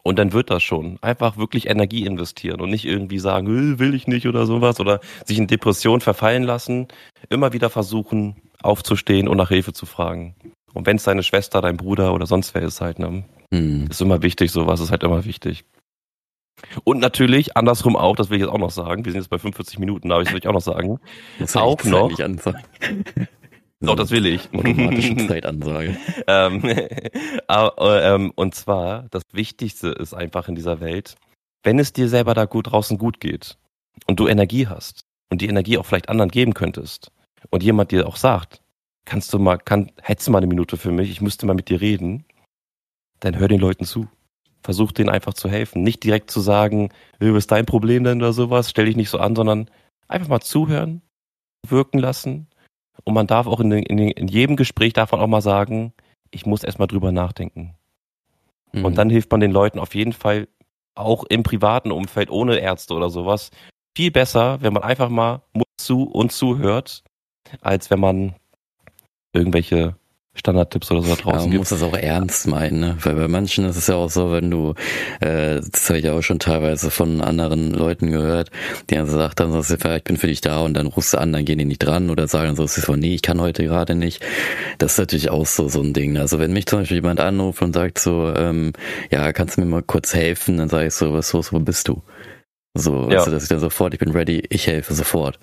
und 0.05 0.19
dann 0.19 0.33
wird 0.33 0.51
das 0.51 0.63
schon. 0.63 0.99
Einfach 1.01 1.37
wirklich 1.37 1.69
Energie 1.69 2.05
investieren 2.05 2.61
und 2.61 2.71
nicht 2.71 2.85
irgendwie 2.85 3.19
sagen, 3.19 3.47
äh, 3.47 3.79
will 3.79 3.95
ich 3.95 4.07
nicht 4.07 4.29
oder 4.29 4.47
sowas 4.47 4.79
oder 4.79 5.01
sich 5.25 5.39
in 5.39 5.47
Depression 5.47 6.01
verfallen 6.01 6.45
lassen. 6.45 6.89
Immer 7.31 7.53
wieder 7.53 7.71
versuchen, 7.71 8.37
aufzustehen 8.63 9.27
und 9.27 9.39
nach 9.39 9.49
Hilfe 9.49 9.73
zu 9.73 9.87
fragen. 9.87 10.37
Und 10.75 10.87
wenn 10.87 10.97
es 10.97 11.05
deine 11.05 11.23
Schwester, 11.23 11.63
dein 11.63 11.79
Bruder 11.79 12.13
oder 12.13 12.27
sonst 12.27 12.55
wer 12.55 12.63
ist 12.63 12.81
halt, 12.81 12.99
ne? 12.99 13.25
Hm. 13.53 13.87
Ist 13.91 14.03
immer 14.03 14.23
wichtig, 14.23 14.53
sowas 14.53 14.81
ist 14.81 14.91
halt 14.91 15.03
immer 15.03 15.25
wichtig. 15.25 15.65
Und 16.85 17.01
natürlich, 17.01 17.57
andersrum 17.57 17.97
auch, 17.97 18.15
das 18.15 18.31
will 18.31 18.37
ich 18.37 18.43
jetzt 18.43 18.53
auch 18.53 18.59
noch 18.59 18.71
sagen, 18.71 19.05
wir 19.05 19.13
sind 19.13 19.23
jetzt 19.23 19.31
bei 19.31 19.39
45 19.39 19.79
Minuten, 19.79 20.09
da 20.09 20.17
habe 20.17 20.25
ich 20.25 20.33
es 20.33 20.47
auch 20.47 20.53
noch 20.53 20.61
sagen. 20.61 21.01
Das 21.39 21.57
auch 21.57 21.83
noch. 21.85 22.11
Doch, 23.81 23.97
das 23.97 24.11
will 24.11 24.27
ich. 24.27 24.49
Automatische 24.55 25.17
Zeitansage. 25.29 25.97
ähm, 26.27 26.63
ähm, 27.49 28.33
und 28.35 28.55
zwar, 28.55 29.07
das 29.11 29.23
Wichtigste 29.33 29.89
ist 29.89 30.15
einfach 30.15 30.49
in 30.49 30.55
dieser 30.55 30.81
Welt, 30.81 31.17
wenn 31.63 31.79
es 31.79 31.93
dir 31.93 32.09
selber 32.09 32.35
da 32.35 32.45
gut 32.45 32.71
draußen 32.71 32.99
gut 32.99 33.21
geht 33.21 33.57
und 34.07 34.21
du 34.21 34.29
Energie 34.29 34.67
hast 34.67 35.05
und 35.31 35.41
die 35.41 35.49
Energie 35.49 35.79
auch 35.79 35.87
vielleicht 35.87 36.09
anderen 36.09 36.31
geben 36.31 36.55
könntest 36.55 37.11
und 37.51 37.63
jemand 37.63 37.91
dir 37.91 38.07
auch 38.07 38.17
sagt, 38.17 38.61
kannst 39.05 39.33
du 39.33 39.39
mal, 39.39 39.59
kann, 39.59 39.91
hättest 40.03 40.29
du 40.29 40.33
mal 40.33 40.39
eine 40.39 40.47
Minute 40.47 40.77
für 40.77 40.93
mich, 40.93 41.11
ich 41.11 41.21
müsste 41.21 41.47
mal 41.47 41.55
mit 41.55 41.69
dir 41.69 41.81
reden, 41.81 42.25
dann 43.21 43.39
hör 43.39 43.49
den 43.49 43.61
Leuten 43.61 43.85
zu. 43.85 44.09
Versuch 44.63 44.93
denen 44.93 45.11
einfach 45.11 45.35
zu 45.35 45.51
helfen. 45.51 45.83
Nicht 45.83 46.05
direkt 46.05 46.31
zu 46.31 46.41
sagen, 46.41 46.91
was 47.19 47.37
ist 47.37 47.53
dein 47.53 47.67
Problem 47.67 48.03
denn 48.03 48.19
oder 48.19 48.33
sowas, 48.33 48.71
stell 48.71 48.87
dich 48.87 48.97
nicht 48.97 49.11
so 49.11 49.19
an, 49.19 49.37
sondern 49.37 49.71
einfach 50.09 50.29
mal 50.29 50.41
zuhören, 50.41 51.03
wirken 51.67 51.99
lassen 51.99 52.47
und 53.03 53.15
man 53.15 53.27
darf 53.27 53.47
auch 53.47 53.61
in, 53.61 53.73
in, 53.73 53.99
in 53.99 54.29
jedem 54.29 54.57
Gespräch 54.57 54.93
davon 54.93 55.21
auch 55.21 55.27
mal 55.27 55.41
sagen, 55.41 55.93
ich 56.31 56.47
muss 56.47 56.65
erstmal 56.65 56.89
drüber 56.89 57.13
nachdenken. 57.13 57.75
Mhm. 58.73 58.85
Und 58.85 58.99
dann 58.99 59.11
hilft 59.11 59.31
man 59.31 59.41
den 59.41 59.51
Leuten 59.51 59.79
auf 59.79 59.95
jeden 59.95 60.13
Fall 60.13 60.49
auch 60.95 61.25
im 61.25 61.43
privaten 61.43 61.91
Umfeld 61.91 62.31
ohne 62.31 62.57
Ärzte 62.59 62.95
oder 62.95 63.11
sowas 63.11 63.51
viel 63.97 64.11
besser, 64.11 64.61
wenn 64.61 64.73
man 64.73 64.83
einfach 64.83 65.09
mal 65.09 65.43
zu 65.77 66.05
und 66.05 66.33
zuhört, 66.33 67.03
als 67.61 67.91
wenn 67.91 68.01
man 68.01 68.35
irgendwelche 69.33 69.97
Standardtipps 70.35 70.91
oder 70.91 71.03
so 71.03 71.15
da 71.15 71.15
draußen 71.15 71.31
ja, 71.31 71.41
man 71.43 71.51
gibt. 71.51 71.59
muss 71.61 71.69
das 71.69 71.83
auch 71.83 71.97
ernst 71.97 72.47
meinen, 72.49 72.81
ne? 72.81 72.97
weil 73.03 73.15
bei 73.15 73.29
manchen 73.29 73.65
ist 73.67 73.77
es 73.77 73.87
ja 73.87 73.95
auch 73.95 74.11
so, 74.11 74.33
wenn 74.33 74.51
du, 74.51 74.75
äh, 75.21 75.61
das 75.71 75.89
habe 75.89 75.99
ich 75.99 76.05
ja 76.05 76.13
auch 76.13 76.23
schon 76.23 76.39
teilweise 76.39 76.91
von 76.91 77.21
anderen 77.21 77.73
Leuten 77.73 78.11
gehört, 78.11 78.51
die 78.91 78.95
dann 78.95 79.07
gesagt 79.07 79.41
haben, 79.41 79.53
so, 79.53 79.75
ich 79.75 80.05
bin 80.05 80.17
für 80.17 80.27
dich 80.27 80.41
da 80.41 80.61
und 80.61 80.75
dann 80.75 80.87
rufst 80.87 81.15
du 81.15 81.19
an, 81.19 81.33
dann 81.33 81.45
gehen 81.45 81.59
die 81.59 81.65
nicht 81.65 81.79
dran 81.79 82.11
oder 82.11 82.27
sagen 82.27 82.57
so, 82.57 82.67
so 82.67 82.97
nee, 82.97 83.15
ich 83.15 83.23
kann 83.23 83.41
heute 83.41 83.65
gerade 83.65 83.95
nicht. 83.95 84.25
Das 84.79 84.93
ist 84.93 84.99
natürlich 84.99 85.31
auch 85.31 85.47
so 85.47 85.69
so 85.69 85.83
ein 85.83 85.93
Ding. 85.93 86.17
Also 86.17 86.39
wenn 86.39 86.53
mich 86.53 86.67
zum 86.67 86.81
Beispiel 86.81 86.99
jemand 86.99 87.21
anruft 87.21 87.63
und 87.63 87.75
sagt 87.75 87.99
so, 87.99 88.33
ähm, 88.35 88.73
ja, 89.11 89.33
kannst 89.33 89.57
du 89.57 89.61
mir 89.61 89.67
mal 89.67 89.83
kurz 89.83 90.15
helfen, 90.15 90.57
dann 90.57 90.69
sage 90.69 90.87
ich 90.89 90.95
so, 90.95 91.13
was 91.13 91.33
los, 91.33 91.53
wo 91.53 91.61
bist 91.61 91.89
du? 91.89 92.03
So, 92.77 93.09
ja. 93.09 93.19
also, 93.19 93.31
dass 93.31 93.45
ich 93.45 93.49
dann 93.49 93.61
sofort, 93.61 93.95
ich 93.95 94.01
bin 94.01 94.11
ready, 94.11 94.43
ich 94.49 94.67
helfe 94.67 94.95
sofort. 94.95 95.39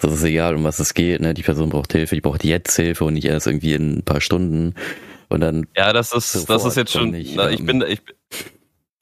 Das 0.00 0.12
ist 0.12 0.22
egal, 0.22 0.54
um 0.54 0.62
was 0.62 0.78
es 0.78 0.94
geht, 0.94 1.20
ne? 1.20 1.34
Die 1.34 1.42
Person 1.42 1.68
braucht 1.68 1.92
Hilfe, 1.92 2.14
die 2.14 2.20
braucht 2.20 2.44
jetzt 2.44 2.76
Hilfe 2.76 3.04
und 3.04 3.14
nicht 3.14 3.24
erst 3.24 3.48
irgendwie 3.48 3.74
in 3.74 3.98
ein 3.98 4.02
paar 4.04 4.20
Stunden. 4.20 4.74
Und 5.28 5.40
dann. 5.40 5.66
Ja, 5.76 5.92
das 5.92 6.12
ist, 6.12 6.48
das 6.48 6.64
ist 6.64 6.76
jetzt 6.76 6.92
schon, 6.92 7.10
nicht, 7.10 7.34
na, 7.34 7.50
ich 7.50 7.64
bin, 7.64 7.82
ich, 7.82 8.00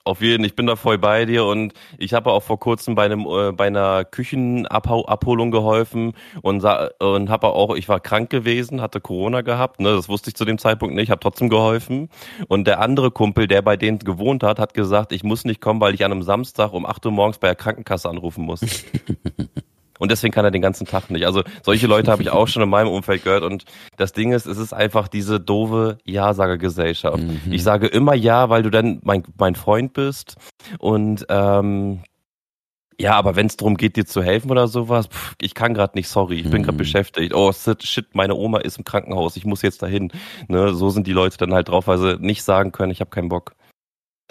auf 0.05 0.21
jeden, 0.21 0.45
ich 0.45 0.55
bin 0.55 0.67
da 0.67 0.77
voll 0.77 0.99
bei 0.99 1.25
dir 1.25 1.47
und 1.47 1.73
ich 1.99 2.13
habe 2.13 2.31
auch 2.31 2.43
vor 2.43 2.61
kurzem 2.61 2.95
bei 2.95 3.07
einem 3.07 3.27
äh, 3.27 3.53
bei 3.53 3.67
einer 3.67 4.05
Küchenabholung 4.05 5.51
geholfen 5.51 6.13
und 6.43 6.63
und 6.65 7.31
habe 7.31 7.47
auch 7.49 7.75
ich 7.75 7.89
war 7.89 8.01
krank 8.01 8.29
gewesen, 8.29 8.83
hatte 8.83 9.01
Corona 9.01 9.41
gehabt, 9.41 9.81
ne, 9.81 9.95
das 9.95 10.09
wusste 10.09 10.29
ich 10.31 10.37
zu 10.37 10.45
dem 10.45 10.59
Zeitpunkt 10.59 10.95
nicht, 10.95 11.11
habe 11.11 11.21
trotzdem 11.21 11.49
geholfen 11.49 12.11
und 12.49 12.67
der 12.67 12.81
andere 12.81 13.11
Kumpel, 13.11 13.47
der 13.47 13.63
bei 13.63 13.77
denen 13.79 13.99
gewohnt 13.99 14.43
hat, 14.43 14.59
hat 14.59 14.75
gesagt, 14.75 15.13
ich 15.13 15.25
muss 15.25 15.45
nicht 15.45 15.61
kommen, 15.63 15.81
weil 15.81 15.95
ich 15.95 16.05
an 16.05 16.13
einem 16.13 16.23
Samstag 16.23 16.73
um 16.73 16.85
8 16.85 17.07
Uhr 17.07 17.13
morgens 17.13 17.39
bei 17.39 17.49
der 17.49 17.57
Krankenkasse 17.57 18.09
anrufen 18.09 18.45
muss. 18.45 18.61
Und 19.99 20.11
deswegen 20.11 20.33
kann 20.33 20.45
er 20.45 20.51
den 20.51 20.63
ganzen 20.63 20.87
Tag 20.87 21.11
nicht. 21.11 21.25
Also 21.25 21.43
solche 21.63 21.87
Leute 21.87 22.11
habe 22.11 22.23
ich 22.23 22.31
auch 22.31 22.49
schon 22.49 22.63
in 22.63 22.69
meinem 22.69 22.89
Umfeld 22.89 23.25
gehört. 23.25 23.45
Und 23.45 23.65
das 23.97 24.13
Ding 24.13 24.33
ist, 24.33 24.47
es 24.47 24.59
ist 24.59 24.73
einfach 24.73 25.09
diese 25.09 25.41
doofe 25.41 25.99
Ja-Sager-Gesellschaft. 26.05 27.23
Mhm. 27.23 27.53
Ich 27.53 27.63
sage 27.63 27.87
immer 27.87 28.15
Ja, 28.15 28.49
weil 28.49 28.63
du 28.63 28.71
dann 28.71 29.01
mein, 29.05 29.23
mein 29.39 29.55
Freund 29.55 29.93
bist. 29.93 30.37
Und 30.79 31.27
ähm, 31.29 32.01
ja, 32.99 33.15
aber 33.15 33.37
wenn 33.37 33.47
es 33.47 33.57
darum 33.57 33.77
geht, 33.77 33.97
dir 33.97 34.07
zu 34.07 34.23
helfen 34.23 34.51
oder 34.51 34.69
sowas, 34.69 35.09
pff, 35.09 35.35
ich 35.41 35.55
kann 35.55 35.75
gerade 35.75 35.97
nicht, 35.97 36.09
sorry, 36.09 36.37
ich 36.37 36.51
bin 36.51 36.63
gerade 36.63 36.75
mhm. 36.75 36.79
beschäftigt. 36.79 37.35
Oh 37.35 37.53
shit, 37.53 38.15
meine 38.15 38.35
Oma 38.35 38.59
ist 38.59 38.79
im 38.79 38.85
Krankenhaus, 38.85 39.37
ich 39.37 39.45
muss 39.45 39.63
jetzt 39.63 39.83
dahin. 39.83 40.13
Ne, 40.49 40.75
so 40.75 40.91
sind 40.91 41.07
die 41.07 41.13
Leute 41.13 41.37
dann 41.39 41.55
halt 41.55 41.69
drauf, 41.69 41.87
weil 41.87 41.99
sie 41.99 42.19
nicht 42.19 42.45
sagen 42.45 42.73
können, 42.73 42.93
ich 42.93 43.01
habe 43.01 43.11
keinen 43.11 43.29
Bock. 43.29 43.57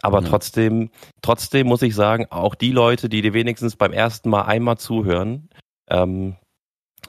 Aber 0.02 0.22
ja. 0.22 0.28
trotzdem, 0.28 0.90
trotzdem 1.22 1.68
muss 1.68 1.82
ich 1.82 1.96
sagen, 1.96 2.26
auch 2.30 2.56
die 2.56 2.72
Leute, 2.72 3.10
die 3.10 3.22
dir 3.22 3.34
wenigstens 3.34 3.76
beim 3.76 3.94
ersten 3.94 4.30
Mal 4.30 4.44
einmal 4.44 4.78
zuhören, 4.78 5.50
ähm, 5.90 6.36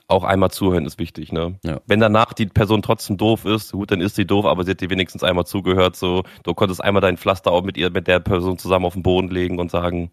auch 0.08 0.24
einmal 0.24 0.50
zuhören 0.50 0.86
ist 0.86 0.98
wichtig, 0.98 1.32
ne? 1.32 1.58
Ja. 1.64 1.80
Wenn 1.86 2.00
danach 2.00 2.32
die 2.32 2.46
Person 2.46 2.82
trotzdem 2.82 3.16
doof 3.16 3.44
ist, 3.44 3.72
gut, 3.72 3.90
dann 3.90 4.00
ist 4.00 4.16
sie 4.16 4.26
doof, 4.26 4.44
aber 4.44 4.64
sie 4.64 4.72
hat 4.72 4.80
dir 4.80 4.90
wenigstens 4.90 5.22
einmal 5.22 5.46
zugehört, 5.46 5.96
so, 5.96 6.24
du 6.42 6.54
konntest 6.54 6.82
einmal 6.82 7.00
dein 7.00 7.16
Pflaster 7.16 7.52
auch 7.52 7.62
mit 7.62 7.76
ihr, 7.76 7.90
mit 7.90 8.06
der 8.06 8.20
Person 8.20 8.58
zusammen 8.58 8.84
auf 8.84 8.94
den 8.94 9.02
Boden 9.02 9.28
legen 9.28 9.58
und 9.58 9.70
sagen, 9.70 10.10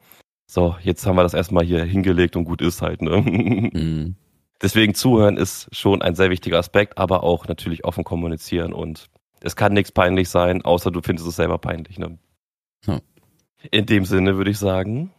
so, 0.47 0.75
jetzt 0.81 1.05
haben 1.05 1.15
wir 1.15 1.23
das 1.23 1.33
erstmal 1.33 1.65
hier 1.65 1.83
hingelegt 1.83 2.35
und 2.35 2.45
gut 2.45 2.61
ist 2.61 2.81
halt, 2.81 3.01
ne? 3.01 3.21
Mhm. 3.73 4.15
Deswegen 4.61 4.93
zuhören 4.93 5.37
ist 5.37 5.75
schon 5.75 6.03
ein 6.03 6.13
sehr 6.13 6.29
wichtiger 6.29 6.59
Aspekt, 6.59 6.99
aber 6.99 7.23
auch 7.23 7.47
natürlich 7.47 7.83
offen 7.83 8.03
kommunizieren 8.03 8.73
und 8.73 9.09
es 9.41 9.55
kann 9.55 9.73
nichts 9.73 9.91
peinlich 9.91 10.29
sein, 10.29 10.61
außer 10.61 10.91
du 10.91 11.01
findest 11.01 11.27
es 11.27 11.35
selber 11.35 11.57
peinlich, 11.57 11.97
ne? 11.97 12.19
Ja. 12.85 12.99
In 13.71 13.87
dem 13.87 14.05
Sinne 14.05 14.37
würde 14.37 14.51
ich 14.51 14.59
sagen, 14.59 15.11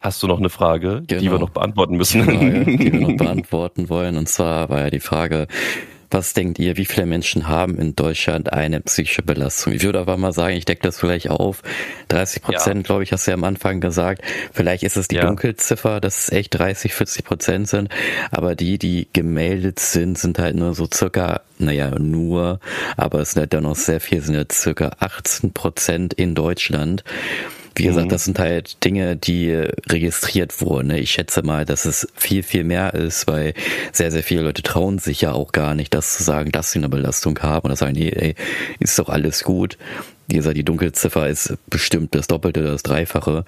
hast 0.00 0.22
du 0.22 0.26
noch 0.26 0.38
eine 0.38 0.50
Frage, 0.50 1.02
genau. 1.06 1.06
die 1.06 1.12
wir 1.12 1.20
genau. 1.20 1.38
noch 1.38 1.50
beantworten 1.50 1.96
müssen? 1.96 2.20
Die, 2.26 2.36
Frage, 2.36 2.76
die 2.76 2.92
wir 2.92 3.00
noch 3.00 3.16
beantworten 3.24 3.88
wollen. 3.88 4.16
Und 4.16 4.28
zwar 4.28 4.68
war 4.68 4.80
ja 4.80 4.90
die 4.90 5.00
Frage, 5.00 5.46
was 6.10 6.32
denkt 6.32 6.58
ihr, 6.58 6.76
wie 6.76 6.86
viele 6.86 7.06
Menschen 7.06 7.48
haben 7.48 7.78
in 7.78 7.94
Deutschland 7.94 8.52
eine 8.52 8.80
psychische 8.80 9.22
Belastung? 9.22 9.74
Ich 9.74 9.82
würde 9.82 9.98
aber 9.98 10.16
mal 10.16 10.32
sagen, 10.32 10.56
ich 10.56 10.64
decke 10.64 10.82
das 10.82 10.98
vielleicht 10.98 11.28
auf. 11.28 11.62
30 12.08 12.42
Prozent, 12.42 12.76
ja. 12.76 12.82
glaube 12.82 13.02
ich, 13.02 13.12
hast 13.12 13.26
du 13.26 13.32
ja 13.32 13.36
am 13.36 13.44
Anfang 13.44 13.80
gesagt. 13.80 14.22
Vielleicht 14.52 14.84
ist 14.84 14.96
es 14.96 15.08
die 15.08 15.16
ja. 15.16 15.26
Dunkelziffer, 15.26 16.00
dass 16.00 16.24
es 16.24 16.32
echt 16.32 16.58
30, 16.58 16.94
40 16.94 17.24
Prozent 17.24 17.68
sind. 17.68 17.90
Aber 18.30 18.54
die, 18.54 18.78
die 18.78 19.08
gemeldet 19.12 19.80
sind, 19.80 20.16
sind 20.16 20.38
halt 20.38 20.56
nur 20.56 20.74
so 20.74 20.88
circa, 20.92 21.42
naja, 21.58 21.90
nur, 21.98 22.60
aber 22.96 23.20
es 23.20 23.32
sind 23.32 23.40
halt 23.40 23.52
dann 23.52 23.64
noch 23.64 23.76
sehr 23.76 24.00
viel, 24.00 24.22
sind 24.22 24.34
ja 24.34 24.44
circa 24.50 24.92
18 25.00 25.52
Prozent 25.52 26.14
in 26.14 26.34
Deutschland. 26.34 27.04
Wie 27.78 27.84
gesagt, 27.84 28.06
mhm. 28.06 28.10
das 28.10 28.24
sind 28.24 28.38
halt 28.38 28.84
Dinge, 28.84 29.16
die 29.16 29.52
registriert 29.88 30.60
wurden. 30.60 30.88
Ne? 30.88 31.00
Ich 31.00 31.12
schätze 31.12 31.42
mal, 31.42 31.64
dass 31.64 31.84
es 31.84 32.08
viel, 32.14 32.42
viel 32.42 32.64
mehr 32.64 32.94
ist, 32.94 33.26
weil 33.26 33.54
sehr, 33.92 34.10
sehr 34.10 34.22
viele 34.22 34.42
Leute 34.42 34.62
trauen 34.62 34.98
sich 34.98 35.20
ja 35.20 35.32
auch 35.32 35.52
gar 35.52 35.74
nicht, 35.74 35.94
das 35.94 36.16
zu 36.16 36.22
sagen, 36.22 36.52
dass 36.52 36.72
sie 36.72 36.78
eine 36.78 36.88
Belastung 36.88 37.38
haben 37.40 37.66
oder 37.66 37.76
sagen, 37.76 37.94
nee, 37.94 38.10
ey, 38.10 38.34
ist 38.80 38.98
doch 38.98 39.08
alles 39.08 39.44
gut. 39.44 39.78
Wie 40.26 40.36
gesagt, 40.36 40.56
die 40.56 40.64
Dunkelziffer 40.64 41.28
ist 41.28 41.54
bestimmt 41.68 42.14
das 42.14 42.26
Doppelte, 42.26 42.62
das 42.62 42.82
Dreifache. 42.82 43.44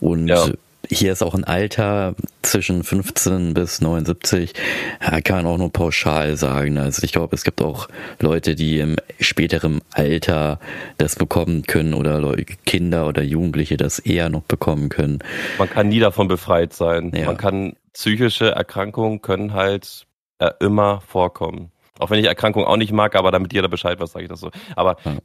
Und 0.00 0.28
ja 0.28 0.46
hier 0.88 1.12
ist 1.12 1.22
auch 1.22 1.34
ein 1.34 1.44
Alter 1.44 2.14
zwischen 2.42 2.82
15 2.82 3.54
bis 3.54 3.80
79, 3.80 4.52
ja, 5.00 5.20
kann 5.20 5.36
man 5.36 5.46
auch 5.46 5.58
nur 5.58 5.72
pauschal 5.72 6.36
sagen. 6.36 6.78
Also 6.78 7.02
ich 7.04 7.12
glaube, 7.12 7.34
es 7.34 7.44
gibt 7.44 7.62
auch 7.62 7.88
Leute, 8.20 8.54
die 8.54 8.78
im 8.78 8.96
späteren 9.20 9.80
Alter 9.92 10.58
das 10.98 11.16
bekommen 11.16 11.62
können 11.62 11.94
oder 11.94 12.36
Kinder 12.66 13.06
oder 13.06 13.22
Jugendliche 13.22 13.76
das 13.76 13.98
eher 13.98 14.28
noch 14.28 14.42
bekommen 14.42 14.88
können. 14.88 15.20
Man 15.58 15.70
kann 15.70 15.88
nie 15.88 16.00
davon 16.00 16.28
befreit 16.28 16.72
sein. 16.72 17.12
Ja. 17.14 17.26
Man 17.26 17.36
kann 17.36 17.74
psychische 17.92 18.50
Erkrankungen 18.50 19.22
können 19.22 19.52
halt 19.52 20.06
äh, 20.38 20.50
immer 20.60 21.00
vorkommen. 21.02 21.70
Auch 21.98 22.10
wenn 22.10 22.18
ich 22.18 22.26
Erkrankungen 22.26 22.66
auch 22.66 22.76
nicht 22.76 22.92
mag, 22.92 23.14
aber 23.14 23.30
damit 23.30 23.52
jeder 23.52 23.68
Bescheid 23.68 24.00
weiß, 24.00 24.12
sage 24.12 24.24
ich 24.24 24.28
das 24.28 24.40
so. 24.40 24.50
Aber 24.74 24.96
ja. 25.04 25.18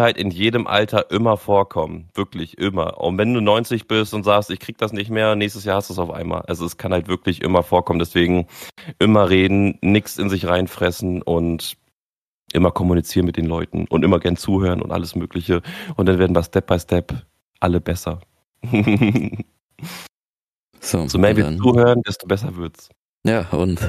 Halt 0.00 0.16
in 0.16 0.30
jedem 0.30 0.66
Alter 0.66 1.10
immer 1.10 1.36
vorkommen. 1.36 2.08
Wirklich 2.14 2.58
immer. 2.58 3.00
Und 3.00 3.18
wenn 3.18 3.34
du 3.34 3.40
90 3.40 3.88
bist 3.88 4.14
und 4.14 4.24
sagst, 4.24 4.50
ich 4.50 4.60
krieg 4.60 4.78
das 4.78 4.92
nicht 4.92 5.10
mehr, 5.10 5.36
nächstes 5.36 5.64
Jahr 5.64 5.76
hast 5.76 5.90
du 5.90 5.94
es 5.94 5.98
auf 5.98 6.10
einmal. 6.10 6.42
Also 6.42 6.64
es 6.64 6.76
kann 6.76 6.92
halt 6.92 7.08
wirklich 7.08 7.42
immer 7.42 7.62
vorkommen. 7.62 7.98
Deswegen 7.98 8.46
immer 8.98 9.30
reden, 9.30 9.78
nichts 9.82 10.18
in 10.18 10.28
sich 10.28 10.46
reinfressen 10.46 11.22
und 11.22 11.76
immer 12.52 12.70
kommunizieren 12.70 13.26
mit 13.26 13.36
den 13.36 13.46
Leuten 13.46 13.86
und 13.88 14.04
immer 14.04 14.20
gern 14.20 14.36
zuhören 14.36 14.82
und 14.82 14.92
alles 14.92 15.14
Mögliche. 15.14 15.62
Und 15.96 16.06
dann 16.06 16.18
werden 16.18 16.34
wir 16.34 16.42
Step 16.42 16.66
by 16.66 16.78
Step 16.78 17.14
alle 17.60 17.80
besser. 17.80 18.20
so, 20.80 21.08
so 21.08 21.18
mehr 21.18 21.36
wir 21.36 21.56
zuhören, 21.56 22.02
desto 22.02 22.26
besser 22.26 22.56
wird's. 22.56 22.88
Ja, 23.26 23.40
und 23.50 23.80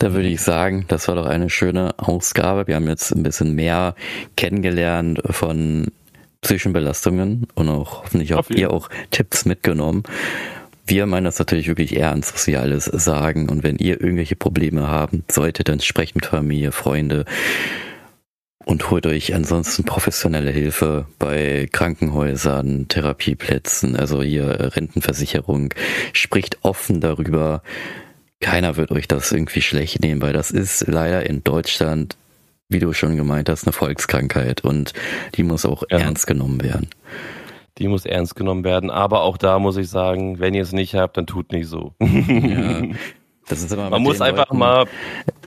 da 0.00 0.14
würde 0.14 0.26
ich 0.26 0.40
sagen, 0.40 0.84
das 0.88 1.06
war 1.06 1.14
doch 1.14 1.26
eine 1.26 1.48
schöne 1.48 1.94
Ausgabe. 1.96 2.66
Wir 2.66 2.74
haben 2.74 2.88
jetzt 2.88 3.12
ein 3.14 3.22
bisschen 3.22 3.54
mehr 3.54 3.94
kennengelernt 4.36 5.22
von 5.30 5.92
psychischen 6.40 6.72
Belastungen 6.72 7.46
und 7.54 7.68
auch 7.68 8.02
hoffentlich 8.02 8.32
habt 8.32 8.52
ihr 8.52 8.72
auch 8.72 8.90
Tipps 9.12 9.44
mitgenommen. 9.44 10.02
Wir 10.86 11.06
meinen 11.06 11.24
das 11.24 11.38
natürlich 11.38 11.68
wirklich 11.68 11.96
ernst, 11.96 12.34
was 12.34 12.48
wir 12.48 12.60
alles 12.60 12.86
sagen. 12.86 13.48
Und 13.48 13.62
wenn 13.62 13.76
ihr 13.76 14.00
irgendwelche 14.00 14.34
Probleme 14.34 14.88
haben 14.88 15.22
solltet, 15.30 15.68
dann 15.68 15.78
sprecht 15.78 16.16
mit 16.16 16.26
Familie, 16.26 16.72
Freunde 16.72 17.26
und 18.64 18.90
holt 18.90 19.06
euch 19.06 19.34
ansonsten 19.34 19.84
professionelle 19.84 20.50
Hilfe 20.50 21.06
bei 21.20 21.68
Krankenhäusern, 21.70 22.88
Therapieplätzen, 22.88 23.94
also 23.94 24.20
hier 24.20 24.72
Rentenversicherung. 24.74 25.72
Spricht 26.12 26.58
offen 26.62 27.00
darüber 27.00 27.62
keiner 28.44 28.76
wird 28.76 28.90
euch 28.90 29.08
das 29.08 29.32
irgendwie 29.32 29.62
schlecht 29.62 30.02
nehmen, 30.02 30.20
weil 30.20 30.34
das 30.34 30.50
ist 30.50 30.86
leider 30.86 31.24
in 31.24 31.42
Deutschland, 31.42 32.14
wie 32.68 32.78
du 32.78 32.92
schon 32.92 33.16
gemeint 33.16 33.48
hast, 33.48 33.66
eine 33.66 33.72
Volkskrankheit 33.72 34.62
und 34.62 34.92
die 35.34 35.44
muss 35.44 35.64
auch 35.64 35.82
ja. 35.90 35.96
ernst 35.96 36.26
genommen 36.26 36.62
werden. 36.62 36.90
Die 37.78 37.88
muss 37.88 38.04
ernst 38.04 38.36
genommen 38.36 38.62
werden, 38.62 38.90
aber 38.90 39.22
auch 39.22 39.38
da 39.38 39.58
muss 39.58 39.78
ich 39.78 39.88
sagen, 39.88 40.40
wenn 40.40 40.52
ihr 40.52 40.62
es 40.62 40.72
nicht 40.72 40.94
habt, 40.94 41.16
dann 41.16 41.26
tut 41.26 41.52
nicht 41.52 41.68
so. 41.68 41.94
Ja. 42.00 42.82
Das 43.46 43.62
ist 43.62 43.70
immer 43.70 43.90
Man 43.90 44.02
muss 44.02 44.22
einfach 44.22 44.48
Leuten, 44.48 44.58
mal. 44.58 44.86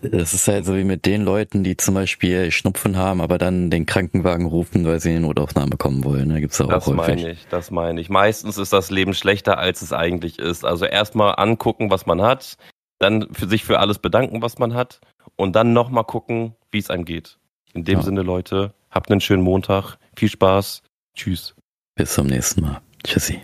Das 0.04 0.36
ist 0.36 0.48
halt 0.48 0.66
so 0.66 0.76
wie 0.76 0.84
mit 0.84 1.08
den 1.08 1.24
Leuten, 1.24 1.64
die 1.64 1.78
zum 1.78 1.96
Beispiel 1.96 2.52
Schnupfen 2.52 2.96
haben, 2.96 3.22
aber 3.22 3.40
dann 3.40 3.72
den 3.72 3.88
Krankenwagen 3.88 4.46
rufen, 4.46 4.86
weil 4.86 5.00
sie 5.00 5.10
in 5.10 5.16
die 5.16 5.22
Notaufnahme 5.24 5.78
kommen 5.78 6.04
wollen. 6.04 6.30
Da 6.30 6.40
gibt's 6.40 6.62
auch 6.62 6.70
das 6.70 6.86
häufig. 6.86 6.96
meine 6.96 7.32
ich, 7.32 7.48
das 7.50 7.72
meine 7.72 8.00
ich. 8.00 8.10
Meistens 8.10 8.60
ist 8.60 8.72
das 8.72 8.92
Leben 8.92 9.16
schlechter, 9.16 9.58
als 9.58 9.82
es 9.82 9.94
eigentlich 9.94 10.38
ist. 10.38 10.64
Also 10.64 10.86
erstmal 10.86 11.34
angucken, 11.38 11.90
was 11.90 12.06
man 12.06 12.22
hat, 12.22 12.58
dann 13.00 13.34
für 13.34 13.48
sich 13.48 13.64
für 13.64 13.80
alles 13.80 14.00
bedanken, 14.00 14.42
was 14.42 14.58
man 14.58 14.74
hat 14.74 15.00
und 15.36 15.56
dann 15.56 15.74
nochmal 15.74 16.04
gucken, 16.04 16.56
wie 16.72 16.80
es 16.80 16.90
einem 16.90 17.06
geht. 17.06 17.38
In 17.74 17.84
dem 17.84 18.00
ja. 18.00 18.04
Sinne, 18.04 18.22
Leute, 18.22 18.74
habt 18.90 19.12
einen 19.12 19.22
schönen 19.22 19.44
Montag, 19.44 19.98
viel 20.16 20.30
Spaß, 20.30 20.82
tschüss. 21.16 21.56
Bis 21.96 22.14
zum 22.14 22.28
nächsten 22.28 22.62
Mal. 22.62 22.82
Tschüssi. 23.04 23.42